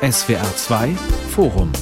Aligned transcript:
SWR 0.00 0.54
2 0.54 0.94
Forum 1.30 1.72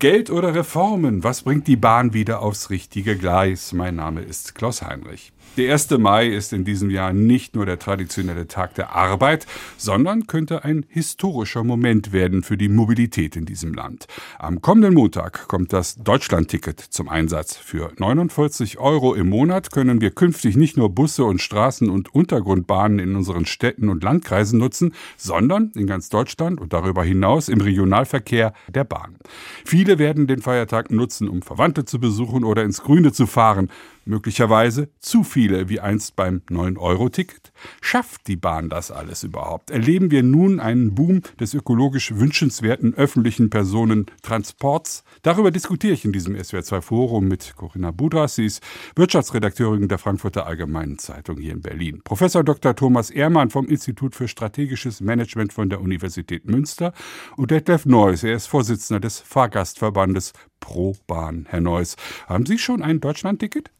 Geld 0.00 0.30
oder 0.30 0.52
Reformen? 0.52 1.22
Was 1.22 1.42
bringt 1.42 1.68
die 1.68 1.76
Bahn 1.76 2.12
wieder 2.12 2.42
aufs 2.42 2.70
richtige 2.70 3.16
Gleis? 3.16 3.72
Mein 3.72 3.94
Name 3.94 4.22
ist 4.22 4.56
Klaus 4.56 4.82
Heinrich. 4.82 5.32
Der 5.56 5.72
1. 5.72 5.90
Mai 5.98 6.28
ist 6.28 6.52
in 6.52 6.64
diesem 6.64 6.90
Jahr 6.90 7.12
nicht 7.12 7.56
nur 7.56 7.66
der 7.66 7.78
traditionelle 7.78 8.46
Tag 8.46 8.74
der 8.76 8.94
Arbeit, 8.94 9.46
sondern 9.76 10.28
könnte 10.28 10.64
ein 10.64 10.86
historischer 10.88 11.64
Moment 11.64 12.12
werden 12.12 12.44
für 12.44 12.56
die 12.56 12.68
Mobilität 12.68 13.34
in 13.34 13.46
diesem 13.46 13.74
Land. 13.74 14.06
Am 14.38 14.62
kommenden 14.62 14.94
Montag 14.94 15.48
kommt 15.48 15.72
das 15.72 15.96
Deutschlandticket 15.96 16.78
zum 16.78 17.08
Einsatz. 17.08 17.56
Für 17.56 17.92
49 17.98 18.78
Euro 18.78 19.12
im 19.14 19.28
Monat 19.28 19.72
können 19.72 20.00
wir 20.00 20.12
künftig 20.12 20.56
nicht 20.56 20.76
nur 20.76 20.88
Busse 20.88 21.24
und 21.24 21.42
Straßen 21.42 21.90
und 21.90 22.14
Untergrundbahnen 22.14 23.00
in 23.00 23.16
unseren 23.16 23.44
Städten 23.44 23.88
und 23.88 24.04
Landkreisen 24.04 24.58
nutzen, 24.58 24.94
sondern 25.16 25.72
in 25.74 25.88
ganz 25.88 26.10
Deutschland 26.10 26.60
und 26.60 26.72
darüber 26.72 27.02
hinaus 27.02 27.48
im 27.48 27.60
Regionalverkehr 27.60 28.54
der 28.68 28.84
Bahn. 28.84 29.16
Viele 29.64 29.98
werden 29.98 30.28
den 30.28 30.42
Feiertag 30.42 30.92
nutzen, 30.92 31.28
um 31.28 31.42
Verwandte 31.42 31.84
zu 31.84 31.98
besuchen 31.98 32.44
oder 32.44 32.62
ins 32.62 32.82
Grüne 32.82 33.12
zu 33.12 33.26
fahren 33.26 33.68
möglicherweise 34.10 34.90
zu 34.98 35.24
viele 35.24 35.70
wie 35.70 35.80
einst 35.80 36.16
beim 36.16 36.42
9-Euro-Ticket? 36.50 37.52
Schafft 37.80 38.26
die 38.26 38.36
Bahn 38.36 38.68
das 38.68 38.90
alles 38.90 39.22
überhaupt? 39.22 39.70
Erleben 39.70 40.10
wir 40.10 40.22
nun 40.22 40.60
einen 40.60 40.94
Boom 40.94 41.22
des 41.38 41.54
ökologisch 41.54 42.14
wünschenswerten 42.14 42.94
öffentlichen 42.94 43.48
Personentransports? 43.48 45.04
Darüber 45.22 45.50
diskutiere 45.50 45.94
ich 45.94 46.04
in 46.04 46.12
diesem 46.12 46.34
SWR2 46.34 46.82
Forum 46.82 47.28
mit 47.28 47.54
Corinna 47.56 47.92
Budras. 47.92 48.34
Sie 48.34 48.46
ist 48.46 48.62
Wirtschaftsredakteurin 48.96 49.88
der 49.88 49.98
Frankfurter 49.98 50.46
Allgemeinen 50.46 50.98
Zeitung 50.98 51.38
hier 51.38 51.52
in 51.52 51.62
Berlin. 51.62 52.02
Professor 52.04 52.44
Dr. 52.44 52.74
Thomas 52.76 53.10
Ehrmann 53.10 53.50
vom 53.50 53.66
Institut 53.68 54.14
für 54.14 54.28
strategisches 54.28 55.00
Management 55.00 55.52
von 55.52 55.70
der 55.70 55.80
Universität 55.80 56.46
Münster 56.46 56.92
und 57.36 57.50
Detlef 57.50 57.86
Neuss. 57.86 58.24
Er 58.24 58.34
ist 58.34 58.48
Vorsitzender 58.48 59.00
des 59.00 59.20
Fahrgastverbandes 59.20 60.32
Pro 60.58 60.96
Bahn. 61.06 61.46
Herr 61.48 61.60
Neuss, 61.60 61.96
haben 62.26 62.46
Sie 62.46 62.58
schon 62.58 62.82
ein 62.82 63.00
Deutschlandticket? 63.00 63.70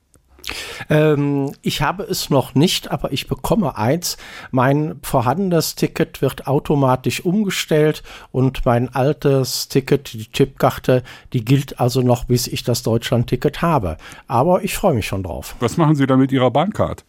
Ähm, 0.89 1.53
ich 1.62 1.83
habe 1.83 2.03
es 2.05 2.31
noch 2.31 2.55
nicht, 2.55 2.91
aber 2.91 3.12
ich 3.12 3.29
bekomme 3.29 3.77
eins. 3.77 4.17
Mein 4.51 4.98
vorhandenes 5.03 5.75
Ticket 5.75 6.23
wird 6.23 6.47
automatisch 6.47 7.25
umgestellt 7.25 8.03
und 8.33 8.65
mein 8.65 8.95
altes 8.95 9.69
Ticket, 9.69 10.12
die 10.12 10.31
Chipkarte, 10.31 11.03
die 11.33 11.45
gilt 11.45 11.81
also 11.81 12.03
noch, 12.03 12.25
bis 12.25 12.47
ich 12.47 12.65
das 12.65 12.83
Deutschland-Ticket 12.83 13.62
habe. 13.62 13.97
Aber 14.27 14.62
ich 14.62 14.75
freue 14.75 14.95
mich 14.95 15.07
schon 15.07 15.23
drauf. 15.23 15.57
Was 15.61 15.77
machen 15.77 15.95
Sie 15.95 16.07
da 16.07 16.17
mit 16.17 16.33
Ihrer 16.33 16.51
Bahncard? 16.51 17.05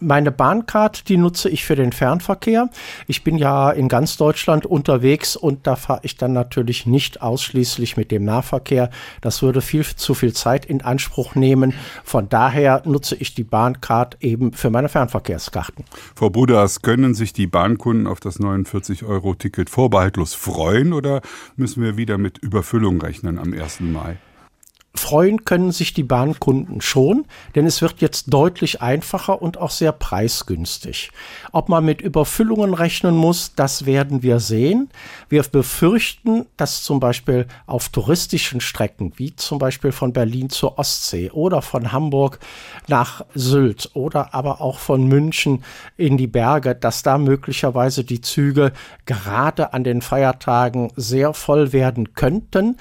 Meine 0.00 0.30
Bahncard, 0.30 1.08
die 1.08 1.16
nutze 1.16 1.48
ich 1.48 1.64
für 1.64 1.76
den 1.76 1.92
Fernverkehr. 1.92 2.68
Ich 3.06 3.24
bin 3.24 3.38
ja 3.38 3.70
in 3.70 3.88
ganz 3.88 4.16
Deutschland 4.16 4.66
unterwegs 4.66 5.36
und 5.36 5.66
da 5.66 5.76
fahre 5.76 6.00
ich 6.02 6.16
dann 6.16 6.32
natürlich 6.32 6.86
nicht 6.86 7.22
ausschließlich 7.22 7.96
mit 7.96 8.10
dem 8.10 8.24
Nahverkehr. 8.24 8.90
Das 9.20 9.42
würde 9.42 9.60
viel 9.60 9.84
zu 9.84 10.14
viel 10.14 10.32
Zeit 10.32 10.64
in 10.64 10.82
Anspruch 10.82 11.34
nehmen. 11.34 11.74
Von 12.04 12.28
daher 12.28 12.82
nutze 12.84 13.16
ich 13.16 13.34
die 13.34 13.44
Bahncard 13.44 14.16
eben 14.20 14.52
für 14.52 14.70
meine 14.70 14.88
Fernverkehrskarten. 14.88 15.84
Frau 16.14 16.30
Buders, 16.30 16.82
können 16.82 17.14
sich 17.14 17.32
die 17.32 17.46
Bahnkunden 17.46 18.06
auf 18.06 18.20
das 18.20 18.40
49-Euro-Ticket 18.40 19.70
vorbehaltlos 19.70 20.34
freuen 20.34 20.92
oder 20.92 21.22
müssen 21.56 21.82
wir 21.82 21.96
wieder 21.96 22.18
mit 22.18 22.38
Überfüllung 22.38 23.00
rechnen 23.00 23.38
am 23.38 23.52
1. 23.52 23.80
Mai? 23.80 24.18
Freuen 24.96 25.44
können 25.44 25.72
sich 25.72 25.92
die 25.92 26.04
Bahnkunden 26.04 26.80
schon, 26.80 27.26
denn 27.54 27.66
es 27.66 27.82
wird 27.82 28.00
jetzt 28.00 28.32
deutlich 28.32 28.80
einfacher 28.80 29.42
und 29.42 29.58
auch 29.58 29.70
sehr 29.70 29.90
preisgünstig. 29.90 31.10
Ob 31.52 31.68
man 31.68 31.84
mit 31.84 32.00
Überfüllungen 32.00 32.74
rechnen 32.74 33.16
muss, 33.16 33.54
das 33.56 33.86
werden 33.86 34.22
wir 34.22 34.38
sehen. 34.38 34.88
Wir 35.28 35.42
befürchten, 35.42 36.46
dass 36.56 36.84
zum 36.84 37.00
Beispiel 37.00 37.46
auf 37.66 37.88
touristischen 37.88 38.60
Strecken, 38.60 39.12
wie 39.16 39.34
zum 39.34 39.58
Beispiel 39.58 39.90
von 39.90 40.12
Berlin 40.12 40.48
zur 40.48 40.78
Ostsee 40.78 41.30
oder 41.30 41.60
von 41.60 41.90
Hamburg 41.90 42.38
nach 42.86 43.24
Sylt 43.34 43.90
oder 43.94 44.32
aber 44.32 44.60
auch 44.60 44.78
von 44.78 45.06
München 45.08 45.64
in 45.96 46.16
die 46.16 46.28
Berge, 46.28 46.74
dass 46.74 47.02
da 47.02 47.18
möglicherweise 47.18 48.04
die 48.04 48.20
Züge 48.20 48.72
gerade 49.06 49.72
an 49.72 49.82
den 49.82 50.02
Feiertagen 50.02 50.92
sehr 50.94 51.34
voll 51.34 51.72
werden 51.72 52.14
könnten. 52.14 52.76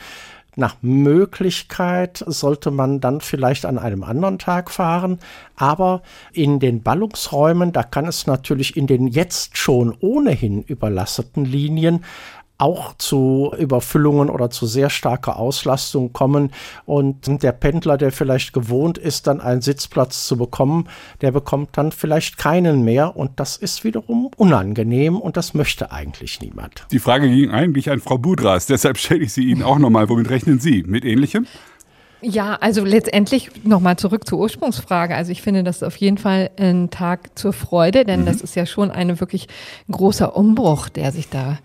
Nach 0.55 0.75
Möglichkeit 0.81 2.23
sollte 2.27 2.69
man 2.69 2.99
dann 2.99 3.21
vielleicht 3.21 3.65
an 3.65 3.79
einem 3.79 4.03
anderen 4.03 4.37
Tag 4.37 4.69
fahren, 4.69 5.19
aber 5.55 6.03
in 6.31 6.59
den 6.59 6.83
Ballungsräumen, 6.83 7.71
da 7.71 7.83
kann 7.83 8.05
es 8.05 8.27
natürlich 8.27 8.77
in 8.77 8.85
den 8.85 9.07
jetzt 9.07 9.57
schon 9.57 9.95
ohnehin 9.99 10.61
überlasteten 10.61 11.45
Linien 11.45 12.03
auch 12.63 12.95
zu 12.97 13.53
Überfüllungen 13.57 14.29
oder 14.29 14.49
zu 14.49 14.65
sehr 14.65 14.89
starker 14.89 15.37
Auslastung 15.37 16.13
kommen. 16.13 16.51
Und 16.85 17.43
der 17.43 17.51
Pendler, 17.51 17.97
der 17.97 18.13
vielleicht 18.13 18.53
gewohnt 18.53 18.97
ist, 18.97 19.27
dann 19.27 19.41
einen 19.41 19.61
Sitzplatz 19.61 20.25
zu 20.25 20.37
bekommen, 20.37 20.87
der 21.19 21.31
bekommt 21.31 21.71
dann 21.73 21.91
vielleicht 21.91 22.37
keinen 22.37 22.83
mehr. 22.83 23.17
Und 23.17 23.31
das 23.35 23.57
ist 23.57 23.83
wiederum 23.83 24.31
unangenehm 24.37 25.19
und 25.19 25.35
das 25.35 25.53
möchte 25.53 25.91
eigentlich 25.91 26.39
niemand. 26.39 26.87
Die 26.91 26.99
Frage 26.99 27.29
ging 27.29 27.51
eigentlich 27.51 27.91
an 27.91 27.99
Frau 27.99 28.17
Budras, 28.17 28.65
deshalb 28.65 28.97
stelle 28.97 29.23
ich 29.23 29.33
sie 29.33 29.43
Ihnen 29.43 29.63
auch 29.63 29.77
nochmal. 29.77 30.07
Womit 30.07 30.29
rechnen 30.29 30.59
Sie? 30.59 30.83
Mit 30.83 31.03
Ähnlichem? 31.03 31.45
Ja, 32.25 32.57
also 32.61 32.85
letztendlich 32.85 33.65
nochmal 33.65 33.97
zurück 33.97 34.25
zur 34.25 34.39
Ursprungsfrage. 34.39 35.13
Also 35.13 35.33
ich 35.33 35.41
finde, 35.41 35.61
das 35.63 35.77
ist 35.77 35.83
auf 35.83 35.97
jeden 35.97 36.17
Fall 36.17 36.51
ein 36.57 36.89
Tag 36.89 37.37
zur 37.37 37.51
Freude, 37.51 38.05
denn 38.05 38.21
mhm. 38.21 38.25
das 38.25 38.39
ist 38.39 38.55
ja 38.55 38.65
schon 38.65 38.91
ein 38.91 39.19
wirklich 39.19 39.49
großer 39.91 40.35
Umbruch, 40.35 40.87
der 40.87 41.11
sich 41.11 41.27
da 41.27 41.59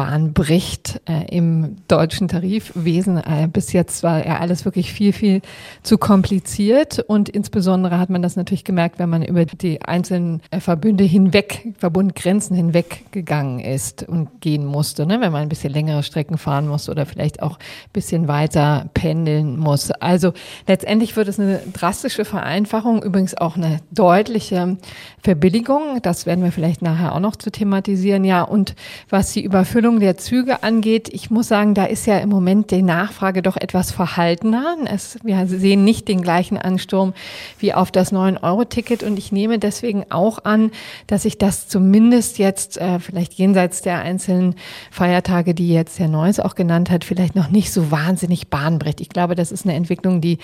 Bahn 0.00 0.32
bricht 0.32 1.02
äh, 1.06 1.26
im 1.28 1.76
deutschen 1.86 2.26
Tarifwesen. 2.26 3.18
Äh, 3.18 3.48
bis 3.52 3.74
jetzt 3.74 4.02
war 4.02 4.26
ja 4.26 4.38
alles 4.38 4.64
wirklich 4.64 4.94
viel, 4.94 5.12
viel 5.12 5.42
zu 5.82 5.98
kompliziert 5.98 7.00
und 7.00 7.28
insbesondere 7.28 7.98
hat 7.98 8.08
man 8.08 8.22
das 8.22 8.34
natürlich 8.34 8.64
gemerkt, 8.64 8.98
wenn 8.98 9.10
man 9.10 9.22
über 9.22 9.44
die 9.44 9.82
einzelnen 9.82 10.40
äh, 10.50 10.60
Verbünde 10.60 11.04
hinweg, 11.04 11.74
Verbundgrenzen 11.76 12.56
hinweg 12.56 13.12
gegangen 13.12 13.60
ist 13.60 14.02
und 14.02 14.40
gehen 14.40 14.64
musste, 14.64 15.04
ne? 15.04 15.20
wenn 15.20 15.32
man 15.32 15.42
ein 15.42 15.50
bisschen 15.50 15.70
längere 15.70 16.02
Strecken 16.02 16.38
fahren 16.38 16.66
muss 16.66 16.88
oder 16.88 17.04
vielleicht 17.04 17.42
auch 17.42 17.58
ein 17.58 17.92
bisschen 17.92 18.26
weiter 18.26 18.88
pendeln 18.94 19.58
muss. 19.58 19.90
Also 19.90 20.32
letztendlich 20.66 21.14
wird 21.14 21.28
es 21.28 21.38
eine 21.38 21.60
drastische 21.74 22.24
Vereinfachung, 22.24 23.02
übrigens 23.02 23.36
auch 23.36 23.58
eine 23.58 23.80
deutliche 23.90 24.78
Verbilligung. 25.22 26.00
Das 26.00 26.24
werden 26.24 26.42
wir 26.42 26.52
vielleicht 26.52 26.80
nachher 26.80 27.14
auch 27.14 27.20
noch 27.20 27.36
zu 27.36 27.50
thematisieren. 27.50 28.24
Ja, 28.24 28.44
und 28.44 28.74
was 29.10 29.32
die 29.32 29.44
Überfüllung 29.44 29.89
Erfüllung 29.90 30.00
der 30.00 30.16
Züge 30.16 30.62
angeht, 30.62 31.08
ich 31.12 31.30
muss 31.30 31.48
sagen, 31.48 31.74
da 31.74 31.84
ist 31.84 32.06
ja 32.06 32.18
im 32.18 32.28
Moment 32.28 32.70
die 32.70 32.82
Nachfrage 32.82 33.42
doch 33.42 33.56
etwas 33.56 33.90
verhaltener. 33.90 34.76
Es, 34.86 35.18
wir 35.24 35.44
sehen 35.48 35.84
nicht 35.84 36.06
den 36.06 36.22
gleichen 36.22 36.56
Ansturm 36.56 37.12
wie 37.58 37.74
auf 37.74 37.90
das 37.90 38.12
9-Euro-Ticket 38.12 39.02
und 39.02 39.18
ich 39.18 39.32
nehme 39.32 39.58
deswegen 39.58 40.04
auch 40.10 40.44
an, 40.44 40.70
dass 41.08 41.22
sich 41.22 41.38
das 41.38 41.66
zumindest 41.66 42.38
jetzt 42.38 42.78
äh, 42.78 43.00
vielleicht 43.00 43.32
jenseits 43.32 43.82
der 43.82 43.98
einzelnen 43.98 44.54
Feiertage, 44.92 45.54
die 45.54 45.72
jetzt 45.72 45.98
Herr 45.98 46.08
Neuss 46.08 46.38
auch 46.38 46.54
genannt 46.54 46.88
hat, 46.88 47.04
vielleicht 47.04 47.34
noch 47.34 47.50
nicht 47.50 47.72
so 47.72 47.90
wahnsinnig 47.90 48.46
bahnbricht. 48.46 49.00
Ich 49.00 49.08
glaube, 49.08 49.34
das 49.34 49.50
ist 49.50 49.66
eine 49.66 49.74
Entwicklung, 49.74 50.20
die 50.20 50.38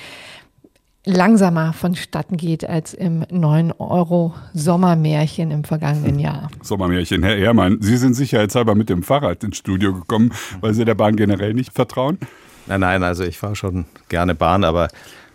langsamer 1.06 1.72
vonstatten 1.72 2.36
geht 2.36 2.68
als 2.68 2.92
im 2.92 3.24
9-Euro-Sommermärchen 3.24 5.50
im 5.52 5.64
vergangenen 5.64 6.18
Jahr. 6.18 6.50
Sommermärchen, 6.62 7.22
Herr 7.22 7.36
Ehrmann, 7.36 7.78
Sie 7.80 7.96
sind 7.96 8.12
sicherheitshalber 8.14 8.74
mit 8.74 8.90
dem 8.90 9.04
Fahrrad 9.04 9.42
ins 9.44 9.56
Studio 9.56 9.94
gekommen, 9.94 10.32
weil 10.60 10.74
Sie 10.74 10.84
der 10.84 10.96
Bahn 10.96 11.16
generell 11.16 11.54
nicht 11.54 11.72
vertrauen? 11.72 12.18
Nein, 12.66 12.80
nein, 12.80 13.02
also 13.04 13.24
ich 13.24 13.38
fahre 13.38 13.56
schon 13.56 13.86
gerne 14.08 14.34
Bahn, 14.34 14.64
aber 14.64 14.88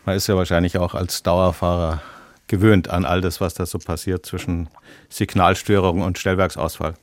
man 0.06 0.18
ist 0.18 0.28
ja 0.28 0.36
wahrscheinlich 0.36 0.78
auch 0.78 0.94
als 0.94 1.24
Dauerfahrer 1.24 2.02
gewöhnt 2.48 2.90
an 2.90 3.06
all 3.06 3.22
das, 3.22 3.40
was 3.40 3.54
da 3.54 3.66
so 3.66 3.80
passiert 3.80 4.26
zwischen 4.26 4.68
Signalstörung 5.10 6.02
und 6.02 6.20
Stellwerksausfall. 6.20 6.96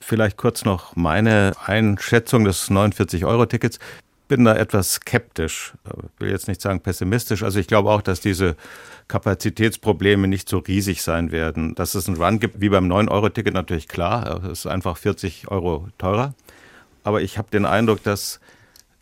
Vielleicht 0.00 0.36
kurz 0.36 0.66
noch 0.66 0.94
meine 0.96 1.52
Einschätzung 1.64 2.44
des 2.44 2.70
49-Euro-Tickets 2.70 3.78
bin 4.32 4.46
da 4.46 4.56
etwas 4.56 4.94
skeptisch, 4.94 5.74
will 6.18 6.30
jetzt 6.30 6.48
nicht 6.48 6.62
sagen 6.62 6.80
pessimistisch. 6.80 7.42
Also 7.42 7.60
ich 7.60 7.66
glaube 7.66 7.90
auch, 7.90 8.00
dass 8.00 8.20
diese 8.20 8.56
Kapazitätsprobleme 9.06 10.26
nicht 10.26 10.48
so 10.48 10.56
riesig 10.56 11.02
sein 11.02 11.32
werden. 11.32 11.74
Dass 11.74 11.94
es 11.94 12.08
einen 12.08 12.16
Run 12.16 12.40
gibt, 12.40 12.62
wie 12.62 12.70
beim 12.70 12.90
9-Euro-Ticket 12.90 13.52
natürlich 13.52 13.88
klar, 13.88 14.42
es 14.44 14.60
ist 14.60 14.66
einfach 14.66 14.96
40 14.96 15.48
Euro 15.48 15.86
teurer. 15.98 16.32
Aber 17.04 17.20
ich 17.20 17.36
habe 17.36 17.50
den 17.50 17.66
Eindruck, 17.66 18.02
dass 18.04 18.40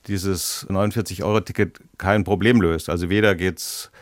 dieses 0.09 0.67
49-Euro-Ticket 0.69 1.79
kein 1.97 2.25
Problem 2.25 2.61
löst. 2.61 2.91
Also 2.91 3.09
weder 3.09 3.37
geht 3.37 3.59
es 3.59 3.93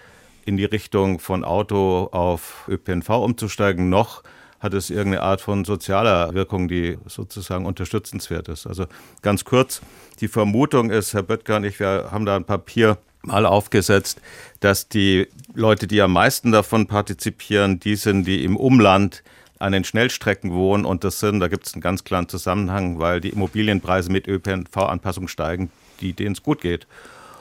in 0.47 0.57
die 0.57 0.65
Richtung 0.65 1.19
von 1.19 1.45
Auto 1.45 2.09
auf 2.11 2.67
ÖPNV 2.71 3.11
umzusteigen, 3.11 3.91
noch 3.91 4.23
hat 4.61 4.75
es 4.75 4.91
irgendeine 4.91 5.23
Art 5.23 5.41
von 5.41 5.65
sozialer 5.65 6.35
Wirkung, 6.35 6.69
die 6.69 6.99
sozusagen 7.07 7.67
unterstützenswert 7.67 8.49
ist. 8.49 8.67
Also 8.67 8.87
ganz 9.23 9.45
kurz, 9.45 9.81
die 10.21 10.29
Vermutung 10.29 10.91
ist, 10.91 11.15
Herr 11.15 11.23
Böttger 11.23 11.57
und 11.57 11.65
ich, 11.65 11.79
wir 11.79 12.09
haben 12.11 12.27
da 12.27 12.37
ein 12.37 12.45
Papier 12.45 12.99
mal 13.23 13.47
aufgesetzt, 13.47 14.21
dass 14.61 14.89
die 14.89 15.29
Leute, 15.55 15.87
die 15.87 16.01
am 16.01 16.13
meisten 16.13 16.53
davon 16.53 16.87
partizipieren, 16.87 17.81
die 17.81 17.97
sind, 17.97 18.27
die 18.27 18.45
im 18.45 18.57
Umland 18.57 19.23
an 19.59 19.73
den 19.73 19.85
Schnellstrecken 19.85 20.53
wohnen 20.53 20.85
und 20.85 21.05
das 21.05 21.21
sind, 21.21 21.41
da 21.41 21.49
gibt 21.49 21.67
es 21.67 21.75
einen 21.75 21.83
ganz 21.83 22.05
klaren 22.05 22.29
Zusammenhang, 22.29 23.01
weil 23.01 23.21
die 23.21 23.31
Immobilienpreise 23.31 24.11
mit 24.11 24.29
ÖPNV-Anpassung 24.29 25.29
steigen, 25.29 25.71
die 26.01 26.13
denen 26.13 26.33
es 26.33 26.43
gut 26.43 26.61
geht. 26.61 26.87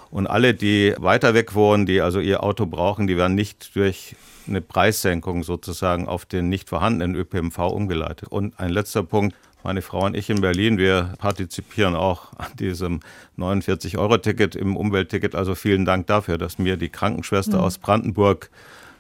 Und 0.10 0.28
alle, 0.28 0.54
die 0.54 0.94
weiter 0.98 1.34
weg 1.34 1.54
wohnen, 1.56 1.86
die 1.86 2.02
also 2.02 2.20
ihr 2.20 2.44
Auto 2.44 2.66
brauchen, 2.66 3.08
die 3.08 3.18
werden 3.18 3.36
nicht 3.36 3.76
durch 3.76 4.16
eine 4.48 4.62
Preissenkung 4.62 5.44
sozusagen 5.44 6.08
auf 6.08 6.26
den 6.26 6.50
nicht 6.50 6.70
vorhandenen 6.70 7.16
ÖPNV 7.16 7.58
umgeleitet. 7.60 8.30
Und 8.30 8.60
ein 8.60 8.70
letzter 8.70 9.04
Punkt. 9.04 9.36
Meine 9.64 9.82
Frau 9.82 10.06
und 10.06 10.16
ich 10.16 10.30
in 10.30 10.40
Berlin, 10.40 10.78
wir 10.78 11.14
partizipieren 11.18 11.96
auch 11.96 12.32
an 12.38 12.56
diesem 12.58 13.02
49-Euro-Ticket 13.38 14.56
im 14.56 14.78
Umweltticket. 14.78 15.36
Also 15.36 15.56
vielen 15.56 15.84
Dank 15.84 16.08
dafür, 16.08 16.38
dass 16.38 16.58
mir 16.58 16.78
die 16.78 16.88
Krankenschwester 16.88 17.58
mhm. 17.58 17.64
aus 17.64 17.78
Brandenburg 17.78 18.50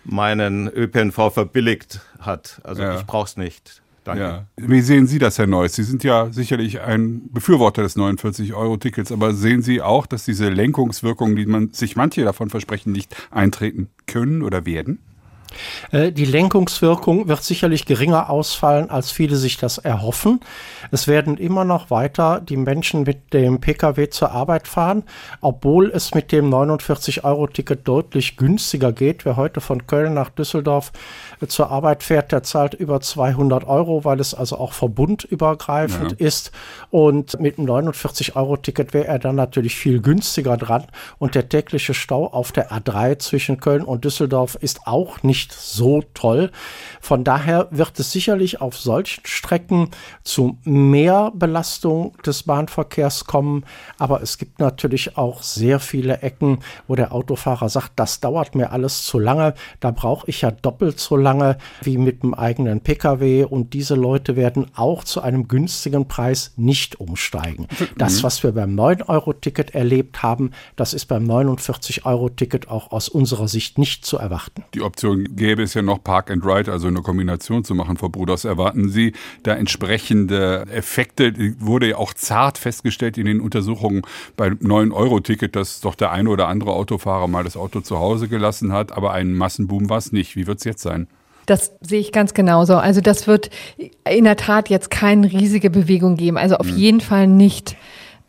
meinen 0.03 0.67
ÖPNV 0.67 1.31
verbilligt 1.31 2.01
hat. 2.19 2.59
Also 2.63 2.81
ja. 2.81 2.97
ich 2.97 3.05
brauche 3.05 3.27
es 3.27 3.37
nicht. 3.37 3.81
Danke. 4.07 4.23
Ja. 4.23 4.47
Wie 4.55 4.79
sehen 4.79 5.05
Sie 5.05 5.19
das, 5.19 5.37
Herr 5.37 5.47
Neuss? 5.47 5.75
Sie 5.75 5.83
sind 5.83 6.01
ja 6.05 6.31
sicherlich 6.31 6.79
ein 6.79 7.29
Befürworter 7.29 7.83
des 7.83 7.97
49-Euro-Tickets, 7.97 9.11
aber 9.11 9.33
sehen 9.33 9.61
Sie 9.61 9.81
auch, 9.81 10.05
dass 10.05 10.23
diese 10.23 10.47
Lenkungswirkungen, 10.47 11.35
die 11.35 11.45
man 11.45 11.73
sich 11.73 11.97
manche 11.97 12.23
davon 12.23 12.49
versprechen, 12.49 12.93
nicht 12.93 13.13
eintreten 13.31 13.89
können 14.05 14.43
oder 14.43 14.65
werden? 14.65 14.99
Äh, 15.91 16.11
die 16.11 16.25
Lenkungswirkung 16.25 17.27
wird 17.27 17.43
sicherlich 17.43 17.85
geringer 17.85 18.29
ausfallen, 18.29 18.89
als 18.89 19.11
viele 19.11 19.35
sich 19.35 19.57
das 19.57 19.77
erhoffen. 19.77 20.39
Es 20.91 21.07
werden 21.07 21.37
immer 21.37 21.65
noch 21.65 21.89
weiter 21.89 22.41
die 22.41 22.57
Menschen 22.57 23.03
mit 23.03 23.33
dem 23.33 23.59
Pkw 23.59 24.09
zur 24.09 24.31
Arbeit 24.31 24.67
fahren, 24.67 25.03
obwohl 25.41 25.91
es 25.91 26.13
mit 26.13 26.31
dem 26.31 26.49
49-Euro-Ticket 26.53 27.87
deutlich 27.87 28.37
günstiger 28.37 28.91
geht. 28.91 29.25
Wer 29.25 29.35
heute 29.35 29.61
von 29.61 29.87
Köln 29.87 30.13
nach 30.13 30.29
Düsseldorf 30.29 30.91
äh, 31.41 31.47
zur 31.47 31.71
Arbeit 31.71 32.03
fährt, 32.03 32.31
der 32.31 32.43
zahlt 32.43 32.73
über 32.73 33.01
200 33.01 33.65
Euro, 33.67 34.05
weil 34.05 34.19
es 34.19 34.33
also 34.33 34.57
auch 34.57 34.73
verbundübergreifend 34.73 36.15
ja. 36.19 36.27
ist. 36.27 36.51
Und 36.89 37.39
mit 37.39 37.57
dem 37.57 37.65
49-Euro-Ticket 37.65 38.93
wäre 38.93 39.07
er 39.07 39.19
dann 39.19 39.35
natürlich 39.35 39.75
viel 39.75 40.01
günstiger 40.01 40.57
dran. 40.57 40.85
Und 41.19 41.35
der 41.35 41.49
tägliche 41.49 41.93
Stau 41.93 42.27
auf 42.27 42.51
der 42.51 42.71
A3 42.71 43.19
zwischen 43.19 43.59
Köln 43.59 43.83
und 43.83 44.05
Düsseldorf 44.05 44.55
ist 44.55 44.85
auch 44.85 45.23
nicht 45.23 45.46
nicht 45.47 45.53
so 45.53 46.03
toll. 46.13 46.51
Von 47.01 47.23
daher 47.23 47.67
wird 47.71 47.99
es 47.99 48.11
sicherlich 48.11 48.59
auf 48.59 48.77
solchen 48.77 49.25
Strecken 49.25 49.89
zu 50.23 50.57
mehr 50.63 51.31
Belastung 51.33 52.17
des 52.25 52.43
Bahnverkehrs 52.43 53.25
kommen. 53.25 53.63
Aber 53.97 54.21
es 54.21 54.37
gibt 54.37 54.59
natürlich 54.59 55.17
auch 55.17 55.41
sehr 55.41 55.79
viele 55.79 56.21
Ecken, 56.21 56.59
wo 56.87 56.95
der 56.95 57.13
Autofahrer 57.13 57.69
sagt, 57.69 57.93
das 57.95 58.19
dauert 58.19 58.55
mir 58.55 58.71
alles 58.71 59.03
zu 59.03 59.19
lange. 59.19 59.53
Da 59.79 59.91
brauche 59.91 60.29
ich 60.29 60.41
ja 60.41 60.51
doppelt 60.51 60.99
so 60.99 61.15
lange 61.15 61.57
wie 61.81 61.97
mit 61.97 62.23
dem 62.23 62.33
eigenen 62.33 62.81
Pkw. 62.81 63.45
Und 63.45 63.73
diese 63.73 63.95
Leute 63.95 64.35
werden 64.35 64.67
auch 64.75 65.03
zu 65.03 65.21
einem 65.21 65.47
günstigen 65.47 66.07
Preis 66.07 66.53
nicht 66.57 66.99
umsteigen. 66.99 67.67
Das, 67.97 68.19
mhm. 68.19 68.23
was 68.23 68.43
wir 68.43 68.51
beim 68.51 68.77
9-Euro-Ticket 68.77 69.73
erlebt 69.73 70.23
haben, 70.23 70.51
das 70.75 70.93
ist 70.93 71.05
beim 71.05 71.25
49-Euro-Ticket 71.25 72.69
auch 72.69 72.91
aus 72.91 73.07
unserer 73.07 73.47
Sicht 73.47 73.77
nicht 73.77 74.05
zu 74.05 74.17
erwarten. 74.17 74.65
Die 74.73 74.81
Option 74.81 75.26
gäbe 75.29 75.63
es 75.63 75.73
ja 75.73 75.81
noch 75.81 76.03
Park 76.03 76.31
and 76.31 76.45
Ride, 76.45 76.71
also 76.71 76.87
eine 76.87 77.01
Kombination 77.01 77.63
zu 77.63 77.75
machen, 77.75 77.97
Frau 77.97 78.09
Bruders. 78.09 78.45
Erwarten 78.45 78.89
Sie 78.89 79.13
da 79.43 79.53
entsprechende 79.53 80.65
Effekte? 80.71 81.33
Wurde 81.59 81.89
ja 81.89 81.97
auch 81.97 82.13
zart 82.13 82.57
festgestellt 82.57 83.17
in 83.17 83.25
den 83.25 83.41
Untersuchungen 83.41 84.03
beim 84.35 84.55
9-Euro-Ticket, 84.55 85.55
dass 85.55 85.81
doch 85.81 85.95
der 85.95 86.11
eine 86.11 86.29
oder 86.29 86.47
andere 86.47 86.73
Autofahrer 86.73 87.27
mal 87.27 87.43
das 87.43 87.57
Auto 87.57 87.81
zu 87.81 87.99
Hause 87.99 88.27
gelassen 88.27 88.73
hat, 88.73 88.91
aber 88.91 89.13
ein 89.13 89.33
Massenboom 89.33 89.89
war 89.89 89.97
es 89.97 90.11
nicht. 90.11 90.35
Wie 90.35 90.47
wird 90.47 90.59
es 90.59 90.63
jetzt 90.63 90.81
sein? 90.81 91.07
Das 91.45 91.71
sehe 91.79 92.01
ich 92.01 92.11
ganz 92.11 92.33
genauso. 92.33 92.75
Also 92.75 92.99
das 92.99 93.25
wird 93.25 93.49
in 94.09 94.25
der 94.25 94.35
Tat 94.35 94.69
jetzt 94.69 94.91
keine 94.91 95.31
riesige 95.31 95.69
Bewegung 95.69 96.17
geben. 96.17 96.37
Also 96.37 96.57
auf 96.57 96.67
hm. 96.67 96.77
jeden 96.77 97.01
Fall 97.01 97.27
nicht 97.27 97.77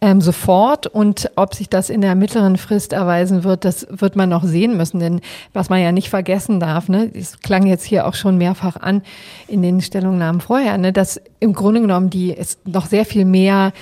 ähm, 0.01 0.21
sofort. 0.21 0.87
Und 0.87 1.31
ob 1.37 1.55
sich 1.55 1.69
das 1.69 1.91
in 1.91 2.01
der 2.01 2.15
mittleren 2.15 2.57
Frist 2.57 2.93
erweisen 2.93 3.45
wird, 3.45 3.65
das 3.65 3.87
wird 3.91 4.17
man 4.17 4.29
noch 4.29 4.45
sehen 4.45 4.77
müssen. 4.77 5.01
Denn 5.01 5.21
was 5.53 5.71
man 5.71 5.81
ja 5.81 5.93
nicht 5.93 6.11
vergessen 6.11 6.61
darf, 6.61 6.89
ne, 6.89 7.11
es 7.15 7.41
klang 7.41 7.67
jetzt 7.67 7.85
hier 7.85 8.07
auch 8.07 8.15
schon 8.15 8.39
mehrfach 8.39 8.77
an 8.77 9.03
in 9.47 9.63
den 9.63 9.81
Stellungnahmen 9.81 10.41
vorher, 10.41 10.79
ne, 10.79 10.93
dass 10.93 11.21
im 11.41 11.53
Grunde 11.53 11.81
genommen 11.81 12.11
die 12.11 12.37
es 12.37 12.59
noch 12.65 12.87
sehr 12.87 13.05
viel 13.05 13.25
mehr 13.25 13.73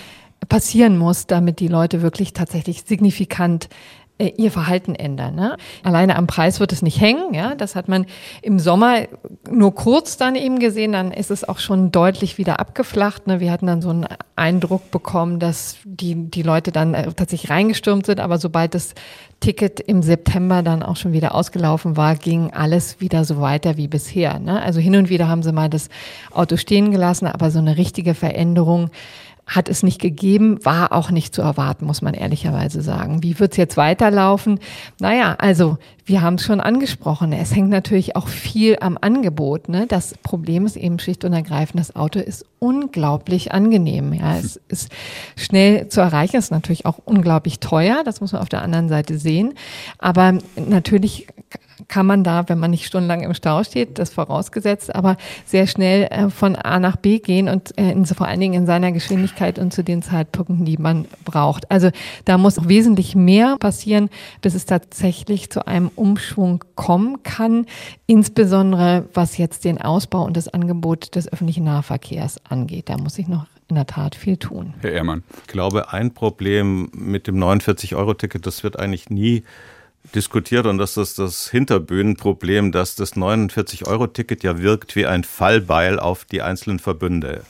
passieren 0.48 0.98
muss, 0.98 1.26
damit 1.26 1.60
die 1.60 1.68
Leute 1.68 2.02
wirklich 2.02 2.32
tatsächlich 2.32 2.84
signifikant 2.86 3.68
ihr 4.18 4.50
Verhalten 4.50 4.94
ändern. 4.94 5.34
Ne? 5.34 5.56
Alleine 5.82 6.16
am 6.16 6.26
Preis 6.26 6.58
wird 6.58 6.72
es 6.72 6.80
nicht 6.80 7.00
hängen. 7.00 7.34
Ja, 7.34 7.54
das 7.54 7.76
hat 7.76 7.88
man 7.88 8.06
im 8.40 8.58
Sommer 8.58 9.02
nur 9.50 9.74
kurz 9.74 10.16
dann 10.16 10.36
eben 10.36 10.58
gesehen. 10.58 10.92
Dann 10.92 11.12
ist 11.12 11.30
es 11.30 11.46
auch 11.46 11.58
schon 11.58 11.92
deutlich 11.92 12.38
wieder 12.38 12.58
abgeflacht. 12.58 13.26
Ne? 13.26 13.40
Wir 13.40 13.52
hatten 13.52 13.66
dann 13.66 13.82
so 13.82 13.90
einen 13.90 14.06
Eindruck 14.34 14.90
bekommen, 14.90 15.38
dass 15.38 15.76
die 15.84 16.30
die 16.30 16.42
Leute 16.42 16.72
dann 16.72 16.94
äh, 16.94 17.12
tatsächlich 17.12 17.50
reingestürmt 17.50 18.06
sind. 18.06 18.20
Aber 18.20 18.38
sobald 18.38 18.74
das 18.74 18.94
Ticket 19.40 19.80
im 19.80 20.02
September 20.02 20.62
dann 20.62 20.82
auch 20.82 20.96
schon 20.96 21.12
wieder 21.12 21.34
ausgelaufen 21.34 21.98
war, 21.98 22.16
ging 22.16 22.52
alles 22.52 23.00
wieder 23.00 23.24
so 23.26 23.40
weiter 23.40 23.76
wie 23.76 23.86
bisher. 23.86 24.38
Ne? 24.38 24.62
Also 24.62 24.80
hin 24.80 24.96
und 24.96 25.10
wieder 25.10 25.28
haben 25.28 25.42
sie 25.42 25.52
mal 25.52 25.68
das 25.68 25.90
Auto 26.32 26.56
stehen 26.56 26.90
gelassen, 26.90 27.26
aber 27.26 27.50
so 27.50 27.58
eine 27.58 27.76
richtige 27.76 28.14
Veränderung 28.14 28.90
hat 29.46 29.68
es 29.68 29.84
nicht 29.84 30.00
gegeben, 30.00 30.64
war 30.64 30.92
auch 30.92 31.12
nicht 31.12 31.32
zu 31.32 31.40
erwarten, 31.40 31.86
muss 31.86 32.02
man 32.02 32.14
ehrlicherweise 32.14 32.82
sagen. 32.82 33.22
Wie 33.22 33.38
wird's 33.38 33.56
jetzt 33.56 33.76
weiterlaufen? 33.76 34.58
Naja, 34.98 35.36
also 35.38 35.78
wir 36.04 36.20
haben 36.20 36.34
es 36.34 36.44
schon 36.44 36.60
angesprochen. 36.60 37.32
Es 37.32 37.54
hängt 37.54 37.70
natürlich 37.70 38.16
auch 38.16 38.26
viel 38.26 38.76
am 38.80 38.98
Angebot. 39.00 39.68
Ne? 39.68 39.86
Das 39.86 40.14
Problem 40.22 40.66
ist 40.66 40.76
eben 40.76 40.98
schlicht 40.98 41.24
und 41.24 41.32
ergreifend, 41.32 41.78
das 41.78 41.94
Auto 41.94 42.18
ist 42.18 42.44
unglaublich 42.58 43.52
angenehm. 43.52 44.12
Ja, 44.12 44.36
es 44.36 44.60
ist 44.68 44.90
schnell 45.36 45.88
zu 45.88 46.00
erreichen, 46.00 46.36
ist 46.36 46.50
natürlich 46.50 46.84
auch 46.84 46.98
unglaublich 47.04 47.60
teuer. 47.60 48.02
Das 48.04 48.20
muss 48.20 48.32
man 48.32 48.42
auf 48.42 48.48
der 48.48 48.62
anderen 48.62 48.88
Seite 48.88 49.16
sehen. 49.16 49.54
Aber 49.98 50.38
natürlich 50.56 51.28
kann 51.88 52.06
man 52.06 52.24
da, 52.24 52.48
wenn 52.48 52.58
man 52.58 52.70
nicht 52.70 52.86
stundenlang 52.86 53.22
im 53.22 53.34
Stau 53.34 53.62
steht, 53.64 53.98
das 53.98 54.10
vorausgesetzt, 54.10 54.94
aber 54.94 55.16
sehr 55.44 55.66
schnell 55.66 56.04
äh, 56.10 56.30
von 56.30 56.56
A 56.56 56.78
nach 56.78 56.96
B 56.96 57.18
gehen 57.18 57.48
und 57.48 57.76
äh, 57.78 57.92
in, 57.92 58.06
vor 58.06 58.26
allen 58.26 58.40
Dingen 58.40 58.54
in 58.54 58.66
seiner 58.66 58.92
Geschwindigkeit 58.92 59.58
und 59.58 59.72
zu 59.72 59.84
den 59.84 60.02
Zeitpunkten, 60.02 60.64
die 60.64 60.78
man 60.78 61.06
braucht. 61.24 61.70
Also 61.70 61.90
da 62.24 62.38
muss 62.38 62.68
wesentlich 62.68 63.14
mehr 63.14 63.56
passieren, 63.58 64.10
bis 64.40 64.54
es 64.54 64.66
tatsächlich 64.66 65.50
zu 65.50 65.66
einem 65.66 65.90
Umschwung 65.94 66.64
kommen 66.74 67.22
kann, 67.22 67.66
insbesondere 68.06 69.04
was 69.14 69.36
jetzt 69.36 69.64
den 69.64 69.80
Ausbau 69.80 70.24
und 70.24 70.36
das 70.36 70.48
Angebot 70.48 71.14
des 71.14 71.32
öffentlichen 71.32 71.64
Nahverkehrs 71.64 72.40
angeht. 72.48 72.88
Da 72.88 72.96
muss 72.96 73.18
ich 73.18 73.28
noch 73.28 73.46
in 73.68 73.76
der 73.76 73.86
Tat 73.86 74.14
viel 74.14 74.36
tun. 74.36 74.74
Herr 74.80 74.92
Ehrmann. 74.92 75.24
Ich 75.42 75.48
glaube, 75.48 75.92
ein 75.92 76.14
Problem 76.14 76.88
mit 76.94 77.26
dem 77.26 77.36
49-Euro-Ticket, 77.36 78.46
das 78.46 78.62
wird 78.62 78.78
eigentlich 78.78 79.10
nie 79.10 79.42
diskutiert 80.14 80.66
und 80.66 80.78
das 80.78 80.96
ist 80.96 81.18
das 81.18 81.48
Hinterbühnenproblem, 81.50 82.72
dass 82.72 82.94
das 82.94 83.14
49-Euro-Ticket 83.14 84.42
ja 84.42 84.58
wirkt 84.60 84.96
wie 84.96 85.06
ein 85.06 85.24
Fallbeil 85.24 85.98
auf 85.98 86.24
die 86.24 86.42
einzelnen 86.42 86.78
Verbünde. 86.78 87.42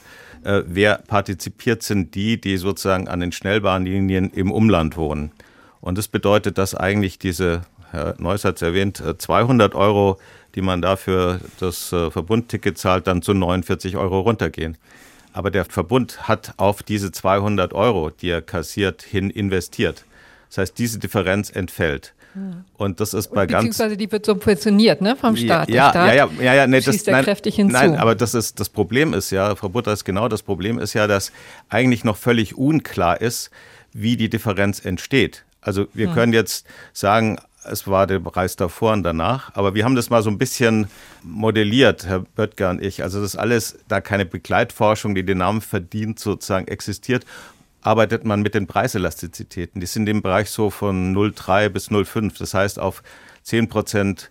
Äh, 0.45 0.63
wer 0.67 0.99
partizipiert, 0.99 1.83
sind 1.83 2.15
die, 2.15 2.41
die 2.41 2.57
sozusagen 2.57 3.09
an 3.09 3.21
den 3.21 3.33
Schnellbahnlinien 3.33 4.31
im 4.31 4.51
Umland 4.51 4.97
wohnen. 4.97 5.33
Und 5.81 5.99
das 5.99 6.09
bedeutet, 6.09 6.59
dass 6.59 6.75
eigentlich 6.75 7.19
diese, 7.19 7.63
Herr 7.91 8.15
Neuss 8.19 8.45
hat 8.45 8.57
es 8.57 8.63
erwähnt, 8.63 9.03
200 9.19 9.75
äh, 9.75 9.77
Euro, 9.77 10.19
die 10.55 10.63
man 10.63 10.83
dafür 10.83 11.41
das 11.61 11.93
äh, 11.93 12.11
Verbundticket 12.11 12.79
zahlt, 12.79 13.07
dann 13.07 13.23
zu 13.23 13.35
49 13.35 13.97
Euro 13.97 14.21
runtergehen. 14.21 14.79
Aber 15.33 15.51
der 15.51 15.67
Verbund 15.67 16.29
hat 16.29 16.55
auf 16.57 16.83
diese 16.83 17.13
200 17.13 17.75
Euro, 17.75 18.11
die 18.11 18.31
er 18.31 18.41
kassiert, 18.41 19.03
hin 19.03 19.29
investiert. 19.29 20.05
Das 20.49 20.59
heißt, 20.59 20.79
diese 20.79 20.99
Differenz 20.99 21.51
entfällt. 21.51 22.15
Und 22.77 23.01
das 23.01 23.15
ist 23.15 23.33
bei 23.33 23.47
ganz. 23.47 23.65
Beziehungsweise 23.65 23.97
die 23.97 24.11
wird 24.11 24.27
subventioniert, 24.27 25.01
ne, 25.01 25.17
vom 25.17 25.37
Staat. 25.37 25.69
Ja, 25.69 25.91
Staat 25.91 26.09
ja, 26.09 26.15
ja, 26.15 26.31
ja, 26.41 26.55
ja, 26.55 26.67
nee, 26.67 26.81
das, 26.81 27.03
da 27.05 27.13
nein, 27.13 27.25
kräftig 27.25 27.57
hinzu. 27.57 27.73
Nein, 27.73 27.97
aber 27.97 28.15
das 28.15 28.35
ist, 28.35 28.61
das 28.61 28.69
Problem 28.69 29.15
ist 29.15 29.31
ja, 29.31 29.55
Frau 29.57 29.69
Butter 29.69 29.93
ist 29.93 30.05
genau, 30.05 30.29
das 30.29 30.43
Problem 30.43 30.79
ist 30.79 30.95
ja, 30.95 31.07
dass 31.07 31.33
eigentlich 31.69 32.05
noch 32.05 32.17
völlig 32.17 32.57
unklar 32.57 33.21
ist, 33.21 33.51
wie 33.93 34.17
die 34.17 34.29
Differenz 34.29 34.85
entsteht. 34.85 35.45
Also 35.61 35.87
wir 35.95 36.09
hm. 36.09 36.15
können 36.15 36.33
jetzt 36.33 36.67
sagen, 36.93 37.39
es 37.65 37.87
war 37.87 38.07
der 38.07 38.21
Preis 38.21 38.57
davor 38.57 38.93
und 38.93 39.03
danach. 39.03 39.55
Aber 39.55 39.75
wir 39.75 39.85
haben 39.85 39.97
das 39.97 40.11
mal 40.11 40.23
so 40.23 40.31
ein 40.31 40.39
bisschen 40.39 40.89
modelliert, 41.23 42.07
Herr 42.07 42.21
Böttger 42.21 42.71
und 42.71 42.83
ich. 42.83 43.03
Also 43.03 43.21
das 43.21 43.35
ist 43.35 43.37
alles 43.37 43.79
da 43.89 44.01
keine 44.01 44.25
Begleitforschung, 44.25 45.15
die 45.15 45.25
den 45.25 45.39
Namen 45.39 45.61
verdient, 45.61 46.19
sozusagen 46.19 46.69
existiert 46.69 47.25
arbeitet 47.87 48.25
man 48.25 48.43
mit 48.43 48.55
den 48.55 48.67
Preiselastizitäten. 48.67 49.81
Die 49.81 49.87
sind 49.87 50.09
im 50.09 50.21
Bereich 50.21 50.51
so 50.51 50.71
von 50.71 51.15
0,3 51.15 51.69
bis 51.69 51.89
0,5. 51.89 52.39
Das 52.39 52.53
heißt, 52.53 52.79
auf 52.81 53.03
10 53.45 53.69
Prozent 53.69 54.31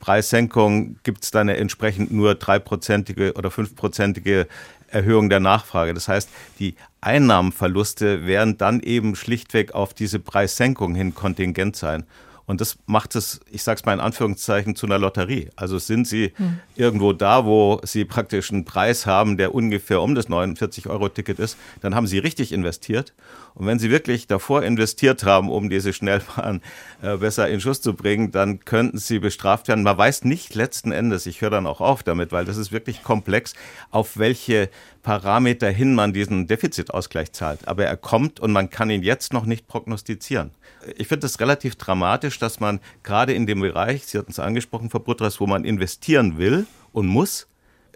Preissenkung 0.00 0.96
gibt 1.04 1.22
es 1.22 1.30
dann 1.30 1.48
entsprechend 1.48 2.12
nur 2.12 2.32
3-prozentige 2.32 3.34
oder 3.34 3.50
5-prozentige 3.50 4.48
Erhöhung 4.88 5.30
der 5.30 5.38
Nachfrage. 5.38 5.94
Das 5.94 6.08
heißt, 6.08 6.28
die 6.58 6.74
Einnahmenverluste 7.00 8.26
werden 8.26 8.58
dann 8.58 8.80
eben 8.80 9.14
schlichtweg 9.14 9.72
auf 9.74 9.94
diese 9.94 10.18
Preissenkung 10.18 10.96
hin 10.96 11.14
kontingent 11.14 11.76
sein. 11.76 12.04
Und 12.46 12.60
das 12.60 12.78
macht 12.86 13.16
es, 13.16 13.40
ich 13.50 13.62
sage 13.62 13.80
es 13.80 13.84
mal 13.84 13.92
in 13.92 14.00
Anführungszeichen, 14.00 14.76
zu 14.76 14.86
einer 14.86 14.98
Lotterie. 14.98 15.50
Also 15.56 15.78
sind 15.78 16.06
Sie 16.06 16.32
hm. 16.36 16.60
irgendwo 16.76 17.12
da, 17.12 17.44
wo 17.44 17.80
Sie 17.82 18.04
praktisch 18.04 18.52
einen 18.52 18.64
Preis 18.64 19.04
haben, 19.04 19.36
der 19.36 19.54
ungefähr 19.54 20.00
um 20.00 20.14
das 20.14 20.28
49-Euro-Ticket 20.28 21.40
ist, 21.40 21.56
dann 21.80 21.94
haben 21.94 22.06
Sie 22.06 22.18
richtig 22.18 22.52
investiert. 22.52 23.14
Und 23.54 23.66
wenn 23.66 23.78
Sie 23.78 23.90
wirklich 23.90 24.26
davor 24.26 24.62
investiert 24.62 25.24
haben, 25.24 25.50
um 25.50 25.68
diese 25.70 25.92
Schnellbahn 25.92 26.60
äh, 27.02 27.16
besser 27.16 27.48
in 27.48 27.60
Schuss 27.60 27.80
zu 27.80 27.94
bringen, 27.94 28.30
dann 28.30 28.60
könnten 28.60 28.98
Sie 28.98 29.18
bestraft 29.18 29.66
werden. 29.66 29.82
Man 29.82 29.98
weiß 29.98 30.24
nicht 30.24 30.54
letzten 30.54 30.92
Endes, 30.92 31.26
ich 31.26 31.40
höre 31.40 31.50
dann 31.50 31.66
auch 31.66 31.80
auf 31.80 32.02
damit, 32.02 32.32
weil 32.32 32.44
das 32.44 32.58
ist 32.58 32.70
wirklich 32.70 33.02
komplex, 33.02 33.54
auf 33.90 34.18
welche 34.18 34.70
Parameter 35.06 35.70
hin 35.70 35.94
man 35.94 36.12
diesen 36.12 36.48
Defizitausgleich 36.48 37.30
zahlt. 37.30 37.68
Aber 37.68 37.84
er 37.84 37.96
kommt 37.96 38.40
und 38.40 38.50
man 38.50 38.70
kann 38.70 38.90
ihn 38.90 39.04
jetzt 39.04 39.32
noch 39.32 39.46
nicht 39.46 39.68
prognostizieren. 39.68 40.50
Ich 40.96 41.06
finde 41.06 41.28
es 41.28 41.38
relativ 41.38 41.76
dramatisch, 41.76 42.40
dass 42.40 42.58
man 42.58 42.80
gerade 43.04 43.32
in 43.32 43.46
dem 43.46 43.60
Bereich, 43.60 44.04
Sie 44.04 44.18
hatten 44.18 44.32
es 44.32 44.40
angesprochen, 44.40 44.90
Frau 44.90 44.98
Butras, 44.98 45.38
wo 45.38 45.46
man 45.46 45.64
investieren 45.64 46.38
will 46.38 46.66
und 46.90 47.06
muss, 47.06 47.46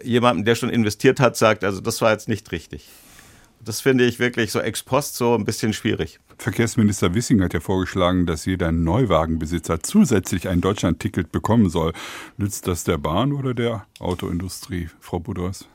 jemandem, 0.01 0.45
der 0.45 0.55
schon 0.55 0.69
investiert 0.69 1.19
hat, 1.19 1.35
sagt, 1.35 1.65
also 1.65 1.81
das 1.81 2.01
war 2.01 2.13
jetzt 2.13 2.29
nicht 2.29 2.49
richtig. 2.53 2.87
Das 3.59 3.81
finde 3.81 4.05
ich 4.05 4.19
wirklich 4.19 4.53
so 4.53 4.61
ex 4.61 4.81
post 4.81 5.17
so 5.17 5.35
ein 5.35 5.43
bisschen 5.43 5.73
schwierig. 5.73 6.17
Verkehrsminister 6.37 7.13
Wissing 7.13 7.43
hat 7.43 7.53
ja 7.53 7.59
vorgeschlagen, 7.59 8.25
dass 8.25 8.45
jeder 8.45 8.71
Neuwagenbesitzer 8.71 9.83
zusätzlich 9.83 10.47
ein 10.47 10.61
Deutschlandticket 10.61 11.33
bekommen 11.33 11.69
soll. 11.69 11.91
Nützt 12.37 12.67
das 12.67 12.85
der 12.85 12.97
Bahn 12.97 13.33
oder 13.33 13.53
der 13.53 13.85
Autoindustrie, 13.99 14.89
Frau 15.01 15.19
Budras? 15.19 15.67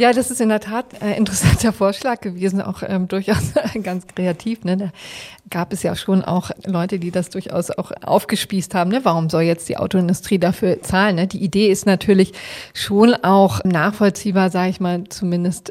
Ja, 0.00 0.14
das 0.14 0.30
ist 0.30 0.40
in 0.40 0.48
der 0.48 0.60
Tat 0.60 1.02
ein 1.02 1.12
interessanter 1.12 1.72
Vorschlag 1.74 2.22
gewesen, 2.22 2.62
auch 2.62 2.82
ähm, 2.82 3.06
durchaus 3.06 3.52
ganz 3.82 4.06
kreativ. 4.06 4.64
Ne? 4.64 4.78
Da 4.78 4.90
gab 5.50 5.74
es 5.74 5.82
ja 5.82 5.94
schon 5.94 6.24
auch 6.24 6.50
Leute, 6.64 6.98
die 6.98 7.10
das 7.10 7.28
durchaus 7.28 7.70
auch 7.70 7.92
aufgespießt 8.00 8.74
haben. 8.74 8.90
Ne? 8.90 9.00
Warum 9.02 9.28
soll 9.28 9.42
jetzt 9.42 9.68
die 9.68 9.76
Autoindustrie 9.76 10.38
dafür 10.38 10.80
zahlen? 10.80 11.16
Ne? 11.16 11.26
Die 11.26 11.44
Idee 11.44 11.70
ist 11.70 11.84
natürlich 11.84 12.32
schon 12.72 13.14
auch 13.14 13.62
nachvollziehbar, 13.64 14.48
sage 14.48 14.70
ich 14.70 14.80
mal, 14.80 15.04
zumindest 15.10 15.70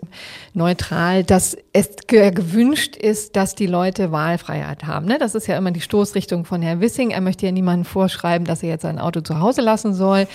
neutral, 0.53 1.23
dass 1.23 1.57
es 1.73 1.89
gewünscht 2.05 2.97
ist, 2.97 3.35
dass 3.35 3.55
die 3.55 3.65
Leute 3.65 4.11
Wahlfreiheit 4.11 4.85
haben. 4.85 5.07
Ne? 5.07 5.17
Das 5.17 5.33
ist 5.33 5.47
ja 5.47 5.57
immer 5.57 5.71
die 5.71 5.81
Stoßrichtung 5.81 6.45
von 6.45 6.61
Herrn 6.61 6.81
Wissing. 6.81 7.09
Er 7.09 7.21
möchte 7.21 7.47
ja 7.47 7.51
niemandem 7.51 7.85
vorschreiben, 7.85 8.45
dass 8.45 8.61
er 8.61 8.69
jetzt 8.69 8.83
sein 8.83 8.99
Auto 8.99 9.21
zu 9.21 9.39
Hause 9.39 9.61
lassen 9.61 9.95
soll 9.95 10.27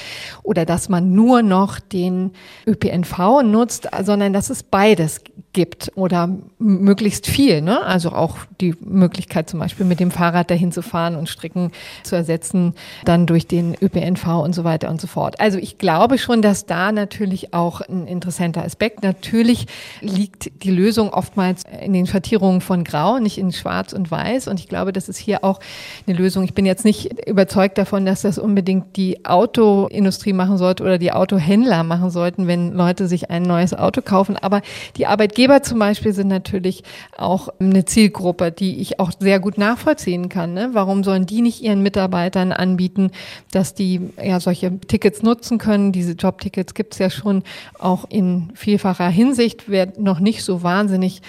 oder 0.43 0.65
dass 0.65 0.89
man 0.89 1.13
nur 1.13 1.43
noch 1.43 1.79
den 1.79 2.33
ÖPNV 2.67 3.43
nutzt, 3.45 3.84
sondern 4.03 4.33
dass 4.33 4.51
es 4.51 4.63
beides 4.63 5.21
gibt 5.53 5.93
oder 5.95 6.29
möglichst 6.59 7.27
viel. 7.27 7.63
Ne? 7.63 7.83
Also 7.83 8.11
auch 8.11 8.37
die 8.61 8.75
Möglichkeit 8.81 9.49
zum 9.49 9.61
Beispiel 9.61 9.87
mit 9.87 10.01
dem 10.01 10.11
Fahrrad 10.11 10.51
dahin 10.51 10.73
zu 10.73 10.83
fahren 10.83 11.17
und 11.17 11.29
Stricken 11.29 11.71
zu 12.03 12.17
ersetzen, 12.17 12.75
dann 13.05 13.27
durch 13.27 13.47
den 13.47 13.75
ÖPNV 13.81 14.27
und 14.43 14.55
so 14.55 14.65
weiter 14.65 14.91
und 14.91 15.01
so 15.01 15.07
fort. 15.07 15.41
Also 15.41 15.59
ich 15.59 15.79
glaube 15.79 16.19
schon, 16.19 16.43
dass 16.43 16.67
da 16.67 16.93
natürlich 16.93 17.55
auch 17.55 17.81
ein 17.81 18.07
interessanter 18.07 18.65
Aspekt. 18.65 19.03
Natürlich 19.03 19.67
liegt 20.01 20.51
die 20.63 20.71
Lösung 20.71 21.11
oftmals 21.11 21.63
in 21.81 21.93
den 21.93 22.07
Schattierungen 22.07 22.61
von 22.61 22.85
Grau, 22.85 23.19
nicht 23.19 23.39
in 23.39 23.53
Schwarz 23.53 23.93
und 23.93 24.11
Weiß. 24.11 24.49
Und 24.49 24.61
ich 24.61 24.69
glaube, 24.69 24.93
das 24.93 25.09
ist 25.09 25.19
hier 25.19 25.45
auch 25.45 25.61
eine 26.07 26.17
Lösung. 26.17 26.43
Ich 26.45 26.55
bin 26.55 26.67
jetzt 26.67 26.85
nicht 26.85 27.29
überzeugt 27.29 27.79
davon, 27.79 28.05
dass 28.05 28.23
das 28.23 28.39
unbedingt 28.39 28.97
die 28.97 29.25
Autoindustrie 29.25 30.33
machen 30.33 30.59
sollte 30.59 30.83
oder 30.83 30.99
die 30.99 31.13
Autohändler 31.13 31.85
machen 31.85 32.11
sollten, 32.11 32.47
wenn 32.47 32.73
Leute 32.73 33.07
sich 33.07 33.31
ein 33.31 33.43
neues 33.43 33.74
Auto 33.75 34.03
kaufen. 34.03 34.37
Aber 34.37 34.63
die 34.97 35.07
Arbeitgeber 35.07 35.63
zum 35.63 35.79
Beispiel 35.79 36.13
sind 36.13 36.29
natürlich 36.29 36.83
auch 37.17 37.49
eine 37.59 37.85
Zielgruppe, 37.85 38.53
die 38.53 38.81
ich 38.81 39.01
auch 39.01 39.13
sehr 39.19 39.41
gut 39.41 39.59
nachvollziehen 39.59 40.29
kann. 40.29 40.55
Ne? 40.55 40.71
Warum 40.73 41.05
sollen 41.05 41.27
die 41.27 41.43
nicht 41.43 41.63
ihren 41.63 41.83
Mitarbeitern 41.83 42.53
anbieten, 42.53 43.11
dass 43.53 43.75
die 43.75 44.01
ja 44.23 44.41
solche 44.41 44.79
Tickets 44.81 45.23
nutzen 45.23 45.59
können? 45.59 45.93
Diese 45.93 46.13
Jobtickets 46.13 46.75
gibt 46.75 46.95
es 46.95 46.99
ja 46.99 47.11
schon 47.11 47.43
auch 47.79 48.05
in 48.09 48.53
vielfacher 48.55 49.09
Hinsicht, 49.09 49.69
wird 49.69 49.99
noch 49.99 50.21
nicht 50.21 50.45
so 50.45 50.63
wahnsinnig 50.63 51.23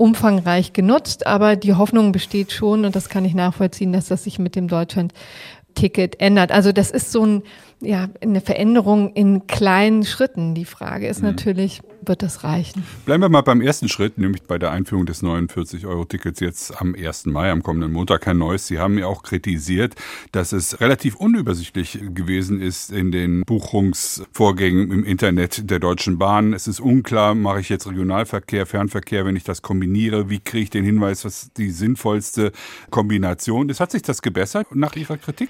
umfangreich 0.00 0.72
genutzt, 0.72 1.26
aber 1.26 1.56
die 1.56 1.74
Hoffnung 1.74 2.10
besteht 2.10 2.52
schon 2.52 2.86
und 2.86 2.96
das 2.96 3.10
kann 3.10 3.26
ich 3.26 3.34
nachvollziehen, 3.34 3.92
dass 3.92 4.08
das 4.08 4.24
sich 4.24 4.38
mit 4.38 4.56
dem 4.56 4.66
Deutschland-Ticket 4.66 6.18
ändert. 6.20 6.52
Also 6.52 6.72
das 6.72 6.90
ist 6.90 7.12
so 7.12 7.26
ein, 7.26 7.42
ja, 7.82 8.08
eine 8.20 8.40
Veränderung 8.40 9.12
in 9.14 9.46
kleinen 9.46 10.04
Schritten. 10.04 10.54
Die 10.54 10.64
Frage 10.64 11.08
ist 11.08 11.22
mhm. 11.22 11.28
natürlich, 11.28 11.80
wird 12.02 12.22
das 12.22 12.44
reichen. 12.44 12.84
Bleiben 13.06 13.22
wir 13.22 13.28
mal 13.28 13.40
beim 13.40 13.60
ersten 13.60 13.88
Schritt, 13.88 14.18
nämlich 14.18 14.42
bei 14.42 14.58
der 14.58 14.70
Einführung 14.70 15.06
des 15.06 15.22
49-Euro-Tickets 15.22 16.40
jetzt 16.40 16.80
am 16.80 16.94
1. 16.94 17.26
Mai, 17.26 17.50
am 17.50 17.62
kommenden 17.62 17.92
Montag, 17.92 18.22
kein 18.22 18.38
neues. 18.38 18.66
Sie 18.66 18.78
haben 18.78 18.98
ja 18.98 19.06
auch 19.06 19.22
kritisiert, 19.22 19.94
dass 20.32 20.52
es 20.52 20.80
relativ 20.80 21.16
unübersichtlich 21.16 21.98
gewesen 22.14 22.60
ist 22.60 22.92
in 22.92 23.12
den 23.12 23.42
Buchungsvorgängen 23.46 24.90
im 24.90 25.04
Internet 25.04 25.70
der 25.70 25.78
Deutschen 25.78 26.18
Bahn. 26.18 26.52
Es 26.52 26.68
ist 26.68 26.80
unklar, 26.80 27.34
mache 27.34 27.60
ich 27.60 27.68
jetzt 27.68 27.86
Regionalverkehr, 27.86 28.66
Fernverkehr, 28.66 29.24
wenn 29.24 29.36
ich 29.36 29.44
das 29.44 29.62
kombiniere, 29.62 30.28
wie 30.28 30.40
kriege 30.40 30.64
ich 30.64 30.70
den 30.70 30.84
Hinweis, 30.84 31.24
was 31.24 31.50
die 31.56 31.70
sinnvollste 31.70 32.52
Kombination 32.90 33.68
ist. 33.68 33.80
Hat 33.80 33.90
sich 33.90 34.02
das 34.02 34.20
gebessert 34.20 34.74
nach 34.74 34.96
Ihrer 34.96 35.16
Kritik? 35.16 35.48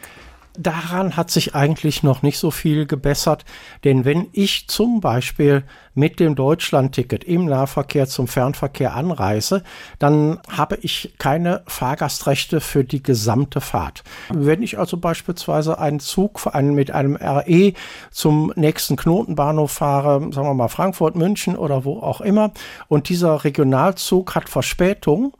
Daran 0.61 1.17
hat 1.17 1.31
sich 1.31 1.55
eigentlich 1.55 2.02
noch 2.02 2.23
nicht 2.23 2.38
so 2.38 2.50
viel 2.50 2.87
gebessert, 2.87 3.45
denn 3.85 4.05
wenn 4.05 4.29
ich 4.33 4.69
zum 4.69 5.00
Beispiel 5.00 5.64
mit 5.95 6.21
dem 6.21 6.35
Deutschlandticket 6.35 7.25
im 7.25 7.47
Nahverkehr 7.47 8.07
zum 8.07 8.29
Fernverkehr 8.29 8.95
anreise, 8.95 9.62
dann 9.99 10.38
habe 10.49 10.79
ich 10.83 11.14
keine 11.19 11.62
Fahrgastrechte 11.67 12.61
für 12.61 12.85
die 12.85 13.02
gesamte 13.02 13.61
Fahrt. 13.61 14.05
Wenn 14.29 14.62
ich 14.62 14.79
also 14.79 14.97
beispielsweise 14.97 15.79
einen 15.79 16.00
Zug 16.00 16.49
mit 16.55 16.90
einem 16.90 17.17
RE 17.17 17.73
zum 18.11 18.52
nächsten 18.55 18.97
Knotenbahnhof 18.97 19.73
fahre, 19.73 20.21
sagen 20.33 20.47
wir 20.47 20.55
mal 20.55 20.69
Frankfurt, 20.69 21.17
München 21.17 21.57
oder 21.57 21.85
wo 21.85 22.00
auch 22.00 22.21
immer, 22.21 22.52
und 22.88 23.09
dieser 23.09 23.45
Regionalzug 23.45 24.35
hat 24.35 24.49
Verspätung, 24.49 25.33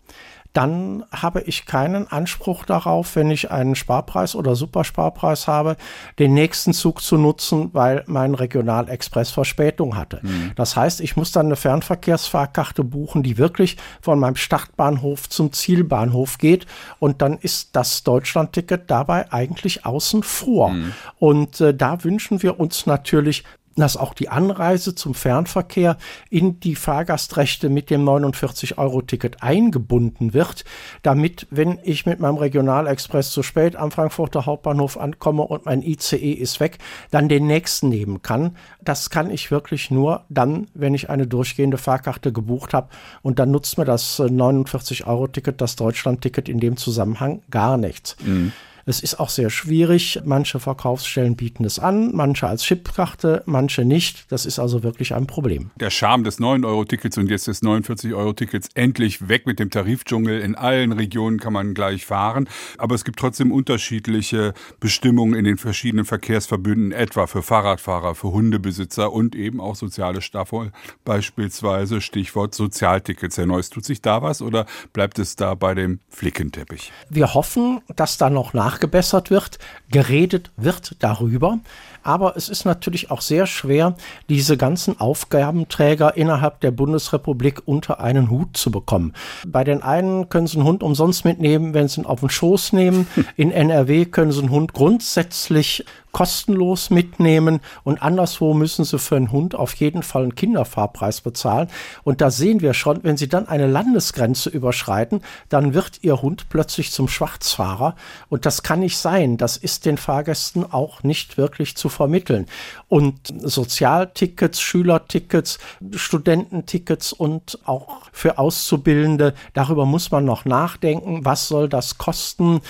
dann 0.52 1.04
habe 1.12 1.42
ich 1.42 1.64
keinen 1.64 2.11
Anspruch 2.11 2.64
darauf, 2.64 3.14
wenn 3.14 3.30
ich 3.30 3.50
einen 3.50 3.76
Sparpreis 3.76 4.35
oder 4.35 4.57
Supersparpreis 4.57 5.47
habe, 5.47 5.76
den 6.19 6.35
nächsten 6.35 6.73
Zug 6.73 7.02
zu 7.02 7.16
nutzen, 7.16 7.71
weil 7.73 8.02
mein 8.07 8.35
Regionalexpress 8.35 9.30
Verspätung 9.30 9.97
hatte. 9.97 10.21
Mhm. 10.23 10.52
Das 10.57 10.75
heißt, 10.75 11.00
ich 11.00 11.16
muss 11.16 11.30
dann 11.30 11.47
eine 11.47 11.57
Fernverkehrsfahrkarte 11.57 12.83
buchen, 12.83 13.23
die 13.23 13.38
wirklich 13.38 13.76
von 14.00 14.19
meinem 14.19 14.37
Startbahnhof 14.37 15.28
zum 15.28 15.52
Zielbahnhof 15.52 16.38
geht 16.38 16.66
und 16.99 17.23
dann 17.23 17.38
ist 17.38 17.76
das 17.76 18.02
Deutschlandticket 18.02 18.90
dabei 18.90 19.33
eigentlich 19.33 19.87
außen 19.87 20.25
vor. 20.25 20.71
Mhm. 20.71 20.92
Und 21.19 21.61
äh, 21.61 21.75
da 21.75 22.02
wünschen 22.02 22.42
wir 22.42 22.59
uns 22.59 22.87
natürlich 22.87 23.45
dass 23.81 23.97
auch 23.97 24.15
die 24.15 24.29
Anreise 24.29 24.95
zum 24.95 25.15
Fernverkehr 25.15 25.97
in 26.29 26.61
die 26.61 26.75
Fahrgastrechte 26.75 27.69
mit 27.69 27.91
dem 27.91 28.05
49-Euro-Ticket 28.05 29.43
eingebunden 29.43 30.35
wird, 30.35 30.65
damit, 31.03 31.47
wenn 31.51 31.79
ich 31.83 32.07
mit 32.07 32.21
meinem 32.21 32.37
Regionalexpress 32.37 33.31
zu 33.31 33.43
spät 33.43 33.77
am 33.77 33.91
Frankfurter 33.91 34.47
Hauptbahnhof 34.47 34.99
ankomme 34.99 35.43
und 35.43 35.67
mein 35.67 35.83
ICE 35.83 36.33
ist 36.33 36.61
weg, 36.61 36.79
dann 37.11 37.29
den 37.29 37.47
nächsten 37.47 37.89
nehmen 37.89 38.23
kann. 38.23 38.57
Das 38.83 39.11
kann 39.11 39.31
ich 39.31 39.51
wirklich 39.51 39.91
nur 39.91 40.25
dann, 40.29 40.69
wenn 40.75 40.95
ich 40.95 41.11
eine 41.11 41.27
durchgehende 41.27 41.79
Fahrkarte 41.79 42.33
gebucht 42.33 42.75
habe 42.75 42.89
und 43.23 43.39
dann 43.39 43.51
nutzt 43.51 43.79
mir 43.79 43.85
das 43.85 44.21
49-Euro-Ticket, 44.21 45.61
das 45.61 45.77
Deutschland-Ticket 45.77 46.49
in 46.49 46.61
dem 46.61 46.77
Zusammenhang 46.77 47.43
gar 47.51 47.77
nichts. 47.77 48.17
Mhm. 48.25 48.53
Es 48.87 49.01
ist 49.01 49.21
auch 49.21 49.29
sehr 49.29 49.51
schwierig. 49.51 50.21
Manche 50.25 50.61
Verkaufsstellen 50.61 51.37
bieten 51.37 51.65
es 51.65 51.79
an, 51.79 52.15
manche 52.15 52.47
als 52.47 52.65
Chipkarte, 52.65 53.43
manche 53.47 53.85
nicht. 53.85 54.31
Das 54.31 54.47
ist 54.47 54.59
also 54.59 54.83
wirklich 54.83 55.15
ein 55.15 55.27
Problem. 55.27 55.71
Der 55.77 55.91
Charme 55.91 56.25
des 56.25 56.41
9-Euro-Tickets 56.41 57.19
und 57.19 57.31
jetzt 57.31 57.47
des 57.47 57.63
49-Euro-Tickets 57.63 58.69
endlich 58.75 59.29
weg 59.29 59.47
mit 59.47 59.59
dem 59.59 59.71
Tarifdschungel. 59.71 60.41
In 60.41 60.55
allen 60.55 60.93
Regionen 60.93 61.39
kann 61.39 61.53
man 61.53 61.75
gleich 61.75 62.07
fahren. 62.07 62.49
Aber 62.79 62.95
es 62.95 63.05
gibt 63.05 63.19
trotzdem 63.19 63.53
unterschiedliche 63.53 64.55
Bestimmungen 64.81 65.35
in 65.35 65.45
den 65.45 65.59
verschiedenen 65.59 66.05
Verkehrsverbünden, 66.05 66.93
etwa 66.93 67.27
für 67.27 67.43
Fahrradfahrer, 67.43 68.15
für 68.15 68.33
Hundebesitzer 68.33 69.13
und 69.13 69.35
eben 69.37 69.61
auch 69.61 69.77
soziale 69.77 70.23
Staffel, 70.23 70.73
beispielsweise 71.05 72.01
Stichwort 72.01 72.55
Sozialtickets. 72.55 73.39
Herr 73.39 73.47
Neuss, 73.47 73.71
tut 73.71 73.85
sich 73.85 74.03
da 74.03 74.23
was 74.23 74.43
oder 74.43 74.67
bleibt 74.93 75.19
es 75.19 75.37
da 75.37 75.55
bei 75.55 75.75
dem 75.75 76.01
Flickenteppich? 76.09 76.93
Wir 77.09 77.35
hoffen, 77.35 77.81
dass 77.95 78.19
da 78.19 78.31
noch 78.31 78.53
nach 78.53 78.80
nachgebessert 78.81 79.31
wird, 79.31 79.59
geredet 79.91 80.51
wird 80.57 80.97
darüber. 81.01 81.59
Aber 82.02 82.37
es 82.37 82.49
ist 82.49 82.64
natürlich 82.64 83.11
auch 83.11 83.21
sehr 83.21 83.47
schwer, 83.47 83.95
diese 84.28 84.57
ganzen 84.57 85.00
Aufgabenträger 85.00 86.16
innerhalb 86.16 86.61
der 86.61 86.71
Bundesrepublik 86.71 87.62
unter 87.66 88.00
einen 88.00 88.30
Hut 88.30 88.57
zu 88.57 88.71
bekommen. 88.71 89.12
Bei 89.47 89.64
den 89.64 89.83
einen 89.83 90.28
können 90.28 90.47
sie 90.47 90.57
einen 90.57 90.66
Hund 90.66 90.83
umsonst 90.83 91.25
mitnehmen, 91.25 91.75
wenn 91.75 91.88
sie 91.88 92.00
ihn 92.00 92.07
auf 92.07 92.21
den 92.21 92.30
Schoß 92.30 92.73
nehmen. 92.73 93.07
In 93.37 93.50
NRW 93.50 94.07
können 94.07 94.33
sie 94.33 94.40
einen 94.40 94.50
Hund 94.50 94.73
grundsätzlich 94.73 95.85
kostenlos 96.12 96.90
mitnehmen 96.90 97.61
und 97.85 98.02
anderswo 98.02 98.54
müssen 98.54 98.85
sie 98.85 98.99
für 98.99 99.16
einen 99.16 99.33
Hund 99.33 99.54
auf 99.54 99.75
jeden 99.75 100.02
Fall 100.02 100.23
einen 100.23 100.35
Kinderfahrpreis 100.35 101.21
bezahlen. 101.21 101.69
Und 102.02 102.21
da 102.21 102.30
sehen 102.30 102.61
wir 102.61 102.75
schon, 102.75 103.04
wenn 103.04 103.16
sie 103.16 103.28
dann 103.28 103.49
eine 103.49 103.66
Landesgrenze 103.66 104.50
überschreiten, 104.50 105.23
dann 105.49 105.75
wird 105.75 105.99
ihr 106.02 106.21
Hund 106.23 106.49
plötzlich 106.49 106.90
zum 106.90 107.09
Schwarzfahrer 107.09 107.95
und 108.28 108.47
das 108.47 108.62
kann 108.62 108.80
nicht 108.80 108.99
sein. 108.99 109.37
Das 109.37 109.57
ist 109.57 109.87
den 109.87 109.99
Fahrgästen 109.99 110.71
auch 110.71 111.02
nicht 111.02 111.37
wirklich 111.37 111.76
zu 111.76 111.88
vermitteln. 111.91 112.47
Und 112.89 113.19
Sozialtickets, 113.43 114.61
Schülertickets, 114.61 115.59
Studententickets 115.95 117.13
und 117.13 117.59
auch 117.65 118.03
für 118.13 118.39
Auszubildende, 118.39 119.35
darüber 119.53 119.87
muss 119.87 120.11
man 120.11 120.25
noch 120.25 120.45
nachdenken. 120.45 121.25
Was 121.25 121.49
soll 121.49 121.69
das 121.69 121.99
kosten? 121.99 122.61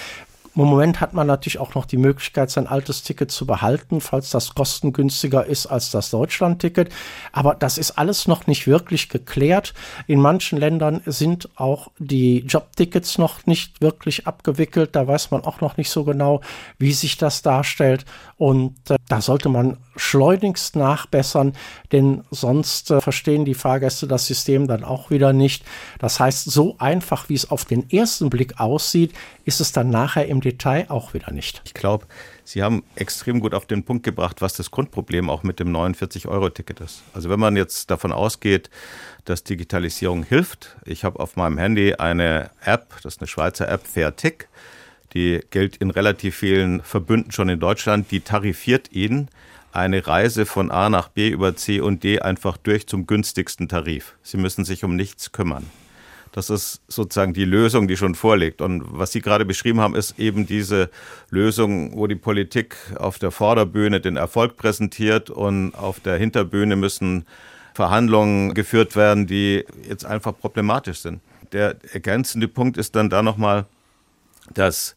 Im 0.56 0.64
Moment 0.64 1.00
hat 1.00 1.14
man 1.14 1.28
natürlich 1.28 1.58
auch 1.58 1.74
noch 1.74 1.86
die 1.86 1.96
Möglichkeit, 1.96 2.50
sein 2.50 2.66
altes 2.66 3.02
Ticket 3.02 3.30
zu 3.30 3.46
behalten, 3.46 4.00
falls 4.00 4.30
das 4.30 4.54
kostengünstiger 4.54 5.46
ist 5.46 5.66
als 5.66 5.90
das 5.90 6.10
Deutschland-Ticket. 6.10 6.92
Aber 7.32 7.54
das 7.54 7.78
ist 7.78 7.92
alles 7.92 8.26
noch 8.26 8.46
nicht 8.48 8.66
wirklich 8.66 9.08
geklärt. 9.08 9.74
In 10.08 10.20
manchen 10.20 10.58
Ländern 10.58 11.02
sind 11.06 11.48
auch 11.54 11.88
die 11.98 12.40
Jobtickets 12.40 13.16
noch 13.18 13.46
nicht 13.46 13.80
wirklich 13.80 14.26
abgewickelt. 14.26 14.96
Da 14.96 15.06
weiß 15.06 15.30
man 15.30 15.44
auch 15.44 15.60
noch 15.60 15.76
nicht 15.76 15.90
so 15.90 16.04
genau, 16.04 16.40
wie 16.78 16.92
sich 16.92 17.16
das 17.16 17.42
darstellt. 17.42 18.04
Und 18.36 18.90
äh, 18.90 18.96
da 19.08 19.20
sollte 19.20 19.48
man 19.48 19.76
schleunigst 19.96 20.76
nachbessern, 20.76 21.54
denn 21.92 22.22
sonst 22.30 22.90
äh, 22.90 23.00
verstehen 23.00 23.44
die 23.44 23.54
Fahrgäste 23.54 24.06
das 24.06 24.26
System 24.26 24.66
dann 24.66 24.84
auch 24.84 25.10
wieder 25.10 25.32
nicht. 25.32 25.64
Das 25.98 26.20
heißt, 26.20 26.50
so 26.50 26.76
einfach, 26.78 27.28
wie 27.28 27.34
es 27.34 27.50
auf 27.50 27.64
den 27.64 27.90
ersten 27.90 28.30
Blick 28.30 28.60
aussieht, 28.60 29.12
ist 29.44 29.60
es 29.60 29.72
dann 29.72 29.90
nachher 29.90 30.26
im 30.26 30.40
Detail 30.40 30.86
auch 30.88 31.14
wieder 31.14 31.32
nicht. 31.32 31.62
Ich 31.64 31.74
glaube, 31.74 32.06
Sie 32.44 32.62
haben 32.62 32.82
extrem 32.96 33.38
gut 33.38 33.54
auf 33.54 33.66
den 33.66 33.84
Punkt 33.84 34.02
gebracht, 34.02 34.40
was 34.40 34.54
das 34.54 34.72
Grundproblem 34.72 35.30
auch 35.30 35.44
mit 35.44 35.60
dem 35.60 35.74
49-Euro-Ticket 35.74 36.80
ist. 36.80 37.02
Also 37.14 37.30
wenn 37.30 37.38
man 37.38 37.56
jetzt 37.56 37.90
davon 37.92 38.10
ausgeht, 38.10 38.70
dass 39.24 39.44
Digitalisierung 39.44 40.24
hilft, 40.24 40.76
ich 40.84 41.04
habe 41.04 41.20
auf 41.20 41.36
meinem 41.36 41.58
Handy 41.58 41.94
eine 41.94 42.50
App, 42.64 42.88
das 43.02 43.14
ist 43.14 43.20
eine 43.20 43.28
Schweizer 43.28 43.68
App, 43.68 43.86
Fairtick, 43.86 44.48
die 45.14 45.40
gilt 45.50 45.76
in 45.76 45.90
relativ 45.90 46.36
vielen 46.36 46.82
Verbünden 46.82 47.30
schon 47.30 47.48
in 47.48 47.60
Deutschland, 47.60 48.10
die 48.10 48.20
tarifiert 48.20 48.92
Ihnen 48.92 49.28
eine 49.72 50.06
Reise 50.06 50.46
von 50.46 50.70
A 50.70 50.88
nach 50.88 51.08
B 51.08 51.28
über 51.28 51.56
C 51.56 51.80
und 51.80 52.02
D 52.02 52.20
einfach 52.20 52.56
durch 52.56 52.86
zum 52.86 53.06
günstigsten 53.06 53.68
Tarif. 53.68 54.16
Sie 54.22 54.36
müssen 54.36 54.64
sich 54.64 54.84
um 54.84 54.96
nichts 54.96 55.32
kümmern. 55.32 55.66
Das 56.32 56.48
ist 56.48 56.80
sozusagen 56.86 57.34
die 57.34 57.44
Lösung, 57.44 57.88
die 57.88 57.96
schon 57.96 58.14
vorliegt. 58.14 58.60
Und 58.60 58.84
was 58.86 59.12
Sie 59.12 59.20
gerade 59.20 59.44
beschrieben 59.44 59.80
haben, 59.80 59.96
ist 59.96 60.18
eben 60.18 60.46
diese 60.46 60.90
Lösung, 61.30 61.96
wo 61.96 62.06
die 62.06 62.14
Politik 62.14 62.76
auf 62.96 63.18
der 63.18 63.32
Vorderbühne 63.32 64.00
den 64.00 64.16
Erfolg 64.16 64.56
präsentiert 64.56 65.28
und 65.28 65.74
auf 65.74 65.98
der 65.98 66.16
Hinterbühne 66.16 66.76
müssen 66.76 67.26
Verhandlungen 67.74 68.54
geführt 68.54 68.94
werden, 68.94 69.26
die 69.26 69.64
jetzt 69.88 70.04
einfach 70.04 70.36
problematisch 70.38 71.00
sind. 71.00 71.20
Der 71.52 71.76
ergänzende 71.92 72.46
Punkt 72.46 72.76
ist 72.76 72.94
dann 72.94 73.10
da 73.10 73.22
nochmal, 73.22 73.66
dass, 74.54 74.94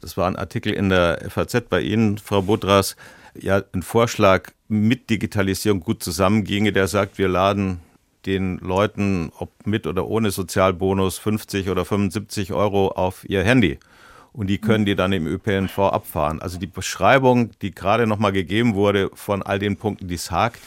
das 0.00 0.16
war 0.16 0.28
ein 0.28 0.36
Artikel 0.36 0.72
in 0.72 0.88
der 0.88 1.20
FAZ 1.30 1.62
bei 1.68 1.80
Ihnen, 1.80 2.18
Frau 2.18 2.42
Budras, 2.42 2.94
ja 3.40 3.62
ein 3.72 3.82
Vorschlag 3.82 4.52
mit 4.68 5.10
Digitalisierung 5.10 5.80
gut 5.80 6.02
zusammenginge, 6.02 6.72
der 6.72 6.88
sagt, 6.88 7.18
wir 7.18 7.28
laden 7.28 7.80
den 8.26 8.58
Leuten, 8.58 9.30
ob 9.38 9.50
mit 9.66 9.86
oder 9.86 10.06
ohne 10.06 10.30
Sozialbonus, 10.30 11.18
50 11.18 11.70
oder 11.70 11.84
75 11.84 12.52
Euro 12.52 12.88
auf 12.88 13.28
ihr 13.28 13.44
Handy. 13.44 13.78
Und 14.32 14.48
die 14.48 14.58
können 14.58 14.84
die 14.84 14.96
dann 14.96 15.12
im 15.12 15.26
ÖPNV 15.26 15.78
abfahren. 15.78 16.42
Also 16.42 16.58
die 16.58 16.66
Beschreibung, 16.66 17.52
die 17.62 17.74
gerade 17.74 18.06
nochmal 18.06 18.32
gegeben 18.32 18.74
wurde 18.74 19.10
von 19.14 19.42
all 19.42 19.58
den 19.58 19.76
Punkten, 19.76 20.08
die 20.08 20.16
es 20.16 20.30
hakt, 20.30 20.60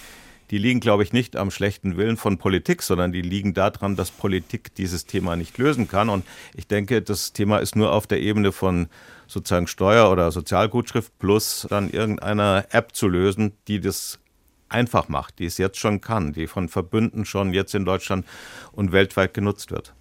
die 0.51 0.57
liegen, 0.57 0.79
glaube 0.79 1.03
ich, 1.03 1.13
nicht 1.13 1.35
am 1.35 1.51
schlechten 1.51 1.97
Willen 1.97 2.17
von 2.17 2.37
Politik, 2.37 2.81
sondern 2.81 3.11
die 3.11 3.21
liegen 3.21 3.53
daran, 3.53 3.95
dass 3.95 4.11
Politik 4.11 4.73
dieses 4.75 5.05
Thema 5.05 5.35
nicht 5.35 5.57
lösen 5.57 5.87
kann. 5.87 6.09
Und 6.09 6.25
ich 6.55 6.67
denke, 6.67 7.01
das 7.01 7.33
Thema 7.33 7.59
ist 7.59 7.75
nur 7.75 7.91
auf 7.93 8.07
der 8.07 8.19
Ebene 8.21 8.51
von 8.51 8.87
sozusagen 9.27 9.67
Steuer- 9.67 10.11
oder 10.11 10.31
Sozialgutschrift 10.31 11.17
plus 11.19 11.67
dann 11.69 11.89
irgendeiner 11.89 12.65
App 12.71 12.95
zu 12.95 13.07
lösen, 13.07 13.53
die 13.67 13.79
das 13.79 14.19
einfach 14.69 15.09
macht, 15.09 15.39
die 15.39 15.45
es 15.45 15.57
jetzt 15.57 15.77
schon 15.77 16.01
kann, 16.01 16.33
die 16.33 16.47
von 16.47 16.69
Verbünden 16.69 17.25
schon 17.25 17.53
jetzt 17.53 17.75
in 17.75 17.85
Deutschland 17.85 18.25
und 18.71 18.91
weltweit 18.91 19.33
genutzt 19.33 19.71
wird. 19.71 19.93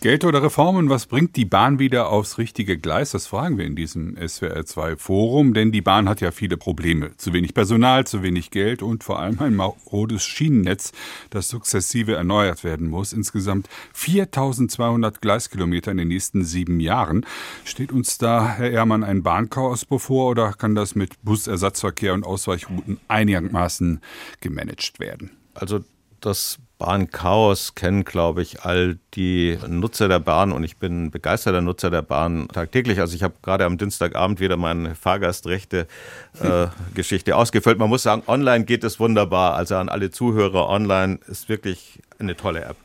Geld 0.00 0.24
oder 0.24 0.42
Reformen, 0.42 0.90
was 0.90 1.06
bringt 1.06 1.36
die 1.36 1.44
Bahn 1.44 1.78
wieder 1.78 2.08
aufs 2.08 2.38
richtige 2.38 2.76
Gleis? 2.78 3.12
Das 3.12 3.26
fragen 3.26 3.58
wir 3.58 3.64
in 3.64 3.76
diesem 3.76 4.16
SWR2-Forum, 4.16 5.54
denn 5.54 5.72
die 5.72 5.80
Bahn 5.80 6.08
hat 6.08 6.20
ja 6.20 6.30
viele 6.30 6.56
Probleme. 6.56 7.16
Zu 7.16 7.32
wenig 7.32 7.54
Personal, 7.54 8.06
zu 8.06 8.22
wenig 8.22 8.50
Geld 8.50 8.82
und 8.82 9.04
vor 9.04 9.18
allem 9.18 9.38
ein 9.40 9.54
marodes 9.54 10.24
Schienennetz, 10.24 10.92
das 11.30 11.48
sukzessive 11.48 12.14
erneuert 12.14 12.64
werden 12.64 12.88
muss. 12.88 13.12
Insgesamt 13.12 13.68
4200 13.92 15.20
Gleiskilometer 15.20 15.90
in 15.90 15.98
den 15.98 16.08
nächsten 16.08 16.44
sieben 16.44 16.80
Jahren. 16.80 17.24
Steht 17.64 17.92
uns 17.92 18.18
da, 18.18 18.48
Herr 18.48 18.70
Ehrmann, 18.70 19.04
ein 19.04 19.22
Bahnchaos 19.22 19.84
bevor 19.84 20.30
oder 20.30 20.52
kann 20.52 20.74
das 20.74 20.94
mit 20.94 21.22
Busersatzverkehr 21.22 22.14
und 22.14 22.24
Ausweichrouten 22.24 22.98
einigermaßen 23.08 24.00
gemanagt 24.40 25.00
werden? 25.00 25.30
Also 25.54 25.80
das 26.20 26.58
Bahnchaos 26.78 27.74
kennen, 27.74 28.04
glaube 28.04 28.42
ich, 28.42 28.62
all 28.62 28.98
die 29.14 29.58
Nutzer 29.68 30.08
der 30.08 30.18
Bahn 30.18 30.52
und 30.52 30.64
ich 30.64 30.78
bin 30.78 31.10
begeisterter 31.10 31.60
Nutzer 31.60 31.90
der 31.90 32.00
Bahn 32.02 32.48
tagtäglich. 32.48 33.00
Also 33.00 33.14
ich 33.14 33.22
habe 33.22 33.34
gerade 33.42 33.64
am 33.64 33.78
Dienstagabend 33.78 34.40
wieder 34.40 34.56
meine 34.56 34.94
Fahrgastrechte-Geschichte 34.94 37.30
äh, 37.30 37.34
ausgefüllt. 37.34 37.78
Man 37.78 37.90
muss 37.90 38.02
sagen, 38.02 38.22
online 38.26 38.64
geht 38.64 38.82
es 38.84 38.98
wunderbar. 38.98 39.54
Also 39.54 39.76
an 39.76 39.88
alle 39.88 40.10
Zuhörer, 40.10 40.68
online 40.68 41.20
ist 41.26 41.48
wirklich 41.48 42.00
eine 42.18 42.36
tolle 42.36 42.64
App. 42.64 42.76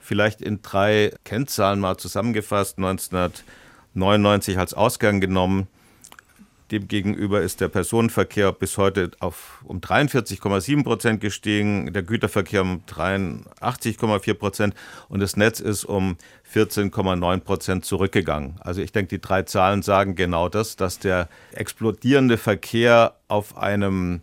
Vielleicht 0.00 0.42
in 0.42 0.60
drei 0.62 1.12
Kennzahlen 1.24 1.80
mal 1.80 1.98
zusammengefasst. 1.98 2.78
1999 2.78 4.58
als 4.58 4.74
Ausgang 4.74 5.20
genommen 5.20 5.68
Demgegenüber 6.70 7.40
ist 7.42 7.60
der 7.60 7.68
Personenverkehr 7.68 8.52
bis 8.52 8.78
heute 8.78 9.10
auf 9.18 9.60
um 9.64 9.80
43,7 9.80 10.84
Prozent 10.84 11.20
gestiegen, 11.20 11.92
der 11.92 12.04
Güterverkehr 12.04 12.62
um 12.62 12.84
83,4 12.86 14.34
Prozent 14.34 14.74
und 15.08 15.20
das 15.20 15.36
Netz 15.36 15.58
ist 15.58 15.84
um 15.84 16.16
14,9 16.54 17.40
Prozent 17.40 17.84
zurückgegangen. 17.84 18.56
Also 18.60 18.82
ich 18.82 18.92
denke, 18.92 19.16
die 19.16 19.20
drei 19.20 19.42
Zahlen 19.42 19.82
sagen 19.82 20.14
genau 20.14 20.48
das, 20.48 20.76
dass 20.76 21.00
der 21.00 21.28
explodierende 21.52 22.38
Verkehr 22.38 23.16
auf 23.26 23.56
einem 23.56 24.22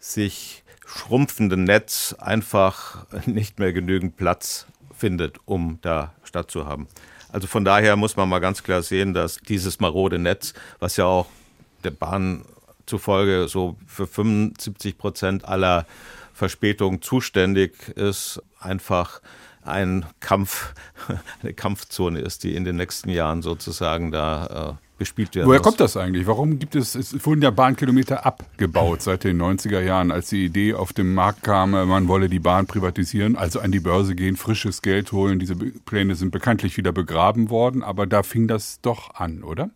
sich 0.00 0.64
schrumpfenden 0.84 1.62
Netz 1.62 2.14
einfach 2.18 3.06
nicht 3.26 3.60
mehr 3.60 3.72
genügend 3.72 4.16
Platz 4.16 4.66
findet, 4.92 5.38
um 5.44 5.78
da 5.82 6.12
stattzuhaben. 6.24 6.88
Also 7.30 7.46
von 7.46 7.64
daher 7.64 7.96
muss 7.96 8.16
man 8.16 8.28
mal 8.28 8.40
ganz 8.40 8.62
klar 8.62 8.82
sehen, 8.82 9.14
dass 9.14 9.36
dieses 9.38 9.80
marode 9.80 10.18
Netz, 10.18 10.54
was 10.78 10.96
ja 10.96 11.04
auch 11.04 11.26
der 11.84 11.90
Bahn 11.90 12.44
zufolge 12.86 13.48
so 13.48 13.76
für 13.86 14.06
75 14.06 14.98
Prozent 14.98 15.44
aller 15.44 15.86
Verspätungen 16.32 17.00
zuständig 17.00 17.88
ist, 17.90 18.42
einfach 18.58 19.20
ein 19.62 20.04
Kampf, 20.20 20.74
eine 21.42 21.54
Kampfzone 21.54 22.20
ist, 22.20 22.44
die 22.44 22.54
in 22.54 22.64
den 22.64 22.76
nächsten 22.76 23.08
Jahren 23.08 23.42
sozusagen 23.42 24.10
da 24.10 24.76
äh, 24.78 24.84
bespielt 24.98 25.34
werden 25.34 25.48
Woher 25.48 25.58
muss. 25.58 25.64
kommt 25.64 25.80
das 25.80 25.96
eigentlich? 25.96 26.26
Warum 26.26 26.58
gibt 26.58 26.76
es, 26.76 26.94
es 26.94 27.24
wurden 27.24 27.42
ja 27.42 27.50
Bahnkilometer 27.50 28.26
abgebaut 28.26 29.02
seit 29.02 29.24
den 29.24 29.40
90er 29.40 29.80
Jahren, 29.80 30.10
als 30.12 30.28
die 30.28 30.44
Idee 30.44 30.74
auf 30.74 30.92
den 30.92 31.14
Markt 31.14 31.42
kam, 31.42 31.70
man 31.70 32.08
wolle 32.08 32.28
die 32.28 32.38
Bahn 32.38 32.66
privatisieren, 32.66 33.36
also 33.36 33.60
an 33.60 33.72
die 33.72 33.80
Börse 33.80 34.14
gehen, 34.14 34.36
frisches 34.36 34.82
Geld 34.82 35.12
holen. 35.12 35.38
Diese 35.38 35.56
Pläne 35.56 36.14
sind 36.14 36.30
bekanntlich 36.30 36.76
wieder 36.76 36.92
begraben 36.92 37.50
worden, 37.50 37.82
aber 37.82 38.06
da 38.06 38.22
fing 38.22 38.46
das 38.46 38.80
doch 38.82 39.14
an, 39.14 39.42
oder? 39.42 39.70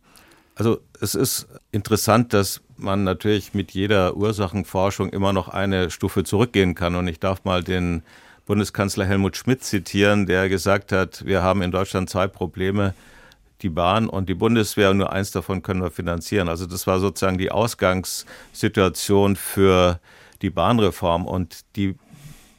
Also 0.58 0.80
es 1.00 1.14
ist 1.14 1.46
interessant, 1.70 2.32
dass 2.32 2.60
man 2.76 3.04
natürlich 3.04 3.54
mit 3.54 3.70
jeder 3.70 4.16
Ursachenforschung 4.16 5.10
immer 5.10 5.32
noch 5.32 5.48
eine 5.48 5.88
Stufe 5.88 6.24
zurückgehen 6.24 6.74
kann. 6.74 6.96
Und 6.96 7.06
ich 7.06 7.20
darf 7.20 7.44
mal 7.44 7.62
den 7.62 8.02
Bundeskanzler 8.44 9.04
Helmut 9.04 9.36
Schmidt 9.36 9.62
zitieren, 9.62 10.26
der 10.26 10.48
gesagt 10.48 10.90
hat, 10.90 11.24
wir 11.24 11.44
haben 11.44 11.62
in 11.62 11.70
Deutschland 11.70 12.10
zwei 12.10 12.26
Probleme, 12.26 12.94
die 13.62 13.68
Bahn 13.68 14.08
und 14.08 14.28
die 14.28 14.34
Bundeswehr 14.34 14.90
und 14.90 14.96
nur 14.96 15.12
eins 15.12 15.30
davon 15.30 15.62
können 15.62 15.80
wir 15.80 15.92
finanzieren. 15.92 16.48
Also 16.48 16.66
das 16.66 16.88
war 16.88 16.98
sozusagen 16.98 17.38
die 17.38 17.52
Ausgangssituation 17.52 19.36
für 19.36 20.00
die 20.42 20.50
Bahnreform 20.50 21.24
und 21.24 21.60
die 21.76 21.94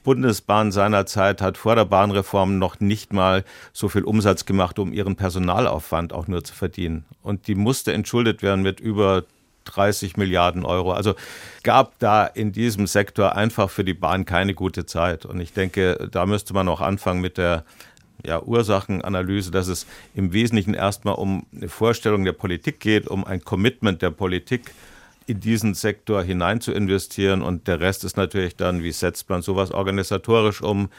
Bundesbahn 0.04 0.72
seinerzeit 0.72 1.42
hat 1.42 1.58
vor 1.58 1.76
der 1.76 1.86
Bahnreform 1.86 2.58
noch 2.58 2.80
nicht 2.80 3.14
mal 3.14 3.44
so 3.74 3.90
viel 3.90 4.04
Umsatz 4.04 4.46
gemacht, 4.46 4.80
um 4.80 4.94
ihren 4.94 5.16
Personalaufwand 5.16 6.14
auch 6.14 6.28
nur 6.28 6.44
zu 6.44 6.54
verdienen. 6.54 7.06
Und 7.22 7.48
die 7.48 7.56
musste 7.56 7.94
entschuldet 7.94 8.42
werden 8.42 8.62
mit 8.62 8.80
über 8.80 9.24
30 9.66 10.18
Milliarden 10.18 10.66
Euro. 10.66 10.94
Also 10.94 11.16
gab 11.64 12.00
da 12.00 12.26
in 12.26 12.52
diesem 12.52 12.88
Sektor 12.88 13.36
einfach 13.36 13.70
für 13.70 13.84
die 13.84 13.94
Bahn 13.94 14.26
keine 14.26 14.54
gute 14.54 14.86
Zeit. 14.86 15.26
Und 15.26 15.40
ich 15.40 15.54
denke, 15.54 16.10
da 16.12 16.26
müsste 16.26 16.54
man 16.54 16.68
auch 16.68 16.82
anfangen 16.82 17.22
mit 17.22 17.38
der 17.38 17.64
ja, 18.26 18.42
Ursachenanalyse, 18.42 19.52
dass 19.52 19.68
es 19.68 19.86
im 20.14 20.34
Wesentlichen 20.34 20.74
erstmal 20.74 21.16
um 21.16 21.46
eine 21.56 21.70
Vorstellung 21.70 22.26
der 22.26 22.34
Politik 22.34 22.80
geht, 22.80 23.08
um 23.08 23.24
ein 23.24 23.44
Commitment 23.44 24.02
der 24.02 24.12
Politik 24.12 24.72
in 25.30 25.40
diesen 25.40 25.74
Sektor 25.74 26.24
hinein 26.24 26.62
zu 26.62 26.72
investieren. 26.72 27.42
Und 27.42 27.68
der 27.68 27.80
Rest 27.80 28.04
ist 28.04 28.18
natürlich 28.18 28.56
dann, 28.56 28.84
wie 28.84 28.92
setzt 28.92 29.30
man 29.30 29.42
sowas 29.42 29.72
organisatorisch 29.72 30.62
um? 30.62 30.90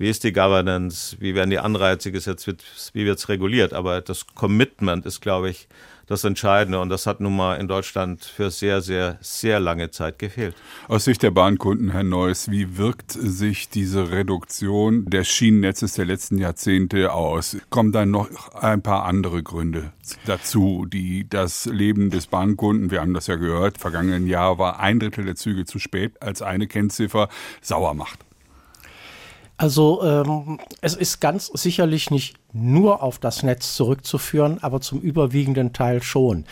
wie 0.00 0.08
ist 0.08 0.24
die 0.24 0.32
Governance, 0.32 1.14
wie 1.20 1.34
werden 1.34 1.50
die 1.50 1.58
Anreize 1.58 2.10
gesetzt, 2.10 2.46
wie 2.94 3.04
wird 3.04 3.18
es 3.18 3.28
reguliert. 3.28 3.74
Aber 3.74 4.00
das 4.00 4.26
Commitment 4.28 5.04
ist, 5.04 5.20
glaube 5.20 5.50
ich, 5.50 5.68
das 6.10 6.24
Entscheidende. 6.24 6.80
Und 6.80 6.88
das 6.88 7.06
hat 7.06 7.20
nun 7.20 7.36
mal 7.36 7.54
in 7.54 7.68
Deutschland 7.68 8.24
für 8.24 8.50
sehr, 8.50 8.82
sehr, 8.82 9.16
sehr 9.20 9.60
lange 9.60 9.92
Zeit 9.92 10.18
gefehlt. 10.18 10.56
Aus 10.88 11.04
Sicht 11.04 11.22
der 11.22 11.30
Bahnkunden, 11.30 11.92
Herr 11.92 12.02
Neuss, 12.02 12.50
wie 12.50 12.76
wirkt 12.76 13.12
sich 13.12 13.68
diese 13.68 14.10
Reduktion 14.10 15.04
des 15.06 15.28
Schienennetzes 15.28 15.94
der 15.94 16.06
letzten 16.06 16.38
Jahrzehnte 16.38 17.12
aus? 17.12 17.56
Kommen 17.70 17.92
dann 17.92 18.10
noch 18.10 18.54
ein 18.54 18.82
paar 18.82 19.04
andere 19.04 19.44
Gründe 19.44 19.92
dazu, 20.26 20.84
die 20.84 21.28
das 21.30 21.66
Leben 21.66 22.10
des 22.10 22.26
Bahnkunden, 22.26 22.90
wir 22.90 23.00
haben 23.00 23.14
das 23.14 23.28
ja 23.28 23.36
gehört, 23.36 23.78
vergangenen 23.78 24.26
Jahr 24.26 24.58
war 24.58 24.80
ein 24.80 24.98
Drittel 24.98 25.24
der 25.24 25.36
Züge 25.36 25.64
zu 25.64 25.78
spät 25.78 26.20
als 26.20 26.42
eine 26.42 26.66
Kennziffer, 26.66 27.28
sauer 27.62 27.94
macht? 27.94 28.18
Also 29.56 30.02
ähm, 30.02 30.58
es 30.80 30.96
ist 30.96 31.20
ganz 31.20 31.46
sicherlich 31.54 32.10
nicht 32.10 32.39
nur 32.52 33.02
auf 33.02 33.18
das 33.18 33.42
Netz 33.42 33.74
zurückzuführen, 33.74 34.58
aber 34.62 34.80
zum 34.80 35.00
überwiegenden 35.00 35.72
Teil 35.72 36.02
schon. 36.02 36.44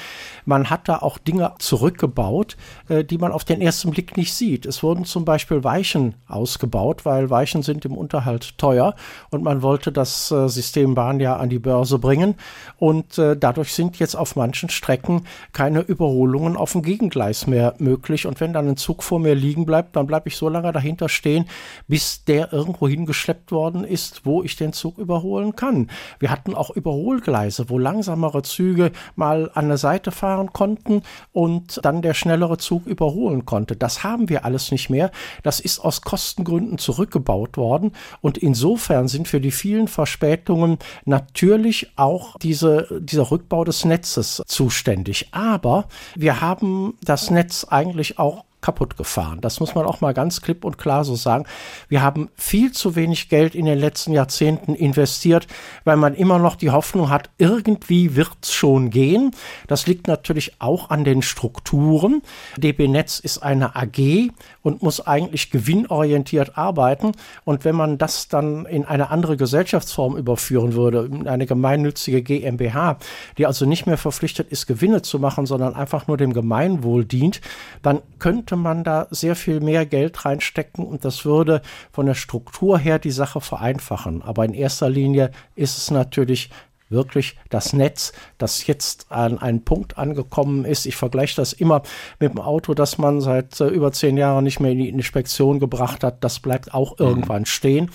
Man 0.44 0.70
hat 0.70 0.88
da 0.88 0.98
auch 0.98 1.18
Dinge 1.18 1.52
zurückgebaut, 1.58 2.56
äh, 2.88 3.04
die 3.04 3.18
man 3.18 3.32
auf 3.32 3.44
den 3.44 3.61
ersten 3.61 3.90
Blick 3.90 4.16
nicht 4.16 4.32
sieht. 4.32 4.66
Es 4.66 4.82
wurden 4.82 5.04
zum 5.04 5.24
Beispiel 5.24 5.64
Weichen 5.64 6.14
ausgebaut, 6.26 7.04
weil 7.04 7.30
Weichen 7.30 7.62
sind 7.62 7.84
im 7.84 7.96
Unterhalt 7.96 8.58
teuer 8.58 8.94
und 9.30 9.42
man 9.42 9.62
wollte 9.62 9.92
das 9.92 10.30
äh, 10.30 10.48
System 10.48 10.94
Bahn 10.94 11.20
ja 11.20 11.37
an 11.37 11.48
die 11.48 11.58
Börse 11.58 11.98
bringen 11.98 12.34
und 12.76 13.18
äh, 13.18 13.37
dadurch 13.37 13.72
sind 13.72 13.98
jetzt 13.98 14.14
auf 14.14 14.37
manchen 14.37 14.68
Strecken 14.68 15.26
keine 15.52 15.80
Überholungen 15.80 16.56
auf 16.56 16.72
dem 16.72 16.82
Gegengleis 16.82 17.46
mehr 17.46 17.74
möglich 17.78 18.26
und 18.26 18.40
wenn 18.40 18.52
dann 18.52 18.68
ein 18.68 18.76
Zug 18.76 19.02
vor 19.02 19.18
mir 19.18 19.34
liegen 19.34 19.66
bleibt, 19.66 19.96
dann 19.96 20.06
bleibe 20.06 20.28
ich 20.28 20.37
so 20.37 20.48
lange 20.48 20.72
dahinter 20.72 21.08
stehen, 21.08 21.46
bis 21.87 22.24
der 22.24 22.52
irgendwo 22.52 22.88
hingeschleppt 22.88 23.52
worden 23.52 23.84
ist, 23.84 24.24
wo 24.24 24.42
ich 24.42 24.56
den 24.56 24.72
Zug 24.72 24.98
überholen 24.98 25.56
kann. 25.56 25.88
Wir 26.18 26.31
hatten 26.31 26.55
auch 26.55 26.70
Überholgleise, 26.70 27.68
wo 27.68 27.79
langsamere 27.79 28.42
Züge 28.42 28.92
mal 29.16 29.51
an 29.55 29.68
der 29.68 29.79
Seite 29.79 30.11
fahren 30.11 30.53
konnten 30.53 31.03
und 31.33 31.81
dann 31.83 32.03
der 32.03 32.14
schnellere 32.14 32.59
Zug 32.59 32.87
überholen 32.87 33.44
konnte. 33.44 33.77
Das 33.77 34.05
haben 34.05 34.29
wir 34.29 34.44
alles 34.44 34.70
nicht 34.70 34.90
mehr. 34.90 35.11
Das 35.42 35.61
ist 35.61 35.79
aus 35.79 36.03
Kostengründen 36.03 36.79
zurückgebaut 36.79 37.57
worden 37.57 37.92
und 38.20 38.38
insofern 38.38 39.09
sind 39.09 39.29
für 39.29 39.40
die 39.40 39.51
vielen 39.51 39.88
Verspätungen 39.88 40.79
natürlich 41.05 41.92
auch 41.96 42.37
diese, 42.38 43.01
dieser 43.01 43.31
Rückbau 43.31 43.64
des 43.64 43.85
Netzes 43.85 44.42
zuständig. 44.46 45.29
Aber 45.33 45.87
wir 46.14 46.40
haben 46.40 46.94
das 47.03 47.31
Netz 47.31 47.64
eigentlich 47.64 48.18
auch 48.18 48.44
kaputt 48.60 48.96
gefahren. 48.96 49.40
Das 49.40 49.60
muss 49.60 49.74
man 49.74 49.86
auch 49.86 50.00
mal 50.00 50.14
ganz 50.14 50.40
klipp 50.40 50.64
und 50.64 50.78
klar 50.78 51.04
so 51.04 51.14
sagen. 51.14 51.44
Wir 51.88 52.02
haben 52.02 52.28
viel 52.34 52.72
zu 52.72 52.96
wenig 52.96 53.28
Geld 53.28 53.54
in 53.54 53.66
den 53.66 53.78
letzten 53.78 54.12
Jahrzehnten 54.12 54.74
investiert, 54.74 55.46
weil 55.84 55.96
man 55.96 56.14
immer 56.14 56.38
noch 56.38 56.56
die 56.56 56.70
Hoffnung 56.70 57.10
hat, 57.10 57.30
irgendwie 57.38 58.16
wird's 58.16 58.52
schon 58.52 58.90
gehen. 58.90 59.30
Das 59.66 59.86
liegt 59.86 60.08
natürlich 60.08 60.60
auch 60.60 60.90
an 60.90 61.04
den 61.04 61.22
Strukturen. 61.22 62.22
DB 62.56 62.88
Netz 62.88 63.18
ist 63.20 63.38
eine 63.38 63.76
AG 63.76 64.30
und 64.68 64.83
muss 64.83 65.00
eigentlich 65.07 65.50
gewinnorientiert 65.50 66.59
arbeiten. 66.59 67.12
Und 67.46 67.64
wenn 67.64 67.74
man 67.74 67.96
das 67.96 68.28
dann 68.28 68.66
in 68.66 68.85
eine 68.85 69.11
andere 69.11 69.38
Gesellschaftsform 69.38 70.14
überführen 70.14 70.74
würde, 70.74 71.09
in 71.11 71.26
eine 71.26 71.46
gemeinnützige 71.46 72.20
GmbH, 72.20 72.98
die 73.38 73.46
also 73.46 73.64
nicht 73.64 73.87
mehr 73.87 73.96
verpflichtet 73.96 74.52
ist, 74.52 74.66
Gewinne 74.66 75.00
zu 75.00 75.18
machen, 75.18 75.46
sondern 75.46 75.74
einfach 75.74 76.07
nur 76.07 76.18
dem 76.18 76.35
Gemeinwohl 76.35 77.07
dient, 77.07 77.40
dann 77.81 78.02
könnte 78.18 78.57
man 78.57 78.85
da 78.85 79.07
sehr 79.11 79.37
viel 79.37 79.61
mehr 79.61 79.87
Geld 79.87 80.26
reinstecken 80.26 80.85
und 80.85 81.07
das 81.07 81.24
würde 81.24 81.62
von 81.90 82.04
der 82.04 82.14
Struktur 82.14 82.78
her 82.78 82.98
die 82.98 83.11
Sache 83.11 83.40
vereinfachen. 83.40 84.20
Aber 84.20 84.44
in 84.44 84.52
erster 84.52 84.90
Linie 84.90 85.31
ist 85.57 85.78
es 85.78 85.90
natürlich 85.90 86.50
wirklich 86.90 87.37
das 87.51 87.72
Netz, 87.72 88.12
das 88.38 88.66
jetzt 88.66 89.11
an 89.11 89.38
einen 89.38 89.64
Punkt 89.64 89.98
angekommen 89.98 90.64
ist. 90.64 90.87
Ich 90.87 90.96
vergleiche 90.96 91.37
das 91.37 91.53
immer 91.53 91.83
mit 92.18 92.33
dem 92.33 92.40
Auto, 92.40 92.74
das 92.74 92.98
man 92.98 93.20
seit 93.20 93.61
äh, 93.61 93.68
über 93.68 93.92
zehn 93.92 94.16
Jahren 94.16 94.44
nicht 94.44 94.61
mehr 94.61 94.72
in 94.72 94.79
die 94.79 94.88
Inspektion 94.88 95.59
gebracht 95.59 96.03
hat. 96.05 96.24
Das 96.24 96.40
bleibt 96.40 96.74
auch 96.74 96.98
mhm. 96.98 97.07
irgendwann 97.07 97.46
stehen. 97.46 97.90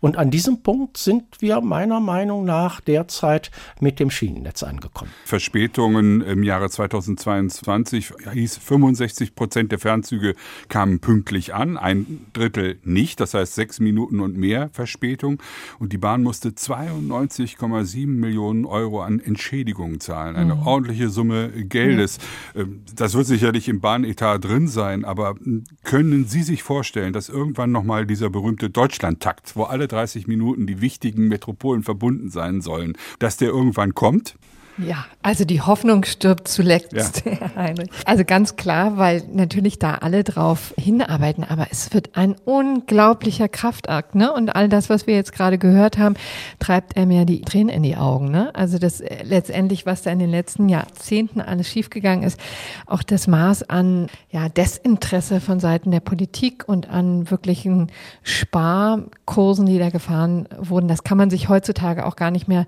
Und 0.00 0.16
an 0.16 0.30
diesem 0.30 0.62
Punkt 0.62 0.96
sind 0.96 1.24
wir 1.40 1.60
meiner 1.60 2.00
Meinung 2.00 2.44
nach 2.44 2.80
derzeit 2.80 3.50
mit 3.80 4.00
dem 4.00 4.10
Schienennetz 4.10 4.62
angekommen. 4.62 5.10
Verspätungen 5.24 6.20
im 6.22 6.42
Jahre 6.42 6.70
2022 6.70 8.12
hieß 8.32 8.58
65 8.58 9.34
Prozent 9.34 9.72
der 9.72 9.78
Fernzüge 9.78 10.34
kamen 10.68 11.00
pünktlich 11.00 11.54
an, 11.54 11.76
ein 11.76 12.26
Drittel 12.32 12.78
nicht, 12.84 13.20
das 13.20 13.34
heißt 13.34 13.54
sechs 13.54 13.80
Minuten 13.80 14.20
und 14.20 14.36
mehr 14.36 14.70
Verspätung. 14.72 15.42
Und 15.78 15.92
die 15.92 15.98
Bahn 15.98 16.22
musste 16.22 16.50
92,7 16.50 18.06
Millionen 18.06 18.37
Millionen 18.38 18.66
Euro 18.66 19.02
an 19.02 19.18
Entschädigungen 19.18 19.98
zahlen. 19.98 20.36
Eine 20.36 20.54
mhm. 20.54 20.66
ordentliche 20.66 21.08
Summe 21.08 21.50
Geldes. 21.50 22.18
Mhm. 22.54 22.82
Das 22.94 23.14
wird 23.14 23.26
sicherlich 23.26 23.68
im 23.68 23.80
Bahnetat 23.80 24.44
drin 24.44 24.68
sein, 24.68 25.04
aber 25.04 25.34
hm, 25.42 25.64
können 25.82 26.24
Sie 26.24 26.42
sich 26.42 26.62
vorstellen, 26.62 27.12
dass 27.12 27.28
irgendwann 27.28 27.72
nochmal 27.72 28.06
dieser 28.06 28.30
berühmte 28.30 28.70
Deutschlandtakt, 28.70 29.56
wo 29.56 29.64
alle 29.64 29.88
30 29.88 30.28
Minuten 30.28 30.66
die 30.68 30.80
wichtigen 30.80 31.26
Metropolen 31.26 31.82
verbunden 31.82 32.30
sein 32.30 32.60
sollen, 32.60 32.96
dass 33.18 33.36
der 33.36 33.48
irgendwann 33.48 33.94
kommt? 33.94 34.36
Ja, 34.78 35.06
also 35.22 35.44
die 35.44 35.60
Hoffnung 35.60 36.04
stirbt 36.04 36.46
zuletzt, 36.46 36.92
ja. 36.94 37.32
Herr 37.38 37.54
Heinrich. 37.56 37.90
Also 38.04 38.24
ganz 38.24 38.56
klar, 38.56 38.96
weil 38.96 39.22
natürlich 39.32 39.78
da 39.78 39.96
alle 39.96 40.22
drauf 40.22 40.72
hinarbeiten, 40.78 41.44
aber 41.44 41.66
es 41.70 41.92
wird 41.92 42.16
ein 42.16 42.36
unglaublicher 42.44 43.48
Kraftakt, 43.48 44.14
ne? 44.14 44.32
Und 44.32 44.54
all 44.54 44.68
das, 44.68 44.88
was 44.88 45.06
wir 45.06 45.14
jetzt 45.14 45.32
gerade 45.32 45.58
gehört 45.58 45.98
haben, 45.98 46.14
treibt 46.60 46.96
er 46.96 47.06
mir 47.06 47.24
die 47.24 47.42
Tränen 47.42 47.70
in 47.70 47.82
die 47.82 47.96
Augen, 47.96 48.30
ne? 48.30 48.54
Also 48.54 48.78
das 48.78 49.00
äh, 49.00 49.24
letztendlich, 49.24 49.84
was 49.84 50.02
da 50.02 50.10
in 50.10 50.20
den 50.20 50.30
letzten 50.30 50.68
Jahrzehnten 50.68 51.40
alles 51.40 51.68
schiefgegangen 51.68 52.24
ist, 52.24 52.38
auch 52.86 53.02
das 53.02 53.26
Maß 53.26 53.68
an 53.68 54.08
ja, 54.30 54.48
Desinteresse 54.48 55.40
von 55.40 55.58
Seiten 55.58 55.90
der 55.90 56.00
Politik 56.00 56.68
und 56.68 56.88
an 56.88 57.30
wirklichen 57.30 57.90
Sparkursen, 58.22 59.66
die 59.66 59.78
da 59.78 59.90
gefahren 59.90 60.48
wurden, 60.56 60.86
das 60.86 61.02
kann 61.02 61.18
man 61.18 61.30
sich 61.30 61.48
heutzutage 61.48 62.06
auch 62.06 62.14
gar 62.14 62.30
nicht 62.30 62.46
mehr 62.46 62.66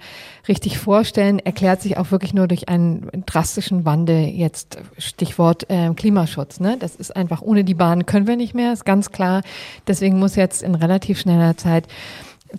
richtig 0.49 0.79
vorstellen, 0.79 1.39
erklärt 1.39 1.83
sich 1.83 2.00
auch 2.01 2.11
wirklich 2.11 2.35
nur 2.35 2.49
durch 2.49 2.69
einen 2.69 3.09
drastischen 3.27 3.85
Wandel 3.85 4.25
jetzt 4.27 4.79
Stichwort 4.99 5.69
äh, 5.69 5.91
Klimaschutz. 5.95 6.61
Ne? 6.61 6.77
Das 6.79 6.97
ist 6.97 7.15
einfach 7.15 7.43
ohne 7.43 7.65
die 7.65 7.75
Bahn 7.75 8.07
können 8.07 8.27
wir 8.27 8.37
nicht 8.37 8.55
mehr, 8.55 8.73
ist 8.73 8.85
ganz 8.85 9.11
klar. 9.11 9.43
Deswegen 9.87 10.19
muss 10.19 10.37
jetzt 10.37 10.63
in 10.63 10.75
relativ 10.75 11.21
schneller 11.21 11.57
Zeit 11.57 11.87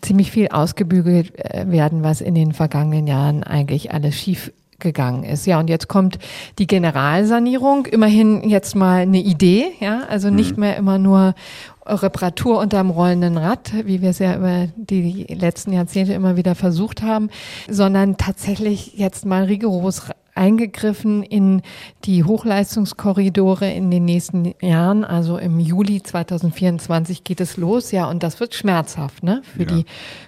ziemlich 0.02 0.32
viel 0.32 0.48
ausgebügelt 0.48 1.38
äh, 1.38 1.66
werden, 1.70 2.04
was 2.04 2.22
in 2.22 2.36
den 2.36 2.54
vergangenen 2.54 3.08
Jahren 3.08 3.44
eigentlich 3.44 3.94
alles 3.94 4.16
schief 4.16 4.52
gegangen 4.82 5.24
ist. 5.24 5.46
Ja, 5.46 5.60
und 5.60 5.70
jetzt 5.70 5.88
kommt 5.88 6.20
die 6.60 6.68
Generalsanierung, 6.68 7.86
immerhin 7.86 8.50
jetzt 8.50 8.76
mal 8.76 9.02
eine 9.02 9.20
Idee, 9.20 9.68
ja, 9.80 10.02
also 10.10 10.30
nicht 10.30 10.58
mhm. 10.58 10.62
mehr 10.62 10.76
immer 10.76 10.98
nur 10.98 11.36
Reparatur 11.86 12.60
unterm 12.60 12.90
rollenden 12.90 13.38
Rad, 13.38 13.72
wie 13.86 14.02
wir 14.02 14.12
es 14.12 14.20
ja 14.20 14.36
über 14.36 14.68
die 14.76 15.26
letzten 15.30 15.74
Jahrzehnte 15.74 16.14
immer 16.14 16.36
wieder 16.36 16.56
versucht 16.56 17.02
haben, 17.02 17.30
sondern 17.70 18.18
tatsächlich 18.18 18.94
jetzt 18.98 19.26
mal 19.26 19.44
rigoros 19.46 20.04
eingegriffen 20.36 21.24
in 21.24 21.62
die 22.06 22.24
Hochleistungskorridore 22.24 23.70
in 23.70 23.92
den 23.92 24.06
nächsten 24.06 24.54
Jahren. 24.62 25.04
Also 25.04 25.38
im 25.38 25.60
Juli 25.60 26.02
2024 26.02 27.24
geht 27.24 27.42
es 27.42 27.58
los, 27.58 27.92
ja, 27.92 28.10
und 28.10 28.24
das 28.24 28.40
wird 28.40 28.56
schmerzhaft, 28.56 29.24
ne, 29.24 29.42
für 29.44 29.64
ja. 29.64 29.66
die 29.66 29.86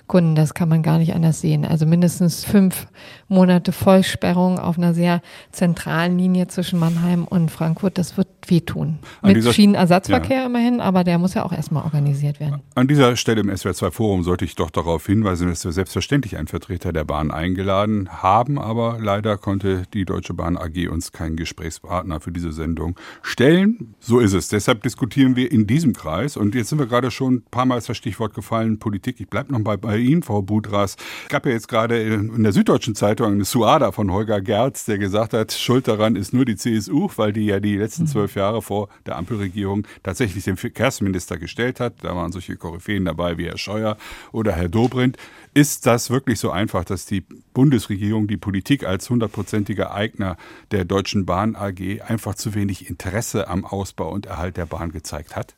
Kunden. 0.08 0.36
Das 0.36 0.54
kann 0.54 0.70
man 0.70 0.84
gar 0.84 0.98
nicht 0.98 1.14
anders 1.14 1.42
sehen. 1.42 1.66
Also 1.66 1.86
mindestens 1.86 2.44
fünf 2.46 2.88
Monate 3.28 3.72
Vollsperrung 3.72 4.60
auf 4.60 4.78
einer 4.78 4.94
sehr 4.94 5.22
zentralen 5.52 6.18
Linie 6.18 6.48
zwischen 6.48 6.80
Mannheim 6.80 7.26
und 7.26 7.50
Frankfurt. 7.50 7.98
Das 7.98 8.18
wird 8.18 8.28
wehtun. 8.50 9.00
An 9.22 9.34
Mit 9.34 9.54
Schienenersatzverkehr 9.54 10.42
ja. 10.42 10.46
immerhin, 10.46 10.80
aber 10.80 11.04
der 11.04 11.18
muss 11.18 11.34
ja 11.34 11.44
auch 11.44 11.54
erstmal 11.54 11.84
organisiert 11.84 12.40
werden. 12.40 12.62
An 12.76 12.88
dieser 12.88 13.16
Stelle 13.16 13.42
im 13.42 13.50
SWR2 13.50 13.92
Forum 13.92 14.24
sollte 14.24 14.46
ich 14.46 14.56
doch 14.56 14.70
darauf 14.70 15.06
hinweisen, 15.06 15.48
dass 15.50 15.64
wir 15.66 15.72
selbstverständlich 15.72 16.38
einen 16.38 16.48
Vertreter 16.48 16.94
der 16.94 17.04
Bahn 17.04 17.32
eingeladen 17.32 18.10
haben, 18.10 18.60
aber 18.60 18.98
leider 19.00 19.38
konnte 19.38 19.84
die 19.94 20.06
Deutsche 20.06 20.34
Bahn 20.34 20.58
AG 20.58 20.88
uns 20.90 21.12
keinen 21.12 21.36
Gesprächspartner 21.36 22.20
für 22.20 22.32
diese 22.32 22.52
Sendung 22.52 22.96
stellen. 23.22 23.96
So 24.00 24.20
ist 24.20 24.34
es. 24.34 24.48
Deshalb 24.50 24.84
diskutieren 24.84 25.36
wir 25.36 25.52
in 25.52 25.68
diesem 25.68 25.94
Kreis. 25.94 26.38
Und 26.38 26.56
jetzt 26.56 26.70
sind 26.70 26.80
wir 26.80 26.88
gerade 26.88 27.12
schon 27.12 27.36
ein 27.36 27.44
paar 27.50 27.66
Mal 27.66 27.82
das 27.82 27.98
Stichwort 27.98 28.34
gefallen, 28.34 28.80
Politik. 28.80 29.20
Ich 29.20 29.30
bleibe 29.30 29.52
noch 29.52 29.60
mal 29.60 29.78
bei 29.78 29.98
Ihnen, 29.98 30.24
Frau 30.24 30.42
Budras. 30.42 30.96
Es 31.24 31.30
gab 31.30 31.46
ja 31.46 31.52
jetzt 31.52 31.68
gerade 31.68 32.02
in 32.02 32.44
der 32.44 32.54
Süddeutschen 32.54 32.96
Zeitung 32.96 33.34
eine 33.34 33.46
Suada 33.46 33.92
von 33.92 34.12
Holger 34.12 34.42
Gerz, 34.42 34.86
der 34.86 34.98
gesagt 34.98 35.34
hat, 35.34 35.52
Schuld 35.52 35.88
daran 35.88 36.16
ist 36.16 36.34
nur 36.34 36.46
die 36.46 36.56
CSU, 36.56 37.10
weil 37.16 37.34
die 37.34 37.46
ja 37.46 37.60
die 37.60 37.78
letzten 37.78 38.08
zwölf 38.08 38.33
Jahre 38.36 38.62
vor 38.62 38.90
der 39.06 39.18
Ampelregierung 39.18 39.88
tatsächlich 40.04 40.44
den 40.44 40.58
Verkehrsminister 40.58 41.38
gestellt 41.38 41.80
hat. 41.80 41.96
Da 42.02 42.16
waren 42.16 42.32
solche 42.32 42.56
Koryphäen 42.56 43.06
dabei 43.06 43.38
wie 43.38 43.46
Herr 43.46 43.58
Scheuer 43.58 43.98
oder 44.32 44.54
Herr 44.54 44.70
Dobrindt. 44.70 45.18
Ist 45.54 45.86
das 45.86 46.10
wirklich 46.10 46.40
so 46.40 46.52
einfach, 46.52 46.84
dass 46.84 47.06
die 47.06 47.22
Bundesregierung, 47.54 48.28
die 48.28 48.38
Politik 48.38 48.86
als 48.86 49.10
hundertprozentiger 49.10 49.94
Eigner 49.94 50.38
der 50.72 50.86
Deutschen 50.86 51.26
Bahn 51.26 51.56
AG 51.56 52.02
einfach 52.08 52.36
zu 52.36 52.56
wenig 52.56 52.90
Interesse 52.90 53.48
am 53.48 53.66
Ausbau 53.66 54.12
und 54.12 54.26
Erhalt 54.26 54.58
der 54.58 54.66
Bahn 54.66 54.92
gezeigt 54.92 55.36
hat? 55.36 55.56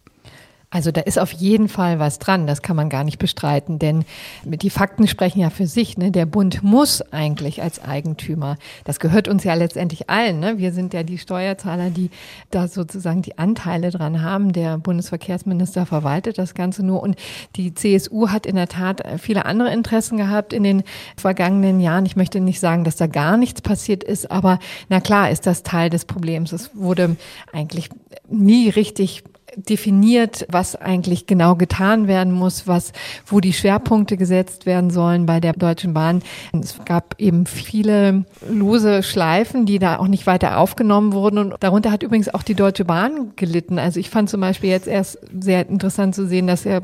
Also 0.75 0.91
da 0.91 0.99
ist 0.99 1.17
auf 1.17 1.31
jeden 1.31 1.69
Fall 1.69 1.99
was 1.99 2.19
dran, 2.19 2.47
das 2.47 2.61
kann 2.61 2.75
man 2.75 2.89
gar 2.89 3.05
nicht 3.05 3.17
bestreiten, 3.17 3.79
denn 3.79 4.03
die 4.43 4.69
Fakten 4.69 5.07
sprechen 5.07 5.39
ja 5.39 5.49
für 5.49 5.67
sich. 5.67 5.97
Ne? 5.97 6.11
Der 6.11 6.25
Bund 6.25 6.63
muss 6.63 7.01
eigentlich 7.13 7.61
als 7.61 7.81
Eigentümer, 7.81 8.57
das 8.83 8.99
gehört 8.99 9.29
uns 9.29 9.45
ja 9.45 9.53
letztendlich 9.53 10.09
allen. 10.09 10.41
Ne? 10.41 10.57
Wir 10.57 10.73
sind 10.73 10.93
ja 10.93 11.03
die 11.03 11.17
Steuerzahler, 11.17 11.91
die 11.91 12.09
da 12.51 12.67
sozusagen 12.67 13.21
die 13.21 13.37
Anteile 13.37 13.89
dran 13.89 14.21
haben. 14.21 14.51
Der 14.51 14.77
Bundesverkehrsminister 14.77 15.85
verwaltet 15.85 16.37
das 16.37 16.55
Ganze 16.55 16.85
nur 16.85 17.01
und 17.01 17.15
die 17.55 17.73
CSU 17.73 18.27
hat 18.27 18.45
in 18.45 18.57
der 18.57 18.67
Tat 18.67 19.01
viele 19.17 19.45
andere 19.45 19.71
Interessen 19.71 20.17
gehabt 20.17 20.51
in 20.51 20.63
den 20.63 20.83
vergangenen 21.15 21.79
Jahren. 21.79 22.05
Ich 22.05 22.17
möchte 22.17 22.41
nicht 22.41 22.59
sagen, 22.59 22.83
dass 22.83 22.97
da 22.97 23.07
gar 23.07 23.37
nichts 23.37 23.61
passiert 23.61 24.03
ist, 24.03 24.29
aber 24.29 24.59
na 24.89 24.99
klar 24.99 25.31
ist 25.31 25.45
das 25.47 25.63
Teil 25.63 25.89
des 25.89 26.03
Problems. 26.03 26.51
Es 26.51 26.71
wurde 26.75 27.15
eigentlich 27.53 27.87
nie 28.27 28.67
richtig 28.67 29.23
definiert, 29.55 30.45
was 30.49 30.75
eigentlich 30.75 31.27
genau 31.27 31.55
getan 31.55 32.07
werden 32.07 32.33
muss, 32.33 32.67
was, 32.67 32.93
wo 33.25 33.39
die 33.39 33.53
Schwerpunkte 33.53 34.17
gesetzt 34.17 34.65
werden 34.65 34.89
sollen 34.89 35.25
bei 35.25 35.39
der 35.39 35.53
Deutschen 35.53 35.93
Bahn. 35.93 36.21
Es 36.53 36.79
gab 36.85 37.15
eben 37.17 37.45
viele 37.45 38.25
lose 38.49 39.03
Schleifen, 39.03 39.65
die 39.65 39.79
da 39.79 39.97
auch 39.97 40.07
nicht 40.07 40.27
weiter 40.27 40.57
aufgenommen 40.57 41.13
wurden. 41.13 41.37
Und 41.37 41.55
darunter 41.59 41.91
hat 41.91 42.03
übrigens 42.03 42.33
auch 42.33 42.43
die 42.43 42.55
Deutsche 42.55 42.85
Bahn 42.85 43.33
gelitten. 43.35 43.79
Also 43.79 43.99
ich 43.99 44.09
fand 44.09 44.29
zum 44.29 44.41
Beispiel 44.41 44.69
jetzt 44.69 44.87
erst 44.87 45.19
sehr 45.39 45.67
interessant 45.67 46.15
zu 46.15 46.27
sehen, 46.27 46.47
dass 46.47 46.65
Herr 46.65 46.81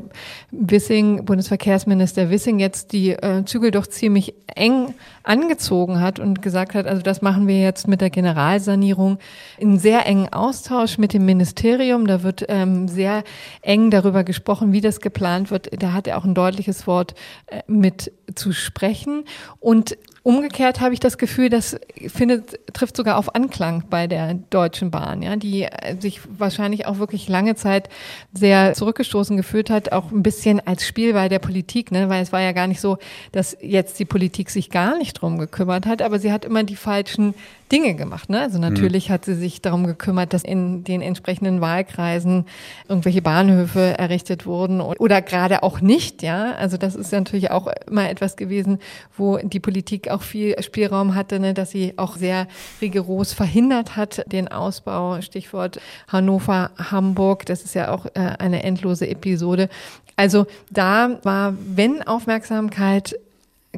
Wissing, 0.50 1.24
Bundesverkehrsminister 1.24 2.30
Wissing, 2.30 2.58
jetzt 2.58 2.92
die 2.92 3.10
äh, 3.10 3.44
Zügel 3.44 3.70
doch 3.70 3.86
ziemlich 3.86 4.34
eng 4.54 4.94
angezogen 5.22 6.00
hat 6.00 6.18
und 6.18 6.42
gesagt 6.42 6.74
hat, 6.74 6.86
also 6.86 7.02
das 7.02 7.22
machen 7.22 7.46
wir 7.46 7.60
jetzt 7.60 7.88
mit 7.88 8.00
der 8.00 8.10
Generalsanierung 8.10 9.18
in 9.58 9.78
sehr 9.78 10.06
engen 10.06 10.32
Austausch 10.32 10.98
mit 10.98 11.12
dem 11.12 11.24
Ministerium. 11.24 12.06
Da 12.06 12.22
wird 12.22 12.44
ähm, 12.48 12.88
sehr 12.88 13.24
eng 13.62 13.90
darüber 13.90 14.24
gesprochen, 14.24 14.72
wie 14.72 14.80
das 14.80 15.00
geplant 15.00 15.50
wird. 15.50 15.70
Da 15.82 15.92
hat 15.92 16.06
er 16.06 16.18
auch 16.18 16.24
ein 16.24 16.34
deutliches 16.34 16.86
Wort 16.86 17.14
äh, 17.46 17.62
mit 17.66 18.12
zu 18.34 18.52
sprechen. 18.52 19.24
Und 19.60 19.96
Umgekehrt 20.24 20.80
habe 20.80 20.94
ich 20.94 21.00
das 21.00 21.18
Gefühl, 21.18 21.48
das 21.48 21.76
findet, 22.06 22.60
trifft 22.72 22.96
sogar 22.96 23.16
auf 23.16 23.34
Anklang 23.34 23.82
bei 23.90 24.06
der 24.06 24.34
Deutschen 24.34 24.92
Bahn, 24.92 25.20
ja, 25.20 25.34
die 25.34 25.64
äh, 25.64 26.00
sich 26.00 26.20
wahrscheinlich 26.38 26.86
auch 26.86 26.98
wirklich 26.98 27.28
lange 27.28 27.56
Zeit 27.56 27.88
sehr 28.32 28.74
zurückgestoßen 28.74 29.36
gefühlt 29.36 29.68
hat, 29.68 29.90
auch 29.90 30.12
ein 30.12 30.22
bisschen 30.22 30.64
als 30.64 30.86
Spielball 30.86 31.28
der 31.28 31.40
Politik, 31.40 31.90
ne, 31.90 32.08
weil 32.08 32.22
es 32.22 32.30
war 32.30 32.40
ja 32.40 32.52
gar 32.52 32.68
nicht 32.68 32.80
so, 32.80 32.98
dass 33.32 33.56
jetzt 33.60 33.98
die 33.98 34.04
Politik 34.04 34.50
sich 34.50 34.70
gar 34.70 34.96
nicht 34.96 35.14
drum 35.14 35.38
gekümmert 35.38 35.86
hat, 35.86 36.02
aber 36.02 36.20
sie 36.20 36.30
hat 36.30 36.44
immer 36.44 36.62
die 36.62 36.76
falschen 36.76 37.34
Dinge 37.72 37.94
gemacht. 37.94 38.28
Ne? 38.28 38.40
Also 38.40 38.58
natürlich 38.58 39.08
mhm. 39.08 39.14
hat 39.14 39.24
sie 39.24 39.34
sich 39.34 39.62
darum 39.62 39.86
gekümmert, 39.86 40.34
dass 40.34 40.44
in 40.44 40.84
den 40.84 41.00
entsprechenden 41.00 41.60
Wahlkreisen 41.62 42.44
irgendwelche 42.88 43.22
Bahnhöfe 43.22 43.98
errichtet 43.98 44.44
wurden 44.44 44.80
oder 44.80 45.22
gerade 45.22 45.62
auch 45.62 45.80
nicht. 45.80 46.22
Ja, 46.22 46.52
also 46.52 46.76
das 46.76 46.94
ist 46.94 47.12
natürlich 47.12 47.50
auch 47.50 47.68
immer 47.88 48.10
etwas 48.10 48.36
gewesen, 48.36 48.78
wo 49.16 49.38
die 49.38 49.60
Politik 49.60 50.10
auch 50.10 50.22
viel 50.22 50.60
Spielraum 50.62 51.14
hatte, 51.14 51.40
ne, 51.40 51.54
dass 51.54 51.70
sie 51.70 51.94
auch 51.96 52.16
sehr 52.16 52.46
rigoros 52.80 53.32
verhindert 53.32 53.96
hat, 53.96 54.22
den 54.30 54.48
Ausbau, 54.48 55.20
Stichwort 55.22 55.80
Hannover, 56.08 56.70
Hamburg, 56.76 57.46
das 57.46 57.62
ist 57.62 57.74
ja 57.74 57.90
auch 57.90 58.06
äh, 58.06 58.34
eine 58.38 58.62
endlose 58.62 59.08
Episode. 59.08 59.70
Also 60.16 60.46
da 60.70 61.18
war, 61.22 61.54
wenn 61.58 62.02
Aufmerksamkeit 62.02 63.16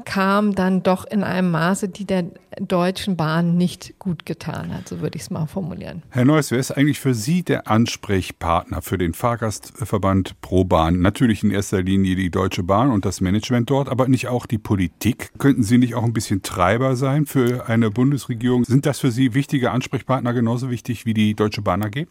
kam 0.05 0.55
dann 0.55 0.83
doch 0.83 1.05
in 1.05 1.23
einem 1.23 1.51
Maße, 1.51 1.89
die 1.89 2.05
der 2.05 2.25
Deutschen 2.61 3.17
Bahn 3.17 3.57
nicht 3.57 3.99
gut 3.99 4.27
getan 4.27 4.75
hat, 4.75 4.89
so 4.89 5.01
würde 5.01 5.17
ich 5.17 5.23
es 5.23 5.31
mal 5.31 5.47
formulieren. 5.47 6.03
Herr 6.11 6.25
Neuss, 6.25 6.51
wer 6.51 6.59
ist 6.59 6.73
eigentlich 6.73 7.01
für 7.01 7.15
Sie 7.15 7.43
der 7.43 7.69
Ansprechpartner 7.69 8.83
für 8.83 8.99
den 8.99 9.15
Fahrgastverband 9.15 10.41
Pro 10.41 10.65
Bahn? 10.65 11.01
Natürlich 11.01 11.43
in 11.43 11.51
erster 11.51 11.83
Linie 11.83 12.17
die 12.17 12.31
Deutsche 12.31 12.63
Bahn 12.63 12.91
und 12.91 13.05
das 13.05 13.21
Management 13.21 13.71
dort, 13.71 13.89
aber 13.89 14.09
nicht 14.09 14.29
auch 14.29 14.47
die 14.47 14.59
Politik. 14.59 15.31
Könnten 15.39 15.63
Sie 15.63 15.79
nicht 15.79 15.95
auch 15.95 16.05
ein 16.05 16.13
bisschen 16.13 16.43
Treiber 16.43 16.97
sein 16.97 17.27
für 17.27 17.69
eine 17.69 17.91
Bundesregierung? 17.91 18.65
Sind 18.65 18.87
das 18.87 19.01
für 19.01 19.11
Sie 19.11 19.35
wichtige 19.35 19.71
Ansprechpartner 19.71 20.33
genauso 20.33 20.71
wichtig 20.71 21.07
wie 21.07 21.15
die 21.15 21.35
Deutsche 21.35 21.63
Bahn 21.63 21.83
AG? 21.83 22.07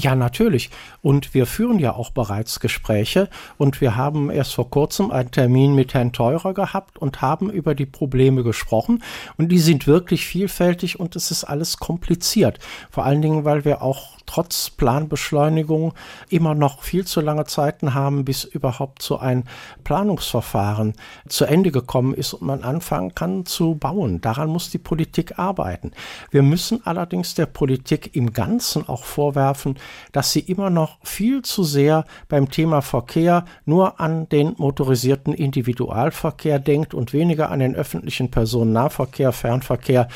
Ja, 0.00 0.14
natürlich. 0.14 0.70
Und 1.02 1.34
wir 1.34 1.44
führen 1.44 1.80
ja 1.80 1.92
auch 1.92 2.10
bereits 2.10 2.60
Gespräche 2.60 3.28
und 3.56 3.80
wir 3.80 3.96
haben 3.96 4.30
erst 4.30 4.54
vor 4.54 4.70
kurzem 4.70 5.10
einen 5.10 5.32
Termin 5.32 5.74
mit 5.74 5.92
Herrn 5.92 6.12
Teurer 6.12 6.54
gehabt 6.54 6.98
und 6.98 7.20
haben 7.20 7.50
über 7.50 7.74
die 7.74 7.84
Probleme 7.84 8.44
gesprochen. 8.44 9.02
Und 9.38 9.48
die 9.48 9.58
sind 9.58 9.88
wirklich 9.88 10.24
vielfältig 10.24 11.00
und 11.00 11.16
es 11.16 11.32
ist 11.32 11.42
alles 11.42 11.78
kompliziert. 11.78 12.60
Vor 12.92 13.06
allen 13.06 13.22
Dingen, 13.22 13.44
weil 13.44 13.64
wir 13.64 13.82
auch 13.82 14.17
trotz 14.28 14.70
Planbeschleunigung 14.70 15.94
immer 16.28 16.54
noch 16.54 16.82
viel 16.82 17.06
zu 17.06 17.20
lange 17.20 17.46
Zeiten 17.46 17.94
haben, 17.94 18.24
bis 18.24 18.44
überhaupt 18.44 19.02
so 19.02 19.18
ein 19.18 19.44
Planungsverfahren 19.84 20.94
zu 21.28 21.46
Ende 21.46 21.72
gekommen 21.72 22.14
ist 22.14 22.34
und 22.34 22.42
man 22.42 22.62
anfangen 22.62 23.14
kann 23.14 23.46
zu 23.46 23.74
bauen. 23.74 24.20
Daran 24.20 24.50
muss 24.50 24.70
die 24.70 24.78
Politik 24.78 25.38
arbeiten. 25.38 25.92
Wir 26.30 26.42
müssen 26.42 26.86
allerdings 26.86 27.34
der 27.34 27.46
Politik 27.46 28.14
im 28.14 28.32
Ganzen 28.32 28.86
auch 28.88 29.04
vorwerfen, 29.04 29.78
dass 30.12 30.32
sie 30.32 30.40
immer 30.40 30.68
noch 30.68 30.98
viel 31.02 31.42
zu 31.42 31.64
sehr 31.64 32.04
beim 32.28 32.50
Thema 32.50 32.82
Verkehr 32.82 33.46
nur 33.64 33.98
an 33.98 34.28
den 34.28 34.54
motorisierten 34.58 35.32
Individualverkehr 35.32 36.58
denkt 36.58 36.92
und 36.92 37.14
weniger 37.14 37.50
an 37.50 37.60
den 37.60 37.74
öffentlichen 37.74 38.30
Personennahverkehr, 38.30 39.32
Fernverkehr, 39.32 40.08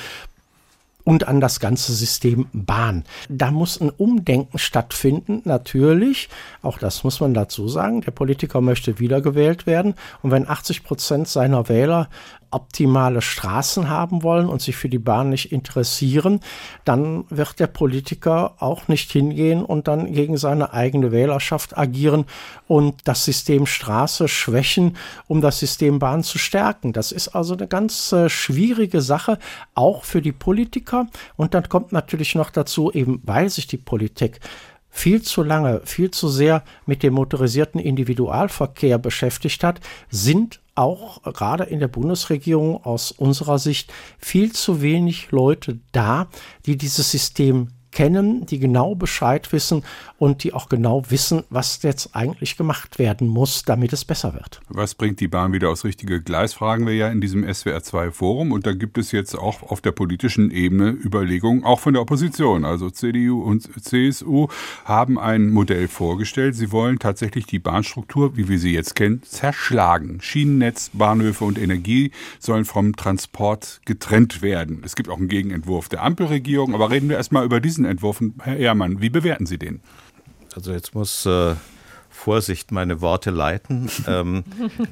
und 1.04 1.28
an 1.28 1.40
das 1.40 1.60
ganze 1.60 1.92
System 1.92 2.46
Bahn. 2.52 3.04
Da 3.28 3.50
muss 3.50 3.80
ein 3.80 3.90
Umdenken 3.90 4.58
stattfinden, 4.58 5.42
natürlich. 5.44 6.28
Auch 6.62 6.78
das 6.78 7.04
muss 7.04 7.20
man 7.20 7.34
dazu 7.34 7.68
sagen. 7.68 8.02
Der 8.02 8.12
Politiker 8.12 8.60
möchte 8.60 8.98
wiedergewählt 8.98 9.66
werden. 9.66 9.94
Und 10.22 10.30
wenn 10.30 10.48
80 10.48 10.84
Prozent 10.84 11.28
seiner 11.28 11.68
Wähler 11.68 12.08
optimale 12.52 13.22
Straßen 13.22 13.88
haben 13.88 14.22
wollen 14.22 14.48
und 14.48 14.62
sich 14.62 14.76
für 14.76 14.88
die 14.88 14.98
Bahn 14.98 15.30
nicht 15.30 15.52
interessieren, 15.52 16.40
dann 16.84 17.24
wird 17.30 17.58
der 17.58 17.66
Politiker 17.66 18.54
auch 18.58 18.88
nicht 18.88 19.10
hingehen 19.10 19.64
und 19.64 19.88
dann 19.88 20.12
gegen 20.12 20.36
seine 20.36 20.72
eigene 20.72 21.12
Wählerschaft 21.12 21.76
agieren 21.76 22.26
und 22.68 22.96
das 23.04 23.24
System 23.24 23.66
Straße 23.66 24.28
schwächen, 24.28 24.96
um 25.26 25.40
das 25.40 25.58
System 25.58 25.98
Bahn 25.98 26.22
zu 26.22 26.38
stärken. 26.38 26.92
Das 26.92 27.10
ist 27.10 27.28
also 27.28 27.54
eine 27.54 27.66
ganz 27.66 28.12
äh, 28.12 28.28
schwierige 28.28 29.00
Sache, 29.00 29.38
auch 29.74 30.04
für 30.04 30.22
die 30.22 30.32
Politiker. 30.32 30.91
Und 31.36 31.54
dann 31.54 31.68
kommt 31.68 31.92
natürlich 31.92 32.34
noch 32.34 32.50
dazu, 32.50 32.92
eben 32.92 33.20
weil 33.24 33.50
sich 33.50 33.66
die 33.66 33.78
Politik 33.78 34.40
viel 34.90 35.22
zu 35.22 35.42
lange, 35.42 35.80
viel 35.84 36.10
zu 36.10 36.28
sehr 36.28 36.62
mit 36.84 37.02
dem 37.02 37.14
motorisierten 37.14 37.80
Individualverkehr 37.80 38.98
beschäftigt 38.98 39.64
hat, 39.64 39.80
sind 40.10 40.60
auch 40.74 41.22
gerade 41.22 41.64
in 41.64 41.80
der 41.80 41.88
Bundesregierung 41.88 42.84
aus 42.84 43.10
unserer 43.10 43.58
Sicht 43.58 43.92
viel 44.18 44.52
zu 44.52 44.82
wenig 44.82 45.30
Leute 45.30 45.80
da, 45.92 46.28
die 46.66 46.76
dieses 46.76 47.10
System 47.10 47.68
kennen, 47.92 48.46
die 48.46 48.58
genau 48.58 48.94
Bescheid 48.94 49.52
wissen 49.52 49.84
und 50.18 50.44
die 50.44 50.52
auch 50.52 50.68
genau 50.68 51.04
wissen, 51.08 51.44
was 51.50 51.82
jetzt 51.82 52.16
eigentlich 52.16 52.56
gemacht 52.56 52.98
werden 52.98 53.28
muss, 53.28 53.62
damit 53.62 53.92
es 53.92 54.04
besser 54.04 54.34
wird. 54.34 54.60
Was 54.68 54.94
bringt 54.94 55.20
die 55.20 55.28
Bahn 55.28 55.52
wieder 55.52 55.70
aufs 55.70 55.84
richtige 55.84 56.22
Gleis, 56.22 56.54
fragen 56.54 56.86
wir 56.86 56.94
ja 56.94 57.08
in 57.08 57.20
diesem 57.20 57.44
SWR2-Forum. 57.44 58.52
Und 58.52 58.66
da 58.66 58.72
gibt 58.72 58.98
es 58.98 59.12
jetzt 59.12 59.34
auch 59.34 59.62
auf 59.62 59.80
der 59.80 59.92
politischen 59.92 60.50
Ebene 60.50 60.90
Überlegungen, 60.90 61.64
auch 61.64 61.80
von 61.80 61.92
der 61.92 62.02
Opposition. 62.02 62.64
Also 62.64 62.90
CDU 62.90 63.42
und 63.42 63.68
CSU 63.82 64.48
haben 64.84 65.18
ein 65.18 65.50
Modell 65.50 65.88
vorgestellt. 65.88 66.54
Sie 66.54 66.72
wollen 66.72 66.98
tatsächlich 66.98 67.46
die 67.46 67.58
Bahnstruktur, 67.58 68.36
wie 68.36 68.48
wir 68.48 68.58
sie 68.58 68.72
jetzt 68.72 68.94
kennen, 68.94 69.22
zerschlagen. 69.22 70.20
Schienennetz, 70.20 70.90
Bahnhöfe 70.92 71.44
und 71.44 71.58
Energie 71.58 72.12
sollen 72.38 72.64
vom 72.64 72.96
Transport 72.96 73.80
getrennt 73.84 74.42
werden. 74.42 74.82
Es 74.84 74.96
gibt 74.96 75.08
auch 75.08 75.18
einen 75.18 75.28
Gegenentwurf 75.28 75.88
der 75.88 76.02
Ampelregierung. 76.02 76.74
Aber 76.74 76.90
reden 76.90 77.08
wir 77.08 77.16
erstmal 77.16 77.44
über 77.44 77.60
diesen 77.60 77.81
Entwurf. 77.84 78.22
Herr 78.42 78.56
Ehrmann, 78.56 79.00
wie 79.00 79.10
bewerten 79.10 79.46
Sie 79.46 79.58
den? 79.58 79.80
Also 80.54 80.72
jetzt 80.72 80.94
muss 80.94 81.26
äh, 81.26 81.54
Vorsicht 82.10 82.70
meine 82.70 83.00
Worte 83.00 83.30
leiten. 83.30 83.90
Ähm, 84.06 84.44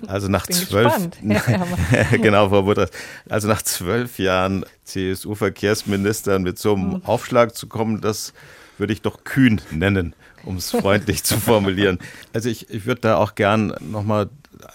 also 0.06 0.28
nach 0.28 0.46
zwölf, 0.46 0.92
genau, 2.22 2.48
Frau 2.48 2.62
Butters, 2.62 2.90
also 3.28 3.48
nach 3.48 3.62
zwölf 3.62 4.18
Jahren 4.18 4.64
CSU-Verkehrsministern 4.84 6.42
mit 6.42 6.58
so 6.58 6.74
einem 6.74 6.92
hm. 6.92 7.04
Aufschlag 7.04 7.56
zu 7.56 7.66
kommen, 7.66 8.00
das 8.00 8.32
würde 8.78 8.92
ich 8.92 9.02
doch 9.02 9.24
kühn 9.24 9.60
nennen, 9.72 10.14
um 10.44 10.56
es 10.56 10.70
freundlich 10.70 11.24
zu 11.24 11.38
formulieren. 11.38 11.98
Also 12.32 12.48
ich, 12.48 12.70
ich 12.70 12.86
würde 12.86 13.00
da 13.02 13.16
auch 13.16 13.34
gern 13.34 13.74
nochmal 13.80 14.30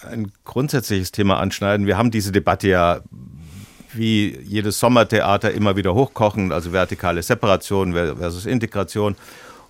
ein 0.09 0.31
grundsätzliches 0.43 1.11
Thema 1.11 1.39
anschneiden. 1.39 1.87
Wir 1.87 1.97
haben 1.97 2.11
diese 2.11 2.31
Debatte 2.31 2.67
ja 2.67 3.01
wie 3.97 4.37
jedes 4.43 4.79
Sommertheater 4.79 5.51
immer 5.51 5.75
wieder 5.75 5.93
hochkochen, 5.93 6.51
also 6.51 6.71
vertikale 6.71 7.21
Separation 7.23 7.93
versus 7.93 8.45
Integration. 8.45 9.15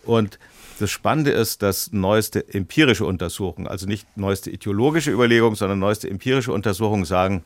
Und 0.03 0.39
das 0.79 0.91
Spannende 0.91 1.31
ist, 1.31 1.61
dass 1.61 1.91
neueste 1.93 2.53
empirische 2.53 3.05
Untersuchungen, 3.05 3.67
also 3.67 3.87
nicht 3.87 4.17
neueste 4.17 4.49
ideologische 4.49 5.11
Überlegungen, 5.11 5.55
sondern 5.55 5.79
neueste 5.79 6.09
empirische 6.09 6.51
Untersuchungen 6.51 7.05
sagen, 7.05 7.43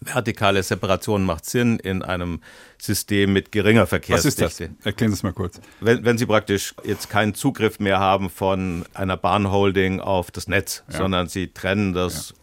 vertikale 0.00 0.62
Separation 0.62 1.24
macht 1.24 1.46
Sinn 1.46 1.78
in 1.78 2.02
einem 2.02 2.40
System 2.78 3.32
mit 3.32 3.52
geringer 3.52 3.86
Verkehrsdichte. 3.86 4.44
Was 4.44 4.60
ist 4.60 4.60
das? 4.60 4.86
Erklären 4.86 5.12
Sie 5.12 5.16
es 5.16 5.22
mal 5.22 5.32
kurz. 5.32 5.60
Wenn, 5.80 6.04
wenn 6.04 6.18
Sie 6.18 6.26
praktisch 6.26 6.74
jetzt 6.84 7.08
keinen 7.10 7.34
Zugriff 7.34 7.78
mehr 7.78 8.00
haben 8.00 8.30
von 8.30 8.84
einer 8.94 9.16
Bahnholding 9.16 10.00
auf 10.00 10.30
das 10.30 10.48
Netz, 10.48 10.82
ja. 10.90 10.98
sondern 10.98 11.28
Sie 11.28 11.48
trennen 11.48 11.92
das 11.92 12.30
ja. 12.30 12.41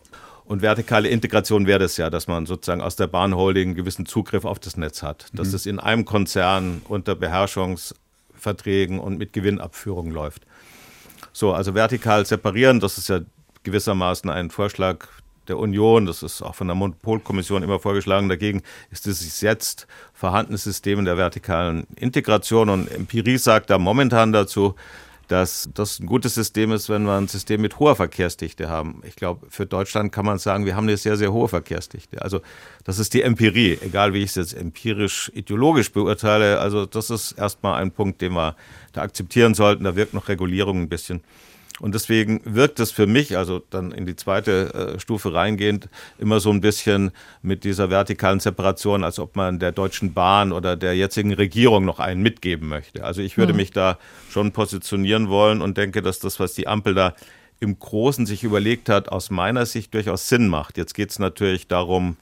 Und 0.50 0.64
vertikale 0.64 1.10
Integration 1.10 1.68
wäre 1.68 1.78
das 1.78 1.98
ja, 1.98 2.10
dass 2.10 2.28
man 2.28 2.48
sozusagen 2.48 2.82
aus 2.82 2.96
der 2.96 3.06
Bahnholding 3.06 3.70
einen 3.70 3.76
gewissen 3.76 4.08
Zugriff 4.08 4.46
auf 4.46 4.58
das 4.58 4.78
Netz 4.78 5.04
hat. 5.04 5.28
Dass 5.32 5.50
mhm. 5.50 5.56
es 5.56 5.66
in 5.68 5.80
einem 5.80 6.06
Konzern 6.06 6.82
unter 6.90 7.14
Beherrschungsverträgen 7.14 9.00
und 9.00 9.20
mit 9.20 9.32
Gewinnabführung 9.32 10.10
läuft. 10.10 10.48
So, 11.34 11.54
also 11.54 11.76
vertikal 11.76 12.26
separieren, 12.26 12.80
das 12.80 12.98
ist 12.98 13.10
ja 13.10 13.20
gewissermaßen 13.62 14.28
ein 14.32 14.50
Vorschlag 14.50 15.06
der 15.50 15.60
Union, 15.60 16.08
das 16.08 16.24
ist 16.24 16.42
auch 16.42 16.56
von 16.56 16.66
der 16.66 16.76
Monopolkommission 16.76 17.62
immer 17.62 17.80
vorgeschlagen. 17.80 18.28
Dagegen 18.28 18.64
ist 18.90 19.06
das 19.06 19.42
jetzt 19.42 19.86
vorhandene 20.16 20.58
System 20.58 20.98
in 20.98 21.06
der 21.06 21.16
vertikalen 21.16 21.86
Integration 21.96 22.70
und 22.70 22.88
Empirie 22.92 23.38
sagt 23.38 23.70
da 23.70 23.78
momentan 23.78 24.32
dazu, 24.32 24.74
dass 25.30 25.70
das 25.76 26.00
ein 26.00 26.08
gutes 26.08 26.34
System 26.34 26.72
ist, 26.72 26.90
wenn 26.90 27.04
wir 27.04 27.16
ein 27.16 27.28
System 27.28 27.62
mit 27.62 27.80
hoher 27.80 27.96
Verkehrsdichte 27.96 28.68
haben. 28.68 29.02
Ich 29.06 29.16
glaube, 29.16 29.46
für 29.50 29.68
Deutschland 29.68 30.12
kann 30.12 30.26
man 30.26 30.40
sagen, 30.40 30.66
wir 30.66 30.76
haben 30.76 30.88
eine 30.88 30.98
sehr, 30.98 31.18
sehr 31.18 31.32
hohe 31.32 31.48
Verkehrsdichte. 31.48 32.22
Also 32.22 32.42
das 32.84 32.98
ist 32.98 33.14
die 33.14 33.22
Empirie, 33.22 33.78
egal 33.82 34.14
wie 34.14 34.24
ich 34.24 34.32
es 34.32 34.36
jetzt 34.36 34.54
empirisch, 34.56 35.32
ideologisch 35.36 35.92
beurteile. 35.92 36.60
Also 36.60 36.88
das 36.88 37.12
ist 37.12 37.34
erstmal 37.34 37.80
ein 37.80 37.92
Punkt, 37.92 38.22
den 38.22 38.34
wir 38.34 38.56
da 38.92 39.02
akzeptieren 39.04 39.54
sollten. 39.54 39.84
Da 39.84 39.96
wirkt 39.96 40.16
noch 40.16 40.30
Regulierung 40.30 40.82
ein 40.82 40.90
bisschen. 40.90 41.22
Und 41.80 41.96
deswegen 41.96 42.42
wirkt 42.44 42.80
es 42.80 42.92
für 42.92 43.08
mich, 43.08 43.38
also 43.38 43.62
dann 43.70 43.92
in 43.92 44.06
die 44.06 44.16
zweite 44.16 44.96
äh, 44.96 45.00
Stufe 45.00 45.34
reingehend, 45.34 45.90
immer 46.18 46.40
so 46.40 46.52
ein 46.52 46.62
bisschen 46.62 47.12
mit 47.42 47.64
dieser 47.64 47.90
vertikalen 47.90 48.40
Separation, 48.40 49.04
als 49.04 49.20
ob 49.20 49.36
man 49.36 49.60
der 49.60 49.72
Deutschen 49.72 50.14
Bahn 50.14 50.52
oder 50.52 50.76
der 50.76 50.96
jetzigen 50.96 51.34
Regierung 51.34 51.86
noch 51.86 52.00
einen 52.00 52.22
mitgeben 52.22 52.68
möchte. 52.68 53.04
Also 53.04 53.22
ich 53.22 53.38
würde 53.38 53.54
mhm. 53.54 53.58
mich 53.58 53.72
da 53.72 53.98
schon 54.30 54.52
positionieren 54.52 55.30
wollen 55.30 55.62
und 55.62 55.78
denke, 55.78 56.02
dass 56.02 56.20
das, 56.20 56.40
was 56.40 56.54
die 56.54 56.68
Ampel 56.68 56.94
da 56.94 57.16
im 57.60 57.78
Großen 57.78 58.26
sich 58.26 58.44
überlegt 58.44 58.90
hat, 58.90 59.10
aus 59.10 59.30
meiner 59.30 59.66
Sicht 59.66 59.94
durchaus 59.94 60.30
Sinn 60.30 60.48
macht. 60.48 60.78
Jetzt 60.78 60.94
geht 60.94 61.12
es 61.12 61.20
natürlich 61.20 61.68
darum, 61.68 62.16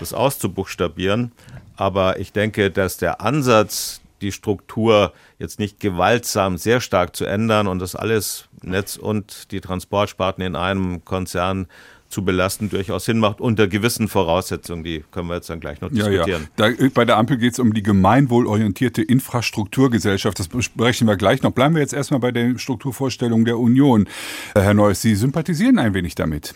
das 0.00 0.12
auszubuchstabieren. 0.12 1.32
Aber 1.76 2.18
ich 2.20 2.32
denke, 2.32 2.70
dass 2.70 2.98
der 2.98 3.20
Ansatz, 3.20 4.01
die 4.22 4.32
Struktur 4.32 5.12
jetzt 5.38 5.58
nicht 5.58 5.80
gewaltsam 5.80 6.56
sehr 6.56 6.80
stark 6.80 7.14
zu 7.14 7.24
ändern 7.24 7.66
und 7.66 7.80
das 7.80 7.96
alles 7.96 8.48
Netz 8.62 8.96
und 8.96 9.50
die 9.52 9.60
Transportsparten 9.60 10.42
in 10.44 10.56
einem 10.56 11.04
Konzern 11.04 11.66
zu 12.12 12.24
belasten, 12.24 12.68
durchaus 12.68 13.06
Sinn 13.06 13.18
macht, 13.18 13.40
unter 13.40 13.66
gewissen 13.66 14.06
Voraussetzungen. 14.06 14.84
Die 14.84 15.02
können 15.10 15.28
wir 15.28 15.36
jetzt 15.36 15.48
dann 15.48 15.60
gleich 15.60 15.80
noch 15.80 15.88
diskutieren. 15.88 16.48
Ja, 16.58 16.68
ja. 16.68 16.74
Da, 16.76 16.88
bei 16.92 17.04
der 17.06 17.16
Ampel 17.16 17.38
geht 17.38 17.54
es 17.54 17.58
um 17.58 17.72
die 17.72 17.82
gemeinwohlorientierte 17.82 19.02
Infrastrukturgesellschaft. 19.02 20.38
Das 20.38 20.48
besprechen 20.48 21.08
wir 21.08 21.16
gleich 21.16 21.42
noch. 21.42 21.52
Bleiben 21.52 21.74
wir 21.74 21.80
jetzt 21.80 21.94
erstmal 21.94 22.20
bei 22.20 22.30
der 22.30 22.58
Strukturvorstellung 22.58 23.46
der 23.46 23.58
Union. 23.58 24.06
Herr 24.54 24.74
Neuss, 24.74 25.00
Sie 25.00 25.14
sympathisieren 25.14 25.78
ein 25.78 25.94
wenig 25.94 26.14
damit. 26.14 26.54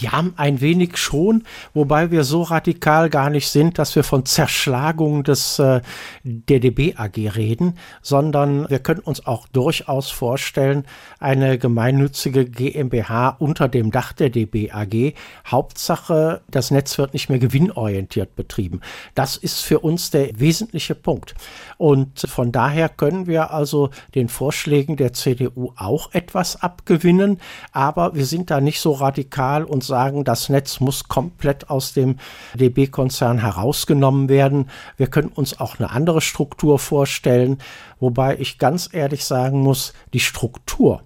Ja, 0.00 0.24
ein 0.36 0.62
wenig 0.62 0.96
schon, 0.96 1.44
wobei 1.74 2.10
wir 2.10 2.24
so 2.24 2.42
radikal 2.42 3.10
gar 3.10 3.28
nicht 3.28 3.50
sind, 3.50 3.78
dass 3.78 3.94
wir 3.94 4.04
von 4.04 4.24
Zerschlagung 4.24 5.22
des 5.22 5.58
äh, 5.58 5.82
der 6.22 6.60
DB 6.60 6.94
AG 6.96 7.18
reden, 7.36 7.74
sondern 8.00 8.70
wir 8.70 8.78
können 8.78 9.00
uns 9.00 9.26
auch 9.26 9.46
durchaus 9.48 10.10
vorstellen, 10.10 10.84
eine 11.20 11.58
gemeinnützige 11.58 12.46
GmbH 12.46 13.36
unter 13.38 13.68
dem 13.68 13.90
Dach 13.90 14.14
der 14.14 14.30
DB 14.30 14.70
AG. 14.70 15.12
Hauptsache, 15.46 16.40
das 16.50 16.70
Netz 16.70 16.96
wird 16.96 17.12
nicht 17.12 17.28
mehr 17.28 17.38
gewinnorientiert 17.38 18.34
betrieben. 18.34 18.80
Das 19.14 19.36
ist 19.36 19.60
für 19.60 19.80
uns 19.80 20.10
der 20.10 20.40
wesentliche 20.40 20.94
Punkt. 20.94 21.34
Und 21.76 22.20
von 22.20 22.50
daher 22.50 22.88
können 22.88 23.26
wir 23.26 23.50
also 23.50 23.90
den 24.14 24.30
Vorschlägen 24.30 24.96
der 24.96 25.12
CDU 25.12 25.72
auch 25.76 26.14
etwas 26.14 26.62
abgewinnen, 26.62 27.40
aber 27.72 28.14
wir 28.14 28.24
sind 28.24 28.50
da 28.50 28.62
nicht 28.62 28.80
so 28.80 28.92
radikal 28.92 29.64
und 29.64 29.81
sagen, 29.82 30.24
das 30.24 30.48
Netz 30.48 30.80
muss 30.80 31.08
komplett 31.08 31.70
aus 31.70 31.92
dem 31.92 32.18
DB-Konzern 32.54 33.38
herausgenommen 33.38 34.28
werden. 34.28 34.70
Wir 34.96 35.06
können 35.06 35.28
uns 35.28 35.58
auch 35.60 35.78
eine 35.78 35.90
andere 35.90 36.20
Struktur 36.20 36.78
vorstellen, 36.78 37.58
wobei 38.00 38.36
ich 38.38 38.58
ganz 38.58 38.88
ehrlich 38.92 39.24
sagen 39.24 39.60
muss, 39.60 39.92
die 40.12 40.20
Struktur 40.20 41.02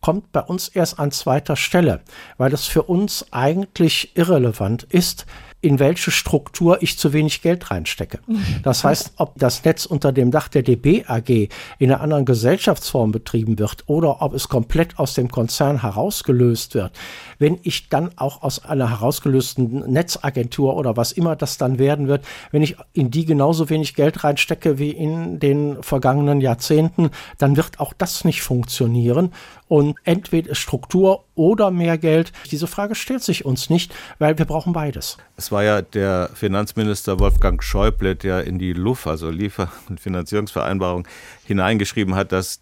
kommt 0.00 0.30
bei 0.32 0.40
uns 0.40 0.68
erst 0.68 0.98
an 0.98 1.10
zweiter 1.10 1.56
Stelle, 1.56 2.00
weil 2.36 2.52
es 2.52 2.66
für 2.66 2.84
uns 2.84 3.26
eigentlich 3.32 4.16
irrelevant 4.16 4.84
ist, 4.84 5.26
in 5.60 5.80
welche 5.80 6.12
Struktur 6.12 6.82
ich 6.82 6.98
zu 6.98 7.12
wenig 7.12 7.42
Geld 7.42 7.70
reinstecke. 7.70 8.20
Das 8.62 8.84
heißt, 8.84 9.14
ob 9.16 9.34
das 9.36 9.64
Netz 9.64 9.86
unter 9.86 10.12
dem 10.12 10.30
Dach 10.30 10.46
der 10.48 10.62
DB 10.62 11.04
AG 11.06 11.48
in 11.78 11.90
einer 11.90 12.00
anderen 12.00 12.24
Gesellschaftsform 12.24 13.10
betrieben 13.10 13.58
wird 13.58 13.84
oder 13.86 14.22
ob 14.22 14.34
es 14.34 14.48
komplett 14.48 14.98
aus 14.98 15.14
dem 15.14 15.30
Konzern 15.30 15.82
herausgelöst 15.82 16.74
wird. 16.74 16.92
Wenn 17.40 17.58
ich 17.62 17.88
dann 17.88 18.10
auch 18.16 18.42
aus 18.42 18.64
einer 18.64 18.90
herausgelösten 18.90 19.90
Netzagentur 19.90 20.76
oder 20.76 20.96
was 20.96 21.10
immer 21.10 21.34
das 21.34 21.58
dann 21.58 21.78
werden 21.78 22.06
wird, 22.06 22.24
wenn 22.52 22.62
ich 22.62 22.76
in 22.92 23.10
die 23.10 23.24
genauso 23.24 23.68
wenig 23.68 23.94
Geld 23.94 24.22
reinstecke 24.22 24.78
wie 24.78 24.90
in 24.90 25.40
den 25.40 25.82
vergangenen 25.82 26.40
Jahrzehnten, 26.40 27.10
dann 27.38 27.56
wird 27.56 27.80
auch 27.80 27.92
das 27.92 28.24
nicht 28.24 28.42
funktionieren. 28.42 29.32
Und 29.68 29.96
entweder 30.04 30.54
Struktur 30.54 31.24
oder 31.34 31.70
mehr 31.70 31.98
Geld, 31.98 32.32
diese 32.50 32.66
Frage 32.66 32.94
stellt 32.94 33.22
sich 33.22 33.44
uns 33.44 33.70
nicht, 33.70 33.94
weil 34.18 34.38
wir 34.38 34.46
brauchen 34.46 34.72
beides. 34.72 35.18
Es 35.36 35.52
war 35.52 35.62
ja 35.62 35.82
der 35.82 36.30
Finanzminister 36.34 37.20
Wolfgang 37.20 37.62
Schäuble, 37.62 38.16
der 38.16 38.44
in 38.44 38.58
die 38.58 38.72
LUF, 38.72 39.06
also 39.06 39.30
Liefer- 39.30 39.70
und 39.88 40.00
Finanzierungsvereinbarung, 40.00 41.06
hineingeschrieben 41.44 42.14
hat, 42.14 42.32
dass 42.32 42.60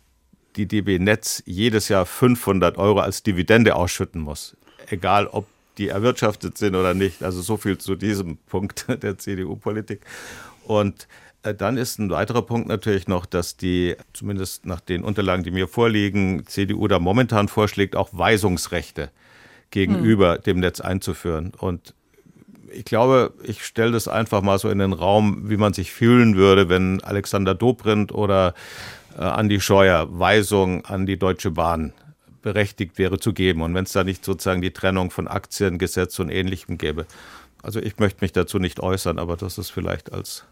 die 0.57 0.67
DB 0.67 0.99
Netz 0.99 1.43
jedes 1.47 1.89
Jahr 1.89 2.07
500 2.07 2.79
Euro 2.79 3.01
als 3.01 3.23
Dividende 3.23 3.77
ausschütten 3.77 4.21
muss. 4.21 4.57
Egal, 4.89 5.27
ob 5.27 5.47
die 5.79 5.89
erwirtschaftet 5.89 6.59
sind 6.59 6.75
oder 6.75 6.95
nicht. 6.95 7.23
Also 7.23 7.43
so 7.43 7.57
viel 7.57 7.79
zu 7.79 7.95
diesem 7.95 8.39
Punkt 8.39 8.87
der 9.03 9.19
CDU-Politik. 9.19 10.01
Und 10.65 11.07
dann 11.53 11.77
ist 11.77 11.99
ein 11.99 12.11
weiterer 12.11 12.43
Punkt 12.43 12.69
natürlich 12.69 13.09
noch, 13.09 13.27
dass 13.27 13.57
die, 13.57 13.97
zumindest 14.13 14.67
nach 14.67 14.81
den 14.81 15.03
Unterlagen, 15.03 15.45
die 15.45 15.51
mir 15.51 15.69
vorliegen, 15.69 16.47
CDU 16.47 16.89
da 16.89 16.99
momentan 16.99 17.49
vorschlägt, 17.49 17.97
auch 17.97 18.11
Weisungsrechte 18.13 19.11
gegenüber 19.71 20.37
hm. 20.37 20.43
dem 20.43 20.61
Netz 20.61 20.81
einzuführen. 20.81 21.53
Und 21.59 21.95
ich 22.73 22.85
glaube, 22.85 23.33
ich 23.43 23.65
stelle 23.65 23.93
das 23.93 24.09
einfach 24.09 24.43
mal 24.43 24.59
so 24.59 24.69
in 24.69 24.79
den 24.79 24.93
Raum, 24.93 25.49
wie 25.49 25.57
man 25.57 25.73
sich 25.73 25.93
fühlen 25.93 26.37
würde, 26.37 26.69
wenn 26.69 27.03
Alexander 27.03 27.55
Dobrindt 27.55 28.13
oder 28.13 28.55
äh, 29.17 29.23
Andi 29.23 29.61
Scheuer 29.61 30.07
Weisung 30.11 30.85
an 30.85 31.07
die 31.07 31.19
Deutsche 31.19 31.51
Bahn 31.51 31.93
berechtigt 32.43 32.99
wäre 32.99 33.19
zu 33.19 33.33
geben. 33.33 33.63
Und 33.63 33.75
wenn 33.75 33.85
es 33.85 33.93
da 33.93 34.05
nicht 34.05 34.25
sozusagen 34.25 34.63
die 34.63 34.73
Trennung 34.73 35.11
von 35.11 35.27
Aktiengesetz 35.27 36.19
und 36.19 36.29
Ähnlichem 36.29 36.79
gäbe. 36.79 37.07
Also 37.67 37.81
ich 37.81 37.99
möchte 37.99 38.19
mich 38.21 38.31
dazu 38.31 38.61
nicht 38.61 38.79
äußern, 38.79 39.19
aber 39.19 39.37
das 39.37 39.59
ist 39.59 39.71
vielleicht 39.71 40.13
als 40.13 40.45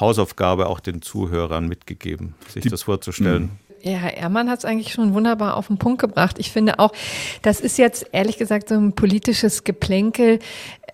Hausaufgabe 0.00 0.66
auch 0.66 0.80
den 0.80 1.02
Zuhörern 1.02 1.68
mitgegeben, 1.68 2.34
sich 2.48 2.62
die, 2.62 2.70
das 2.70 2.84
vorzustellen. 2.84 3.50
Ja, 3.84 3.98
Herr 3.98 4.16
Ehrmann 4.16 4.48
hat 4.48 4.60
es 4.60 4.64
eigentlich 4.64 4.94
schon 4.94 5.12
wunderbar 5.12 5.58
auf 5.58 5.66
den 5.66 5.76
Punkt 5.76 6.00
gebracht. 6.00 6.38
Ich 6.38 6.50
finde 6.50 6.78
auch, 6.78 6.92
das 7.42 7.60
ist 7.60 7.76
jetzt 7.76 8.06
ehrlich 8.12 8.38
gesagt 8.38 8.70
so 8.70 8.76
ein 8.76 8.94
politisches 8.94 9.62
Geplänkel, 9.62 10.38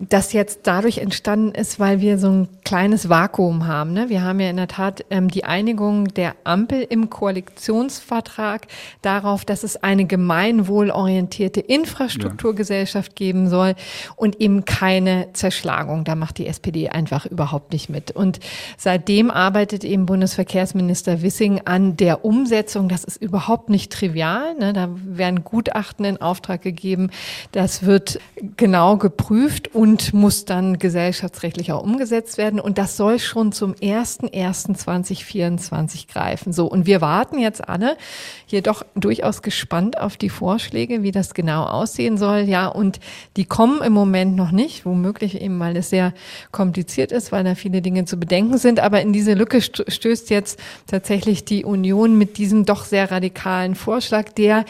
das 0.09 0.33
jetzt 0.33 0.61
dadurch 0.63 0.97
entstanden 0.97 1.53
ist, 1.53 1.79
weil 1.79 2.01
wir 2.01 2.17
so 2.17 2.29
ein 2.29 2.47
kleines 2.63 3.09
Vakuum 3.09 3.67
haben. 3.67 3.93
Ne? 3.93 4.09
Wir 4.09 4.23
haben 4.23 4.39
ja 4.39 4.49
in 4.49 4.57
der 4.57 4.67
Tat 4.67 5.05
ähm, 5.09 5.29
die 5.29 5.43
Einigung 5.43 6.07
der 6.07 6.35
Ampel 6.43 6.85
im 6.89 7.09
Koalitionsvertrag 7.09 8.67
darauf, 9.01 9.45
dass 9.45 9.63
es 9.63 9.83
eine 9.83 10.05
gemeinwohlorientierte 10.05 11.59
Infrastrukturgesellschaft 11.59 13.15
geben 13.15 13.47
soll 13.49 13.75
und 14.15 14.41
eben 14.41 14.65
keine 14.65 15.27
Zerschlagung. 15.33 16.03
Da 16.03 16.15
macht 16.15 16.39
die 16.39 16.47
SPD 16.47 16.89
einfach 16.89 17.25
überhaupt 17.25 17.71
nicht 17.71 17.89
mit. 17.89 18.11
Und 18.11 18.39
seitdem 18.77 19.29
arbeitet 19.29 19.83
eben 19.83 20.05
Bundesverkehrsminister 20.07 21.21
Wissing 21.21 21.61
an 21.65 21.95
der 21.97 22.25
Umsetzung. 22.25 22.80
Das 22.89 23.03
ist 23.03 23.21
überhaupt 23.21 23.69
nicht 23.69 23.91
trivial. 23.91 24.55
Ne? 24.55 24.73
Da 24.73 24.89
werden 24.91 25.43
Gutachten 25.43 26.05
in 26.05 26.17
Auftrag 26.17 26.61
gegeben. 26.61 27.11
Das 27.51 27.85
wird 27.85 28.19
genau 28.57 28.97
geprüft 28.97 29.73
und 29.73 29.91
und 29.91 30.13
muss 30.13 30.45
dann 30.45 30.79
gesellschaftsrechtlich 30.79 31.73
auch 31.73 31.83
umgesetzt 31.83 32.37
werden. 32.37 32.61
Und 32.61 32.77
das 32.77 32.95
soll 32.95 33.19
schon 33.19 33.51
zum 33.51 33.73
01.01.2024 33.73 36.07
greifen. 36.07 36.53
So, 36.53 36.67
und 36.67 36.85
wir 36.85 37.01
warten 37.01 37.39
jetzt 37.39 37.67
alle 37.67 37.97
hier 38.45 38.61
doch 38.61 38.85
durchaus 38.95 39.41
gespannt 39.41 39.99
auf 39.99 40.15
die 40.15 40.29
Vorschläge, 40.29 41.03
wie 41.03 41.11
das 41.11 41.33
genau 41.33 41.65
aussehen 41.65 42.17
soll. 42.17 42.43
Ja, 42.43 42.67
und 42.67 43.01
die 43.35 43.43
kommen 43.45 43.81
im 43.81 43.91
Moment 43.91 44.37
noch 44.37 44.51
nicht, 44.51 44.85
womöglich 44.85 45.41
eben, 45.41 45.59
weil 45.59 45.75
es 45.75 45.89
sehr 45.89 46.13
kompliziert 46.51 47.11
ist, 47.11 47.33
weil 47.33 47.43
da 47.43 47.55
viele 47.55 47.81
Dinge 47.81 48.05
zu 48.05 48.17
bedenken 48.17 48.57
sind. 48.57 48.79
Aber 48.79 49.01
in 49.01 49.11
diese 49.11 49.33
Lücke 49.33 49.61
stößt 49.61 50.29
jetzt 50.29 50.57
tatsächlich 50.87 51.43
die 51.43 51.65
Union 51.65 52.17
mit 52.17 52.37
diesem 52.37 52.63
doch 52.71 52.85
sehr 52.85 53.11
radikalen 53.11 53.75
Vorschlag, 53.75 54.29
der 54.29 54.63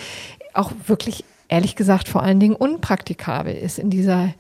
auch 0.54 0.72
wirklich 0.88 1.24
ehrlich 1.48 1.76
gesagt 1.76 2.08
vor 2.08 2.24
allen 2.24 2.40
Dingen 2.40 2.56
unpraktikabel 2.56 3.54
ist 3.54 3.78
in 3.78 3.92
dieser 3.92 4.34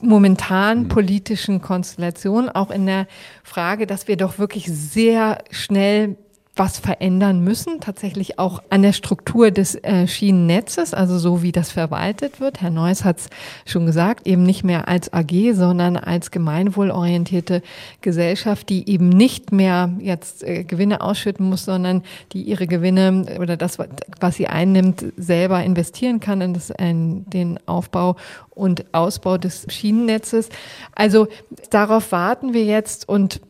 momentanen 0.00 0.88
politischen 0.88 1.60
Konstellation, 1.60 2.48
auch 2.48 2.70
in 2.70 2.86
der 2.86 3.06
Frage, 3.42 3.86
dass 3.86 4.08
wir 4.08 4.16
doch 4.16 4.38
wirklich 4.38 4.66
sehr 4.66 5.38
schnell 5.50 6.16
was 6.56 6.78
verändern 6.78 7.40
müssen, 7.40 7.80
tatsächlich 7.80 8.38
auch 8.38 8.62
an 8.70 8.82
der 8.82 8.92
Struktur 8.92 9.50
des 9.50 9.74
äh, 9.74 10.06
Schienennetzes, 10.06 10.94
also 10.94 11.18
so 11.18 11.42
wie 11.42 11.50
das 11.50 11.72
verwaltet 11.72 12.38
wird. 12.38 12.60
Herr 12.60 12.70
Neuss 12.70 13.04
hat 13.04 13.18
es 13.18 13.30
schon 13.66 13.86
gesagt, 13.86 14.28
eben 14.28 14.44
nicht 14.44 14.62
mehr 14.62 14.86
als 14.86 15.12
AG, 15.12 15.52
sondern 15.54 15.96
als 15.96 16.30
gemeinwohlorientierte 16.30 17.60
Gesellschaft, 18.02 18.68
die 18.68 18.88
eben 18.88 19.08
nicht 19.08 19.50
mehr 19.50 19.92
jetzt 19.98 20.44
äh, 20.44 20.62
Gewinne 20.62 21.00
ausschütten 21.00 21.48
muss, 21.48 21.64
sondern 21.64 22.04
die 22.32 22.42
ihre 22.42 22.68
Gewinne 22.68 23.26
oder 23.40 23.56
das, 23.56 23.78
was 24.20 24.36
sie 24.36 24.46
einnimmt, 24.46 25.04
selber 25.16 25.60
investieren 25.64 26.20
kann 26.20 26.40
in, 26.40 26.54
das, 26.54 26.70
in 26.70 27.28
den 27.30 27.58
Aufbau 27.66 28.14
und 28.50 28.84
Ausbau 28.92 29.38
des 29.38 29.66
Schienennetzes. 29.68 30.50
Also 30.94 31.26
darauf 31.70 32.12
warten 32.12 32.54
wir 32.54 32.64
jetzt 32.64 33.08
und 33.08 33.40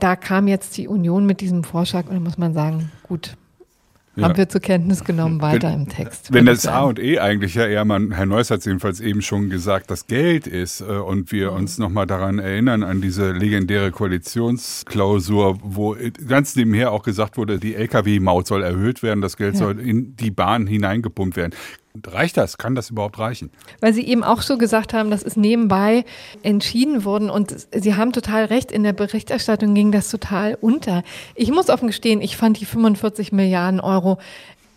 da 0.00 0.16
kam 0.16 0.48
jetzt 0.48 0.76
die 0.76 0.88
Union 0.88 1.26
mit 1.26 1.40
diesem 1.40 1.64
Vorschlag 1.64 2.06
und 2.06 2.14
da 2.14 2.20
muss 2.20 2.38
man 2.38 2.52
sagen, 2.54 2.90
gut, 3.02 3.36
ja. 4.16 4.24
haben 4.24 4.36
wir 4.36 4.48
zur 4.48 4.60
Kenntnis 4.60 5.04
genommen, 5.04 5.40
weiter 5.40 5.68
wenn, 5.68 5.82
im 5.82 5.88
Text. 5.88 6.32
Wenn 6.32 6.46
das 6.46 6.66
A 6.66 6.82
und 6.82 6.98
E 6.98 7.18
eigentlich 7.18 7.54
ja 7.54 7.66
eher, 7.66 7.84
man, 7.84 8.12
Herr 8.12 8.26
Neuss 8.26 8.50
hat 8.50 8.60
es 8.60 8.64
jedenfalls 8.64 9.00
eben 9.00 9.22
schon 9.22 9.50
gesagt, 9.50 9.90
das 9.90 10.06
Geld 10.06 10.46
ist 10.46 10.80
äh, 10.80 10.84
und 10.84 11.32
wir 11.32 11.50
mhm. 11.50 11.58
uns 11.58 11.78
nochmal 11.78 12.06
daran 12.06 12.38
erinnern, 12.38 12.82
an 12.82 13.00
diese 13.00 13.32
legendäre 13.32 13.90
Koalitionsklausur, 13.90 15.58
wo 15.62 15.96
ganz 16.26 16.56
nebenher 16.56 16.92
auch 16.92 17.02
gesagt 17.02 17.36
wurde, 17.36 17.58
die 17.58 17.74
Lkw-Maut 17.74 18.46
soll 18.46 18.62
erhöht 18.62 19.02
werden, 19.02 19.20
das 19.20 19.36
Geld 19.36 19.54
ja. 19.54 19.60
soll 19.60 19.78
in 19.78 20.16
die 20.16 20.30
Bahn 20.30 20.66
hineingepumpt 20.66 21.36
werden. 21.36 21.52
Reicht 22.06 22.36
das? 22.36 22.58
Kann 22.58 22.74
das 22.74 22.90
überhaupt 22.90 23.18
reichen? 23.18 23.50
Weil 23.80 23.94
Sie 23.94 24.06
eben 24.06 24.24
auch 24.24 24.42
so 24.42 24.58
gesagt 24.58 24.94
haben, 24.94 25.10
das 25.10 25.22
ist 25.22 25.36
nebenbei 25.36 26.04
entschieden 26.42 27.04
worden 27.04 27.30
und 27.30 27.54
Sie 27.72 27.94
haben 27.94 28.12
total 28.12 28.46
recht, 28.46 28.72
in 28.72 28.82
der 28.82 28.92
Berichterstattung 28.92 29.74
ging 29.74 29.92
das 29.92 30.10
total 30.10 30.56
unter. 30.60 31.02
Ich 31.34 31.50
muss 31.50 31.68
offen 31.68 31.86
gestehen, 31.86 32.20
ich 32.20 32.36
fand 32.36 32.60
die 32.60 32.64
45 32.64 33.32
Milliarden 33.32 33.80
Euro 33.80 34.18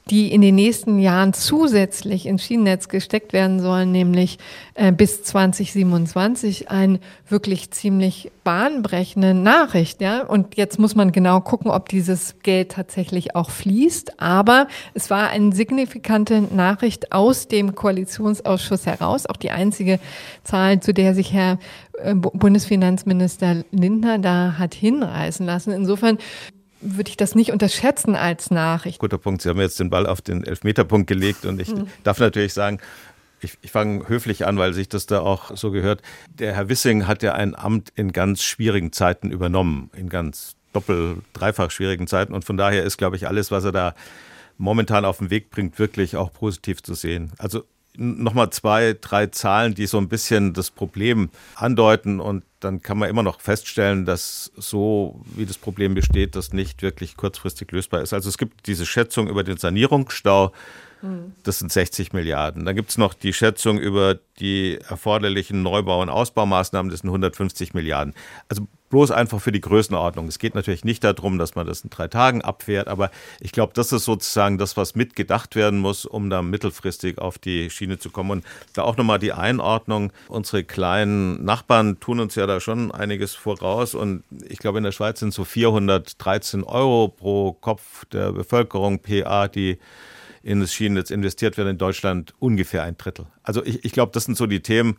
die 0.10 0.32
in 0.32 0.42
den 0.42 0.56
nächsten 0.56 1.00
Jahren 1.00 1.34
zusätzlich 1.34 2.26
ins 2.26 2.44
Schienennetz 2.44 2.88
gesteckt 2.88 3.32
werden 3.32 3.60
sollen, 3.60 3.92
nämlich 3.92 4.40
äh, 4.74 4.92
bis 4.92 5.24
2027 5.24 6.72
ein 6.72 7.00
wirklich 7.28 7.70
ziemlich 7.72 8.32
bahnbrechende 8.44 9.34
Nachricht. 9.34 10.02
Ja? 10.02 10.24
Und 10.24 10.58
jetzt 10.58 10.80
muss 10.80 10.96
man 10.96 11.12
genau 11.12 11.42
gucken, 11.42 11.70
ob 11.70 11.90
dieses 11.90 12.36
Geld 12.42 12.72
tatsächlich 12.72 13.36
auch 13.36 13.52
fließt. 13.52 14.20
Aber 14.20 14.68
es 14.96 15.10
war 15.10 15.30
eine 15.30 15.54
signifikante 15.54 16.42
Nachricht 16.42 17.12
aus 17.12 17.48
dem 17.48 17.76
Koalitionsausschuss 17.76 18.88
heraus, 18.88 19.28
auch 19.28 19.38
die 19.38 19.52
einzige 19.52 20.00
Zahl, 20.44 20.80
zu 20.80 20.94
der 20.94 21.14
sich 21.14 21.34
Herr 21.34 21.60
äh, 22.02 22.16
Bundesfinanzminister 22.16 23.64
Lindner 23.72 24.18
da 24.18 24.56
hat 24.58 24.74
hinreißen 24.74 25.46
lassen. 25.46 25.72
Insofern 25.72 26.18
würde 26.82 27.10
ich 27.10 27.18
das 27.18 27.36
nicht 27.36 27.52
unterschätzen 27.52 28.16
als 28.16 28.52
Nachricht. 28.52 29.00
Guter 29.00 29.18
Punkt. 29.18 29.42
Sie 29.42 29.50
haben 29.50 29.60
jetzt 29.60 29.80
den 29.80 29.90
Ball 29.90 30.08
auf 30.08 30.22
den 30.22 30.44
Elfmeterpunkt 30.44 31.08
gelegt 31.08 31.46
und 31.46 31.60
ich 31.60 31.70
hm. 31.70 31.88
darf 32.04 32.20
natürlich 32.20 32.54
sagen, 32.54 32.80
ich, 33.42 33.58
ich 33.62 33.72
fange 33.72 34.08
höflich 34.08 34.46
an, 34.46 34.58
weil 34.58 34.74
sich 34.74 34.90
das 34.90 35.06
da 35.06 35.22
auch 35.22 35.56
so 35.56 35.72
gehört. 35.72 36.02
Der 36.28 36.56
Herr 36.56 36.70
Wissing 36.70 37.08
hat 37.08 37.24
ja 37.24 37.34
ein 37.34 37.56
Amt 37.56 37.92
in 37.96 38.12
ganz 38.12 38.44
schwierigen 38.44 38.92
Zeiten 38.92 39.32
übernommen, 39.32 39.90
in 39.96 40.10
ganz 40.10 40.56
doppel-, 40.74 41.18
dreifach 41.34 41.72
schwierigen 41.72 42.08
Zeiten. 42.08 42.34
Und 42.34 42.46
von 42.46 42.58
daher 42.58 42.84
ist, 42.84 42.98
glaube 42.98 43.16
ich, 43.16 43.28
alles, 43.28 43.52
was 43.52 43.64
er 43.64 43.72
da 43.72 43.96
momentan 44.58 45.06
auf 45.06 45.20
den 45.20 45.30
Weg 45.30 45.50
bringt, 45.50 45.80
wirklich 45.80 46.18
auch 46.18 46.34
positiv 46.34 46.84
zu 46.84 46.94
sehen. 46.94 47.32
Also 47.38 47.64
nochmal 48.00 48.50
zwei, 48.50 48.96
drei 49.00 49.28
Zahlen, 49.28 49.76
die 49.76 49.86
so 49.86 49.98
ein 49.98 50.08
bisschen 50.08 50.54
das 50.54 50.72
Problem 50.72 51.30
andeuten 51.56 52.20
und 52.20 52.44
dann 52.60 52.82
kann 52.82 52.98
man 52.98 53.10
immer 53.10 53.24
noch 53.24 53.42
feststellen, 53.42 54.06
dass 54.06 54.52
so 54.58 55.22
wie 55.36 55.46
das 55.46 55.58
Problem 55.58 55.94
besteht, 55.94 56.36
das 56.36 56.52
nicht 56.54 56.82
wirklich 56.82 57.16
kurzfristig 57.18 57.72
lösbar 57.72 58.02
ist. 58.02 58.14
Also 58.14 58.30
es 58.30 58.38
gibt 58.38 58.68
diese 58.68 58.86
Schätzung 58.86 59.28
über 59.28 59.44
den 59.44 59.58
Sanierungsstau, 59.58 60.52
das 61.44 61.60
sind 61.60 61.72
60 61.72 62.12
Milliarden. 62.12 62.66
Dann 62.66 62.76
gibt 62.76 62.90
es 62.90 62.98
noch 62.98 63.14
die 63.14 63.32
Schätzung 63.32 63.80
über 63.80 64.20
die 64.40 64.80
erforderlichen 64.90 65.62
Neubau- 65.62 66.02
und 66.02 66.10
Ausbaumaßnahmen, 66.10 66.92
das 66.92 67.02
sind 67.02 67.10
150 67.10 67.74
Milliarden. 67.74 68.14
Also 68.50 68.68
bloß 68.90 69.12
einfach 69.12 69.40
für 69.40 69.52
die 69.52 69.62
Größenordnung. 69.62 70.28
Es 70.28 70.40
geht 70.40 70.56
natürlich 70.56 70.84
nicht 70.84 71.04
darum, 71.04 71.38
dass 71.38 71.56
man 71.56 71.66
das 71.68 71.82
in 71.82 71.90
drei 71.90 72.08
Tagen 72.08 72.42
abfährt, 72.42 72.88
aber 72.88 73.12
ich 73.40 73.52
glaube, 73.52 73.74
das 73.74 73.92
ist 73.92 74.06
sozusagen 74.06 74.58
das, 74.58 74.78
was 74.78 74.96
mitgedacht 74.96 75.56
werden 75.56 75.80
muss, 75.80 76.06
um 76.06 76.30
da 76.30 76.42
mittelfristig 76.42 77.20
auf 77.20 77.38
die 77.38 77.70
Schiene 77.70 78.00
zu 78.00 78.10
kommen. 78.10 78.32
Und 78.32 78.46
da 78.74 78.84
auch 78.84 78.98
nochmal 78.98 79.20
die 79.20 79.34
Einordnung. 79.34 80.12
Unsere 80.28 80.64
kleinen 80.64 81.44
Nachbarn 81.44 82.00
tun 82.00 82.20
uns 82.20 82.36
ja 82.36 82.48
da 82.48 82.60
schon 82.60 82.92
einiges 82.92 83.36
voraus 83.36 83.96
und 83.96 84.24
ich 84.48 84.60
glaube, 84.60 84.80
in 84.80 84.84
der 84.84 84.92
Schweiz 84.92 85.20
sind 85.20 85.34
so 85.34 85.44
413 85.44 86.64
Euro 86.64 87.10
pro 87.10 87.54
Kopf 87.54 88.06
der 88.06 88.32
Bevölkerung 88.32 89.00
PA, 89.00 89.48
die 89.48 89.78
in 90.42 90.62
das 90.62 90.74
Schienennetz 90.74 91.12
investiert 91.12 91.58
werden, 91.58 91.70
in 91.70 91.78
Deutschland 91.78 92.34
ungefähr 92.40 92.84
ein 92.84 92.98
Drittel. 92.98 93.28
Also 93.44 93.64
ich, 93.66 93.84
ich 93.84 93.92
glaube, 93.92 94.12
das 94.14 94.24
sind 94.24 94.38
so 94.38 94.46
die 94.46 94.62
Themen. 94.62 94.98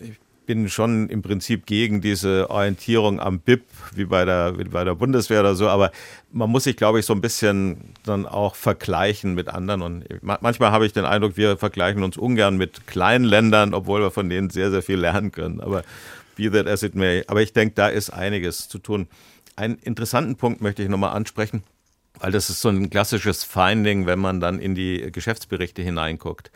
Ich 0.00 0.18
bin 0.50 0.68
schon 0.68 1.08
im 1.08 1.22
Prinzip 1.22 1.64
gegen 1.64 2.00
diese 2.00 2.50
Orientierung 2.50 3.20
am 3.20 3.38
BIP, 3.38 3.62
wie 3.94 4.04
bei 4.04 4.24
der, 4.24 4.58
wie 4.58 4.64
bei 4.64 4.82
der 4.82 4.96
Bundeswehr 4.96 5.38
oder 5.38 5.54
so, 5.54 5.68
aber 5.68 5.92
man 6.32 6.50
muss 6.50 6.64
sich, 6.64 6.76
glaube 6.76 6.98
ich, 6.98 7.06
so 7.06 7.12
ein 7.12 7.20
bisschen 7.20 7.94
dann 8.02 8.26
auch 8.26 8.56
vergleichen 8.56 9.34
mit 9.34 9.46
anderen. 9.46 9.80
Und 9.80 10.04
manchmal 10.22 10.72
habe 10.72 10.86
ich 10.86 10.92
den 10.92 11.04
Eindruck, 11.04 11.36
wir 11.36 11.56
vergleichen 11.56 12.02
uns 12.02 12.16
ungern 12.16 12.56
mit 12.56 12.88
kleinen 12.88 13.24
Ländern, 13.24 13.74
obwohl 13.74 14.00
wir 14.00 14.10
von 14.10 14.28
denen 14.28 14.50
sehr, 14.50 14.72
sehr 14.72 14.82
viel 14.82 14.98
lernen 14.98 15.30
können. 15.30 15.60
Aber 15.60 15.84
be 16.34 16.50
that 16.50 16.66
as 16.66 16.82
it 16.82 16.96
may. 16.96 17.22
Aber 17.28 17.42
ich 17.42 17.52
denke, 17.52 17.76
da 17.76 17.86
ist 17.86 18.10
einiges 18.10 18.68
zu 18.68 18.80
tun. 18.80 19.06
Einen 19.54 19.76
interessanten 19.76 20.34
Punkt 20.34 20.62
möchte 20.62 20.82
ich 20.82 20.88
nochmal 20.88 21.14
ansprechen. 21.14 21.62
Weil 22.18 22.32
das 22.32 22.50
ist 22.50 22.60
so 22.60 22.70
ein 22.70 22.90
klassisches 22.90 23.44
Finding, 23.44 24.06
wenn 24.06 24.18
man 24.18 24.40
dann 24.40 24.58
in 24.58 24.74
die 24.74 25.12
Geschäftsberichte 25.12 25.80
hineinguckt. 25.80 26.50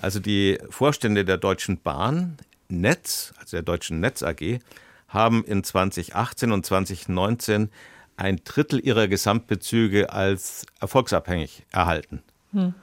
Also 0.00 0.20
die 0.20 0.60
Vorstände 0.70 1.24
der 1.24 1.38
Deutschen 1.38 1.80
Bahn, 1.80 2.36
Netz, 2.80 3.32
also 3.38 3.56
der 3.56 3.62
Deutschen 3.62 4.00
Netz 4.00 4.22
AG, 4.22 4.60
haben 5.08 5.44
in 5.44 5.62
2018 5.62 6.52
und 6.52 6.64
2019 6.64 7.70
ein 8.16 8.40
Drittel 8.44 8.80
ihrer 8.84 9.08
Gesamtbezüge 9.08 10.12
als 10.12 10.66
erfolgsabhängig 10.80 11.64
erhalten. 11.70 12.22
Hm. 12.52 12.74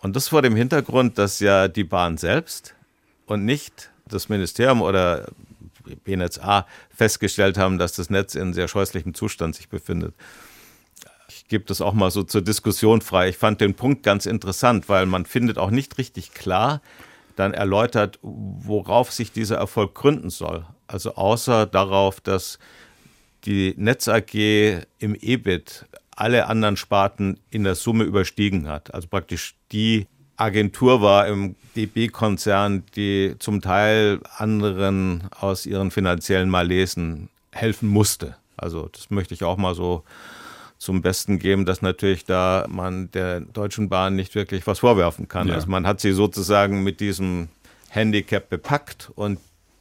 Und 0.00 0.16
das 0.16 0.28
vor 0.28 0.42
dem 0.42 0.56
Hintergrund, 0.56 1.18
dass 1.18 1.40
ja 1.40 1.68
die 1.68 1.84
Bahn 1.84 2.16
selbst 2.16 2.74
und 3.26 3.44
nicht 3.44 3.90
das 4.06 4.28
Ministerium 4.28 4.82
oder 4.82 5.28
BNetzA 6.04 6.66
festgestellt 6.94 7.58
haben, 7.58 7.78
dass 7.78 7.92
das 7.92 8.10
Netz 8.10 8.34
in 8.34 8.52
sehr 8.54 8.68
scheußlichem 8.68 9.14
Zustand 9.14 9.54
sich 9.54 9.68
befindet 9.68 10.14
gebe 11.50 11.64
das 11.64 11.82
auch 11.82 11.92
mal 11.92 12.10
so 12.10 12.22
zur 12.22 12.40
Diskussion 12.40 13.02
frei. 13.02 13.28
Ich 13.28 13.36
fand 13.36 13.60
den 13.60 13.74
Punkt 13.74 14.02
ganz 14.02 14.24
interessant, 14.24 14.88
weil 14.88 15.04
man 15.04 15.26
findet 15.26 15.58
auch 15.58 15.70
nicht 15.70 15.98
richtig 15.98 16.32
klar 16.32 16.80
dann 17.40 17.54
erläutert, 17.54 18.18
worauf 18.22 19.10
sich 19.10 19.32
dieser 19.32 19.56
Erfolg 19.56 19.94
gründen 19.94 20.30
soll. 20.30 20.66
Also 20.86 21.14
außer 21.14 21.66
darauf, 21.66 22.20
dass 22.20 22.58
die 23.44 23.74
Netz 23.76 24.08
AG 24.08 24.34
im 24.98 25.14
EBIT 25.14 25.86
alle 26.10 26.46
anderen 26.46 26.76
Sparten 26.76 27.40
in 27.50 27.64
der 27.64 27.74
Summe 27.74 28.04
überstiegen 28.04 28.68
hat. 28.68 28.92
Also 28.92 29.08
praktisch 29.08 29.54
die 29.72 30.06
Agentur 30.36 31.00
war 31.00 31.26
im 31.26 31.56
DB-Konzern, 31.76 32.84
die 32.94 33.36
zum 33.38 33.62
Teil 33.62 34.20
anderen 34.36 35.28
aus 35.38 35.64
ihren 35.64 35.90
finanziellen 35.90 36.50
Malesen 36.50 37.30
helfen 37.52 37.88
musste. 37.88 38.36
Also 38.56 38.88
das 38.88 39.10
möchte 39.10 39.32
ich 39.32 39.44
auch 39.44 39.56
mal 39.56 39.74
so 39.74 40.04
zum 40.80 41.02
Besten 41.02 41.38
geben, 41.38 41.66
dass 41.66 41.82
natürlich 41.82 42.24
da 42.24 42.66
man 42.68 43.10
der 43.10 43.40
Deutschen 43.40 43.90
Bahn 43.90 44.16
nicht 44.16 44.34
wirklich 44.34 44.66
was 44.66 44.78
vorwerfen 44.78 45.28
kann. 45.28 45.46
Ja. 45.46 45.54
Also 45.54 45.68
man 45.68 45.86
hat 45.86 46.00
sie 46.00 46.12
sozusagen 46.12 46.82
mit 46.82 47.00
diesem 47.00 47.50
Handicap 47.90 48.48
bepackt 48.48 49.12
und 49.14 49.38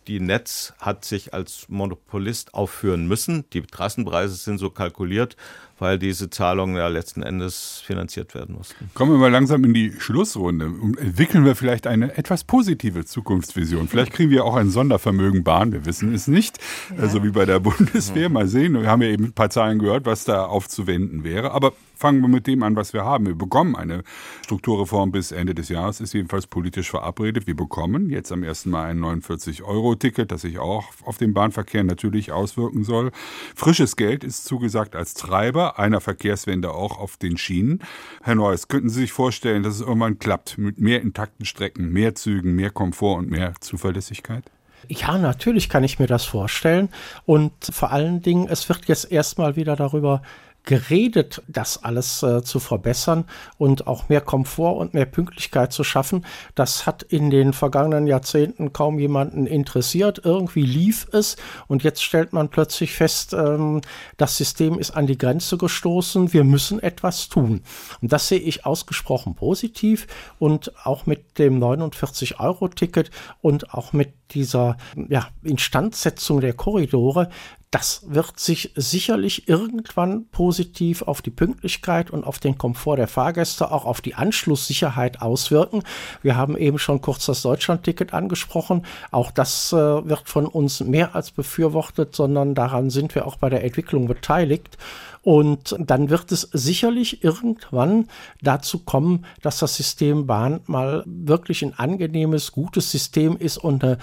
die 0.09 0.19
Netz 0.19 0.73
hat 0.79 1.05
sich 1.05 1.35
als 1.35 1.67
Monopolist 1.69 2.55
aufführen 2.55 3.07
müssen. 3.07 3.45
Die 3.53 3.61
Trassenpreise 3.61 4.33
sind 4.33 4.57
so 4.57 4.71
kalkuliert, 4.71 5.37
weil 5.77 5.99
diese 5.99 6.31
Zahlungen 6.31 6.75
ja 6.77 6.87
letzten 6.87 7.21
Endes 7.21 7.83
finanziert 7.85 8.33
werden 8.33 8.55
mussten. 8.55 8.89
Kommen 8.95 9.11
wir 9.11 9.19
mal 9.19 9.31
langsam 9.31 9.63
in 9.63 9.75
die 9.75 9.93
Schlussrunde. 9.99 10.65
Entwickeln 10.97 11.45
wir 11.45 11.55
vielleicht 11.55 11.85
eine 11.85 12.17
etwas 12.17 12.43
positive 12.43 13.05
Zukunftsvision. 13.05 13.87
Vielleicht 13.87 14.11
kriegen 14.11 14.31
wir 14.31 14.45
auch 14.45 14.55
ein 14.55 14.71
Sondervermögen 14.71 15.43
Bahn, 15.43 15.73
wir 15.73 15.85
wissen 15.85 16.11
es 16.11 16.27
nicht. 16.27 16.57
Ja. 16.89 16.95
So 16.95 17.01
also 17.03 17.23
wie 17.23 17.29
bei 17.29 17.45
der 17.45 17.59
Bundeswehr. 17.59 18.29
Mal 18.29 18.47
sehen. 18.47 18.73
Wir 18.73 18.89
haben 18.89 19.03
ja 19.03 19.09
eben 19.09 19.25
ein 19.25 19.33
paar 19.33 19.51
Zahlen 19.51 19.77
gehört, 19.77 20.07
was 20.07 20.25
da 20.25 20.45
aufzuwenden 20.45 21.23
wäre. 21.23 21.51
Aber 21.51 21.73
fangen 21.99 22.21
wir 22.21 22.29
mit 22.29 22.47
dem 22.47 22.63
an, 22.63 22.75
was 22.77 22.93
wir 22.93 23.03
haben. 23.03 23.25
Wir 23.25 23.35
bekommen 23.35 23.75
eine 23.75 24.03
Strukturreform 24.45 25.11
bis 25.11 25.31
Ende 25.31 25.53
des 25.53 25.67
Jahres, 25.67 25.99
ist 25.99 26.13
jedenfalls 26.13 26.47
politisch 26.47 26.89
verabredet. 26.89 27.45
Wir 27.45 27.55
bekommen 27.55 28.09
jetzt 28.09 28.31
am 28.31 28.43
1. 28.43 28.67
Mai 28.67 28.85
ein 28.85 28.99
49-Euro-Ticket, 28.99 30.31
das 30.31 30.41
sich 30.41 30.59
auch 30.59 30.85
auf 31.03 31.17
den 31.17 31.33
Bahnverkehr 31.33 31.83
natürlich 31.83 32.31
auswirken 32.31 32.85
soll. 32.85 33.11
Frisches 33.53 33.97
Geld 33.97 34.23
ist 34.23 34.45
zugesagt 34.45 34.95
als 34.95 35.13
Treiber 35.13 35.77
einer 35.77 35.99
Verkehrswende 35.99 36.71
auch 36.71 36.97
auf 36.97 37.17
den 37.17 37.37
Schienen. 37.37 37.79
Herr 38.23 38.35
Neuss, 38.35 38.69
könnten 38.69 38.89
Sie 38.89 39.01
sich 39.01 39.11
vorstellen, 39.11 39.63
dass 39.63 39.75
es 39.75 39.81
irgendwann 39.81 40.19
klappt 40.19 40.57
mit 40.57 40.79
mehr 40.79 41.01
intakten 41.01 41.45
Strecken, 41.45 41.91
mehr 41.91 42.15
Zügen, 42.15 42.55
mehr 42.55 42.69
Komfort 42.69 43.17
und 43.17 43.29
mehr 43.29 43.53
Zuverlässigkeit? 43.59 44.45
Ja, 44.87 45.17
natürlich 45.17 45.69
kann 45.69 45.83
ich 45.83 45.99
mir 45.99 46.07
das 46.07 46.25
vorstellen. 46.25 46.89
Und 47.25 47.51
vor 47.71 47.91
allen 47.91 48.21
Dingen, 48.21 48.47
es 48.49 48.69
wird 48.69 48.85
jetzt 48.87 49.11
erstmal 49.11 49.55
wieder 49.55 49.75
darüber 49.75 50.21
geredet, 50.63 51.41
das 51.47 51.83
alles 51.83 52.21
äh, 52.21 52.43
zu 52.43 52.59
verbessern 52.59 53.25
und 53.57 53.87
auch 53.87 54.09
mehr 54.09 54.21
Komfort 54.21 54.77
und 54.77 54.93
mehr 54.93 55.05
Pünktlichkeit 55.05 55.73
zu 55.73 55.83
schaffen. 55.83 56.25
Das 56.55 56.85
hat 56.85 57.03
in 57.03 57.29
den 57.29 57.53
vergangenen 57.53 58.07
Jahrzehnten 58.07 58.73
kaum 58.73 58.99
jemanden 58.99 59.47
interessiert. 59.47 60.21
Irgendwie 60.23 60.63
lief 60.63 61.07
es 61.11 61.37
und 61.67 61.83
jetzt 61.83 62.03
stellt 62.03 62.33
man 62.33 62.49
plötzlich 62.49 62.93
fest, 62.93 63.33
ähm, 63.33 63.81
das 64.17 64.37
System 64.37 64.77
ist 64.77 64.91
an 64.91 65.07
die 65.07 65.17
Grenze 65.17 65.57
gestoßen. 65.57 66.33
Wir 66.33 66.43
müssen 66.43 66.79
etwas 66.81 67.29
tun. 67.29 67.63
Und 68.01 68.11
das 68.11 68.27
sehe 68.27 68.39
ich 68.39 68.65
ausgesprochen 68.65 69.35
positiv 69.35 70.07
und 70.37 70.71
auch 70.85 71.05
mit 71.05 71.39
dem 71.39 71.59
49-Euro-Ticket 71.59 73.11
und 73.41 73.73
auch 73.73 73.93
mit 73.93 74.13
dieser 74.31 74.77
ja, 75.09 75.27
Instandsetzung 75.43 76.41
der 76.41 76.53
Korridore 76.53 77.29
das 77.71 78.01
wird 78.07 78.39
sich 78.39 78.71
sicherlich 78.75 79.47
irgendwann 79.47 80.25
positiv 80.31 81.03
auf 81.03 81.21
die 81.21 81.29
Pünktlichkeit 81.29 82.09
und 82.09 82.23
auf 82.23 82.39
den 82.39 82.57
Komfort 82.57 82.97
der 82.97 83.07
Fahrgäste, 83.07 83.71
auch 83.71 83.85
auf 83.85 84.01
die 84.01 84.15
Anschlusssicherheit 84.15 85.21
auswirken. 85.21 85.83
Wir 86.23 86.35
haben 86.35 86.57
eben 86.57 86.79
schon 86.79 87.01
kurz 87.01 87.27
das 87.27 87.43
Deutschlandticket 87.43 88.11
angesprochen. 88.11 88.85
Auch 89.11 89.29
das 89.29 89.71
äh, 89.71 89.75
wird 89.75 90.27
von 90.27 90.47
uns 90.47 90.79
mehr 90.79 91.13
als 91.13 91.29
befürwortet, 91.29 92.15
sondern 92.15 92.55
daran 92.55 92.89
sind 92.89 93.13
wir 93.13 93.27
auch 93.27 93.35
bei 93.35 93.49
der 93.49 93.63
Entwicklung 93.63 94.07
beteiligt. 94.07 94.77
Und 95.21 95.75
dann 95.77 96.09
wird 96.09 96.31
es 96.31 96.49
sicherlich 96.53 97.23
irgendwann 97.23 98.07
dazu 98.41 98.79
kommen, 98.79 99.25
dass 99.41 99.59
das 99.59 99.75
System 99.75 100.25
Bahn 100.25 100.61
mal 100.65 101.03
wirklich 101.05 101.61
ein 101.61 101.77
angenehmes, 101.77 102.51
gutes 102.51 102.89
System 102.89 103.37
ist 103.37 103.57
und 103.57 103.83
eine 103.83 103.97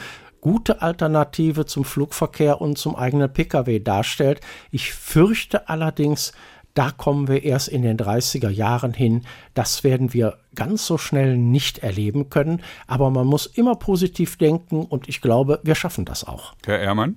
gute 0.46 0.80
Alternative 0.80 1.66
zum 1.66 1.84
Flugverkehr 1.84 2.60
und 2.60 2.78
zum 2.78 2.94
eigenen 2.94 3.32
Pkw 3.32 3.80
darstellt. 3.80 4.40
Ich 4.70 4.92
fürchte 4.92 5.68
allerdings, 5.68 6.34
da 6.74 6.92
kommen 6.92 7.26
wir 7.26 7.42
erst 7.42 7.66
in 7.66 7.82
den 7.82 7.96
30er 7.96 8.50
Jahren 8.50 8.92
hin. 8.92 9.22
Das 9.54 9.82
werden 9.82 10.12
wir 10.12 10.38
ganz 10.54 10.86
so 10.86 10.98
schnell 10.98 11.36
nicht 11.36 11.78
erleben 11.78 12.30
können. 12.30 12.62
Aber 12.86 13.10
man 13.10 13.26
muss 13.26 13.46
immer 13.46 13.74
positiv 13.74 14.36
denken 14.36 14.84
und 14.84 15.08
ich 15.08 15.20
glaube, 15.20 15.58
wir 15.64 15.74
schaffen 15.74 16.04
das 16.04 16.22
auch. 16.22 16.54
Herr 16.64 16.78
Ehrmann? 16.78 17.16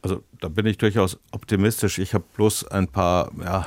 Also 0.00 0.22
da 0.40 0.48
bin 0.48 0.64
ich 0.64 0.78
durchaus 0.78 1.18
optimistisch. 1.30 1.98
Ich 1.98 2.14
habe 2.14 2.24
bloß 2.36 2.68
ein 2.68 2.88
paar 2.88 3.32
ja, 3.38 3.66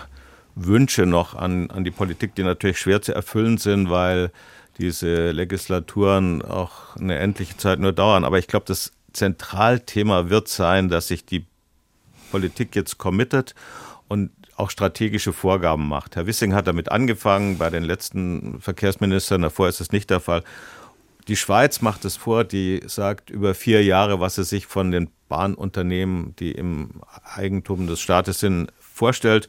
Wünsche 0.56 1.06
noch 1.06 1.36
an, 1.36 1.70
an 1.70 1.84
die 1.84 1.92
Politik, 1.92 2.34
die 2.34 2.42
natürlich 2.42 2.80
schwer 2.80 3.04
zu 3.04 3.14
erfüllen 3.14 3.60
sind, 3.60 3.92
weil 3.92 4.32
diese 4.78 5.32
Legislaturen 5.32 6.42
auch 6.42 6.96
eine 6.96 7.18
endliche 7.18 7.58
Zeit 7.58 7.80
nur 7.80 7.94
dauern. 7.94 8.24
Aber 8.24 8.40
ich 8.40 8.48
glaube, 8.48 8.66
das 8.68 8.92
Zentralthema 9.14 10.30
wird 10.30 10.48
sein, 10.48 10.90
dass 10.90 11.08
sich 11.08 11.26
die 11.26 11.46
Politik 12.32 12.76
jetzt 12.76 12.98
committet 12.98 13.56
und 14.08 14.32
auch 14.56 14.70
strategische 14.70 15.34
Vorgaben 15.34 15.88
macht. 15.88 16.16
Herr 16.16 16.28
Wissing 16.28 16.54
hat 16.54 16.68
damit 16.68 16.92
angefangen, 16.92 17.58
bei 17.58 17.70
den 17.70 17.84
letzten 17.84 18.60
Verkehrsministern, 18.60 19.42
davor 19.42 19.68
ist 19.68 19.82
es 19.82 19.92
nicht 19.92 20.10
der 20.10 20.20
Fall. 20.20 20.44
Die 21.28 21.36
Schweiz 21.36 21.82
macht 21.82 22.06
es 22.06 22.16
vor, 22.16 22.44
die 22.44 22.82
sagt 22.86 23.30
über 23.30 23.54
vier 23.54 23.84
Jahre, 23.84 24.20
was 24.20 24.36
sie 24.36 24.44
sich 24.44 24.66
von 24.66 24.92
den 24.92 25.10
Bahnunternehmen, 25.30 26.36
die 26.38 26.52
im 26.52 27.02
Eigentum 27.36 27.86
des 27.88 28.00
Staates 28.00 28.40
sind, 28.40 28.72
vorstellt. 28.80 29.48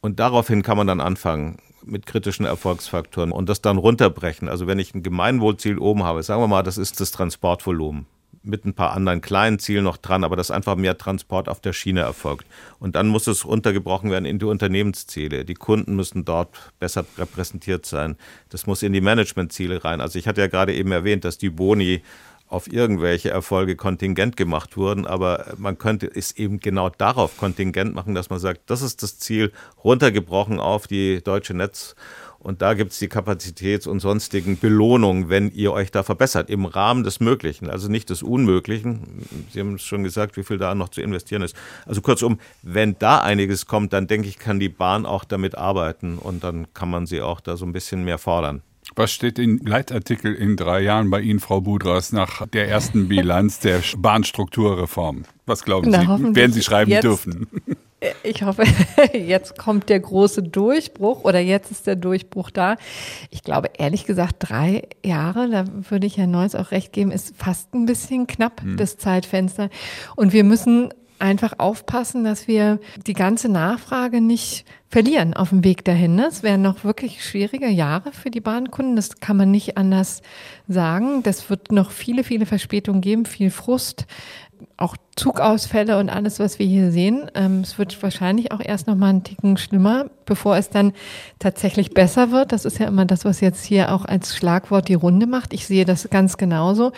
Und 0.00 0.20
daraufhin 0.20 0.62
kann 0.62 0.76
man 0.76 0.86
dann 0.86 1.00
anfangen 1.00 1.58
mit 1.86 2.06
kritischen 2.06 2.44
Erfolgsfaktoren 2.44 3.32
und 3.32 3.48
das 3.48 3.62
dann 3.62 3.78
runterbrechen. 3.78 4.48
Also 4.48 4.66
wenn 4.66 4.78
ich 4.78 4.94
ein 4.94 5.02
Gemeinwohlziel 5.02 5.78
oben 5.78 6.04
habe, 6.04 6.22
sagen 6.22 6.42
wir 6.42 6.48
mal, 6.48 6.62
das 6.62 6.78
ist 6.78 7.00
das 7.00 7.10
Transportvolumen 7.12 8.06
mit 8.46 8.64
ein 8.64 8.74
paar 8.74 8.92
anderen 8.92 9.20
kleinen 9.20 9.58
Zielen 9.58 9.84
noch 9.84 9.96
dran, 9.96 10.24
aber 10.24 10.36
dass 10.36 10.50
einfach 10.50 10.76
mehr 10.76 10.96
Transport 10.96 11.48
auf 11.48 11.60
der 11.60 11.72
Schiene 11.72 12.00
erfolgt. 12.00 12.46
Und 12.78 12.94
dann 12.94 13.08
muss 13.08 13.26
es 13.26 13.44
runtergebrochen 13.44 14.10
werden 14.10 14.24
in 14.24 14.38
die 14.38 14.44
Unternehmensziele. 14.44 15.44
Die 15.44 15.54
Kunden 15.54 15.96
müssen 15.96 16.24
dort 16.24 16.50
besser 16.78 17.04
repräsentiert 17.18 17.86
sein. 17.86 18.16
Das 18.48 18.66
muss 18.66 18.82
in 18.82 18.92
die 18.92 19.00
Managementziele 19.00 19.84
rein. 19.84 20.00
Also 20.00 20.18
ich 20.18 20.28
hatte 20.28 20.40
ja 20.40 20.46
gerade 20.46 20.74
eben 20.74 20.92
erwähnt, 20.92 21.24
dass 21.24 21.38
die 21.38 21.50
Boni 21.50 22.02
auf 22.56 22.72
irgendwelche 22.72 23.28
Erfolge 23.28 23.76
kontingent 23.76 24.34
gemacht 24.38 24.78
wurden, 24.78 25.06
aber 25.06 25.44
man 25.58 25.76
könnte 25.76 26.10
es 26.12 26.32
eben 26.32 26.58
genau 26.58 26.88
darauf 26.88 27.36
kontingent 27.36 27.94
machen, 27.94 28.14
dass 28.14 28.30
man 28.30 28.38
sagt, 28.38 28.62
das 28.70 28.80
ist 28.80 29.02
das 29.02 29.18
Ziel, 29.18 29.52
runtergebrochen 29.84 30.58
auf 30.58 30.86
die 30.86 31.22
deutsche 31.22 31.52
Netz. 31.52 31.94
Und 32.38 32.62
da 32.62 32.72
gibt 32.72 32.92
es 32.92 32.98
die 32.98 33.08
Kapazitäts- 33.08 33.86
und 33.86 34.00
sonstigen 34.00 34.58
Belohnungen, 34.58 35.28
wenn 35.28 35.50
ihr 35.50 35.72
euch 35.72 35.90
da 35.90 36.02
verbessert, 36.02 36.48
im 36.48 36.64
Rahmen 36.64 37.04
des 37.04 37.20
Möglichen, 37.20 37.68
also 37.68 37.88
nicht 37.88 38.08
des 38.08 38.22
Unmöglichen. 38.22 39.26
Sie 39.52 39.60
haben 39.60 39.78
schon 39.78 40.02
gesagt, 40.02 40.38
wie 40.38 40.44
viel 40.44 40.56
da 40.56 40.74
noch 40.74 40.88
zu 40.88 41.02
investieren 41.02 41.42
ist. 41.42 41.56
Also 41.84 42.00
kurzum, 42.00 42.38
wenn 42.62 42.96
da 42.98 43.20
einiges 43.20 43.66
kommt, 43.66 43.92
dann 43.92 44.06
denke 44.06 44.28
ich, 44.28 44.38
kann 44.38 44.60
die 44.60 44.70
Bahn 44.70 45.04
auch 45.04 45.24
damit 45.24 45.58
arbeiten 45.58 46.16
und 46.16 46.42
dann 46.42 46.72
kann 46.72 46.88
man 46.88 47.04
sie 47.04 47.20
auch 47.20 47.40
da 47.40 47.58
so 47.58 47.66
ein 47.66 47.72
bisschen 47.72 48.04
mehr 48.04 48.18
fordern. 48.18 48.62
Was 48.98 49.12
steht 49.12 49.38
im 49.38 49.58
Leitartikel 49.58 50.34
in 50.34 50.56
drei 50.56 50.80
Jahren 50.80 51.10
bei 51.10 51.20
Ihnen, 51.20 51.38
Frau 51.38 51.60
Budras, 51.60 52.12
nach 52.12 52.46
der 52.46 52.66
ersten 52.68 53.08
Bilanz 53.08 53.58
der 53.60 53.80
Bahnstrukturreform? 53.98 55.24
Was 55.44 55.64
glauben 55.64 55.90
Na, 55.90 56.16
Sie? 56.16 56.34
Werden 56.34 56.52
Sie 56.52 56.62
schreiben 56.62 56.90
jetzt, 56.90 57.04
dürfen? 57.04 57.46
Ich 58.22 58.42
hoffe, 58.42 58.64
jetzt 59.14 59.58
kommt 59.58 59.88
der 59.88 59.98
große 59.98 60.42
Durchbruch 60.42 61.24
oder 61.24 61.40
jetzt 61.40 61.70
ist 61.70 61.86
der 61.86 61.96
Durchbruch 61.96 62.50
da. 62.50 62.76
Ich 63.30 63.42
glaube, 63.42 63.70
ehrlich 63.78 64.04
gesagt, 64.04 64.36
drei 64.38 64.82
Jahre, 65.04 65.48
da 65.48 65.64
würde 65.88 66.06
ich 66.06 66.18
Herrn 66.18 66.30
Neuss 66.30 66.54
auch 66.54 66.72
recht 66.72 66.92
geben, 66.92 67.10
ist 67.10 67.34
fast 67.36 67.72
ein 67.74 67.86
bisschen 67.86 68.26
knapp, 68.26 68.60
hm. 68.60 68.76
das 68.76 68.98
Zeitfenster. 68.98 69.70
Und 70.14 70.34
wir 70.34 70.44
müssen 70.44 70.92
einfach 71.18 71.58
aufpassen, 71.58 72.24
dass 72.24 72.48
wir 72.48 72.78
die 73.06 73.12
ganze 73.12 73.48
Nachfrage 73.48 74.20
nicht 74.20 74.64
verlieren 74.88 75.34
auf 75.34 75.50
dem 75.50 75.64
Weg 75.64 75.84
dahin. 75.84 76.18
Es 76.18 76.42
werden 76.42 76.62
noch 76.62 76.84
wirklich 76.84 77.24
schwierige 77.24 77.68
Jahre 77.68 78.12
für 78.12 78.30
die 78.30 78.40
Bahnkunden. 78.40 78.96
Das 78.96 79.20
kann 79.20 79.36
man 79.36 79.50
nicht 79.50 79.76
anders 79.76 80.22
sagen. 80.68 81.22
Das 81.22 81.50
wird 81.50 81.72
noch 81.72 81.90
viele, 81.90 82.24
viele 82.24 82.46
Verspätungen 82.46 83.00
geben, 83.00 83.26
viel 83.26 83.50
Frust, 83.50 84.06
auch 84.76 84.96
Zugausfälle 85.16 85.98
und 85.98 86.10
alles, 86.10 86.38
was 86.38 86.58
wir 86.58 86.66
hier 86.66 86.90
sehen. 86.92 87.30
Ähm, 87.34 87.60
es 87.60 87.78
wird 87.78 88.02
wahrscheinlich 88.02 88.52
auch 88.52 88.60
erst 88.62 88.86
noch 88.86 88.96
mal 88.96 89.08
einen 89.08 89.24
Ticken 89.24 89.56
schlimmer, 89.56 90.10
bevor 90.26 90.56
es 90.56 90.68
dann 90.68 90.92
tatsächlich 91.38 91.94
besser 91.94 92.30
wird. 92.30 92.52
Das 92.52 92.66
ist 92.66 92.78
ja 92.78 92.86
immer 92.86 93.06
das, 93.06 93.24
was 93.24 93.40
jetzt 93.40 93.64
hier 93.64 93.92
auch 93.92 94.04
als 94.04 94.36
Schlagwort 94.36 94.88
die 94.88 94.94
Runde 94.94 95.26
macht. 95.26 95.54
Ich 95.54 95.66
sehe 95.66 95.86
das 95.86 96.10
ganz 96.10 96.36
genauso. 96.36 96.92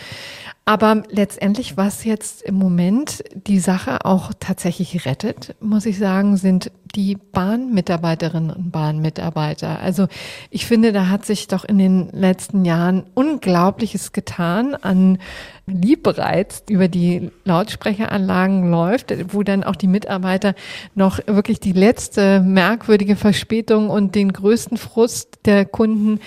Aber 0.64 1.04
letztendlich, 1.08 1.76
was 1.76 2.04
jetzt 2.04 2.42
im 2.42 2.56
Moment 2.56 3.24
die 3.34 3.60
Sache 3.60 4.04
auch 4.04 4.32
tatsächlich 4.38 5.06
rettet, 5.06 5.54
muss 5.60 5.86
ich 5.86 5.96
sagen, 5.96 6.36
sind 6.36 6.72
die 6.94 7.16
Bahnmitarbeiterinnen 7.16 8.50
und 8.50 8.70
Bahnmitarbeiter. 8.70 9.80
Also 9.80 10.08
ich 10.50 10.66
finde, 10.66 10.92
da 10.92 11.08
hat 11.08 11.24
sich 11.24 11.48
doch 11.48 11.64
in 11.64 11.78
den 11.78 12.10
letzten 12.10 12.64
Jahren 12.64 13.04
Unglaubliches 13.14 14.12
getan 14.12 14.74
an 14.74 15.18
Liebreiz 15.66 16.64
über 16.68 16.88
die 16.88 17.30
Lautsprecheranlagen 17.68 18.70
läuft, 18.70 19.14
wo 19.32 19.42
dann 19.42 19.62
auch 19.62 19.76
die 19.76 19.86
Mitarbeiter 19.86 20.54
noch 20.94 21.20
wirklich 21.26 21.60
die 21.60 21.72
letzte 21.72 22.40
merkwürdige 22.40 23.16
Verspätung 23.16 23.90
und 23.90 24.14
den 24.14 24.32
größten 24.32 24.78
Frust 24.78 25.40
der 25.44 25.66
Kunden 25.66 26.20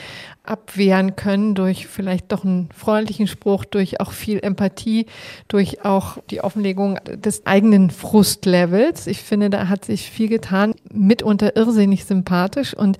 abwehren 0.44 1.16
können 1.16 1.54
durch 1.54 1.86
vielleicht 1.86 2.32
doch 2.32 2.44
einen 2.44 2.70
freundlichen 2.76 3.28
Spruch, 3.28 3.64
durch 3.64 4.02
auch 4.02 4.12
viel 4.12 4.40
Empathie, 4.40 5.06
durch 5.48 5.86
auch 5.86 6.18
die 6.32 6.42
Offenlegung 6.42 6.98
des 7.06 7.46
eigenen 7.46 7.92
Frustlevels. 7.92 9.06
Ich 9.06 9.20
finde, 9.20 9.52
da 9.52 9.68
hat 9.68 9.86
sich 9.86 10.10
viel 10.10 10.30
getan, 10.30 10.74
mitunter 10.92 11.56
irrsinnig 11.56 12.06
sympathisch 12.06 12.74
und 12.74 12.98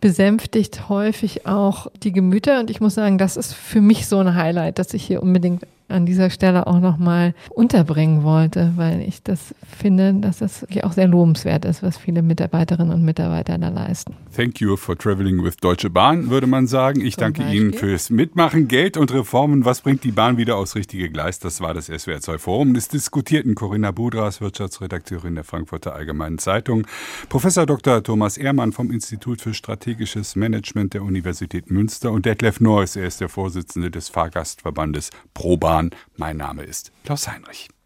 besänftigt 0.00 0.90
häufig 0.90 1.46
auch 1.46 1.90
die 2.02 2.12
Gemüter. 2.12 2.60
Und 2.60 2.68
ich 2.68 2.82
muss 2.82 2.94
sagen, 2.94 3.16
das 3.16 3.38
ist 3.38 3.54
für 3.54 3.80
mich 3.80 4.06
so 4.06 4.18
ein 4.18 4.34
Highlight, 4.34 4.78
dass 4.78 4.92
ich 4.92 5.04
hier 5.04 5.22
unbedingt 5.22 5.62
an 5.88 6.06
dieser 6.06 6.30
Stelle 6.30 6.66
auch 6.66 6.80
nochmal 6.80 7.34
unterbringen 7.50 8.22
wollte, 8.22 8.72
weil 8.76 9.00
ich 9.02 9.22
das 9.22 9.54
finde, 9.78 10.14
dass 10.14 10.38
das 10.38 10.66
auch 10.82 10.92
sehr 10.92 11.06
lobenswert 11.06 11.64
ist, 11.64 11.82
was 11.82 11.96
viele 11.96 12.22
Mitarbeiterinnen 12.22 12.92
und 12.92 13.04
Mitarbeiter 13.04 13.58
da 13.58 13.68
leisten. 13.68 14.14
Thank 14.34 14.60
you 14.60 14.76
for 14.76 14.96
traveling 14.96 15.44
with 15.44 15.56
Deutsche 15.58 15.90
Bahn, 15.90 16.30
würde 16.30 16.46
man 16.46 16.66
sagen. 16.66 17.00
Ich 17.00 17.14
Zum 17.14 17.22
danke 17.22 17.42
Beispiel. 17.42 17.60
Ihnen 17.60 17.72
fürs 17.74 18.10
Mitmachen. 18.10 18.66
Geld 18.66 18.96
und 18.96 19.12
Reformen, 19.12 19.64
was 19.64 19.82
bringt 19.82 20.04
die 20.04 20.12
Bahn 20.12 20.36
wieder 20.36 20.56
aufs 20.56 20.74
richtige 20.74 21.10
Gleis? 21.10 21.38
Das 21.38 21.60
war 21.60 21.74
das 21.74 21.86
SWR 21.86 22.20
2 22.20 22.38
Forum. 22.38 22.74
Es 22.74 22.88
diskutierten 22.88 23.54
Corinna 23.54 23.90
Budras, 23.90 24.40
Wirtschaftsredakteurin 24.40 25.34
der 25.34 25.44
Frankfurter 25.44 25.94
Allgemeinen 25.94 26.38
Zeitung, 26.38 26.86
Professor 27.28 27.66
Dr. 27.66 28.02
Thomas 28.02 28.38
Ehrmann 28.38 28.72
vom 28.72 28.90
Institut 28.90 29.40
für 29.40 29.54
strategisches 29.54 30.34
Management 30.34 30.94
der 30.94 31.02
Universität 31.02 31.70
Münster 31.70 32.10
und 32.10 32.26
Detlef 32.26 32.60
Neuss, 32.60 32.96
er 32.96 33.06
ist 33.06 33.20
der 33.20 33.28
Vorsitzende 33.28 33.90
des 33.90 34.08
Fahrgastverbandes 34.08 35.10
ProBahn. 35.34 35.73
Mein 36.16 36.36
Name 36.36 36.62
ist 36.62 36.92
Klaus 37.02 37.26
Heinrich. 37.26 37.68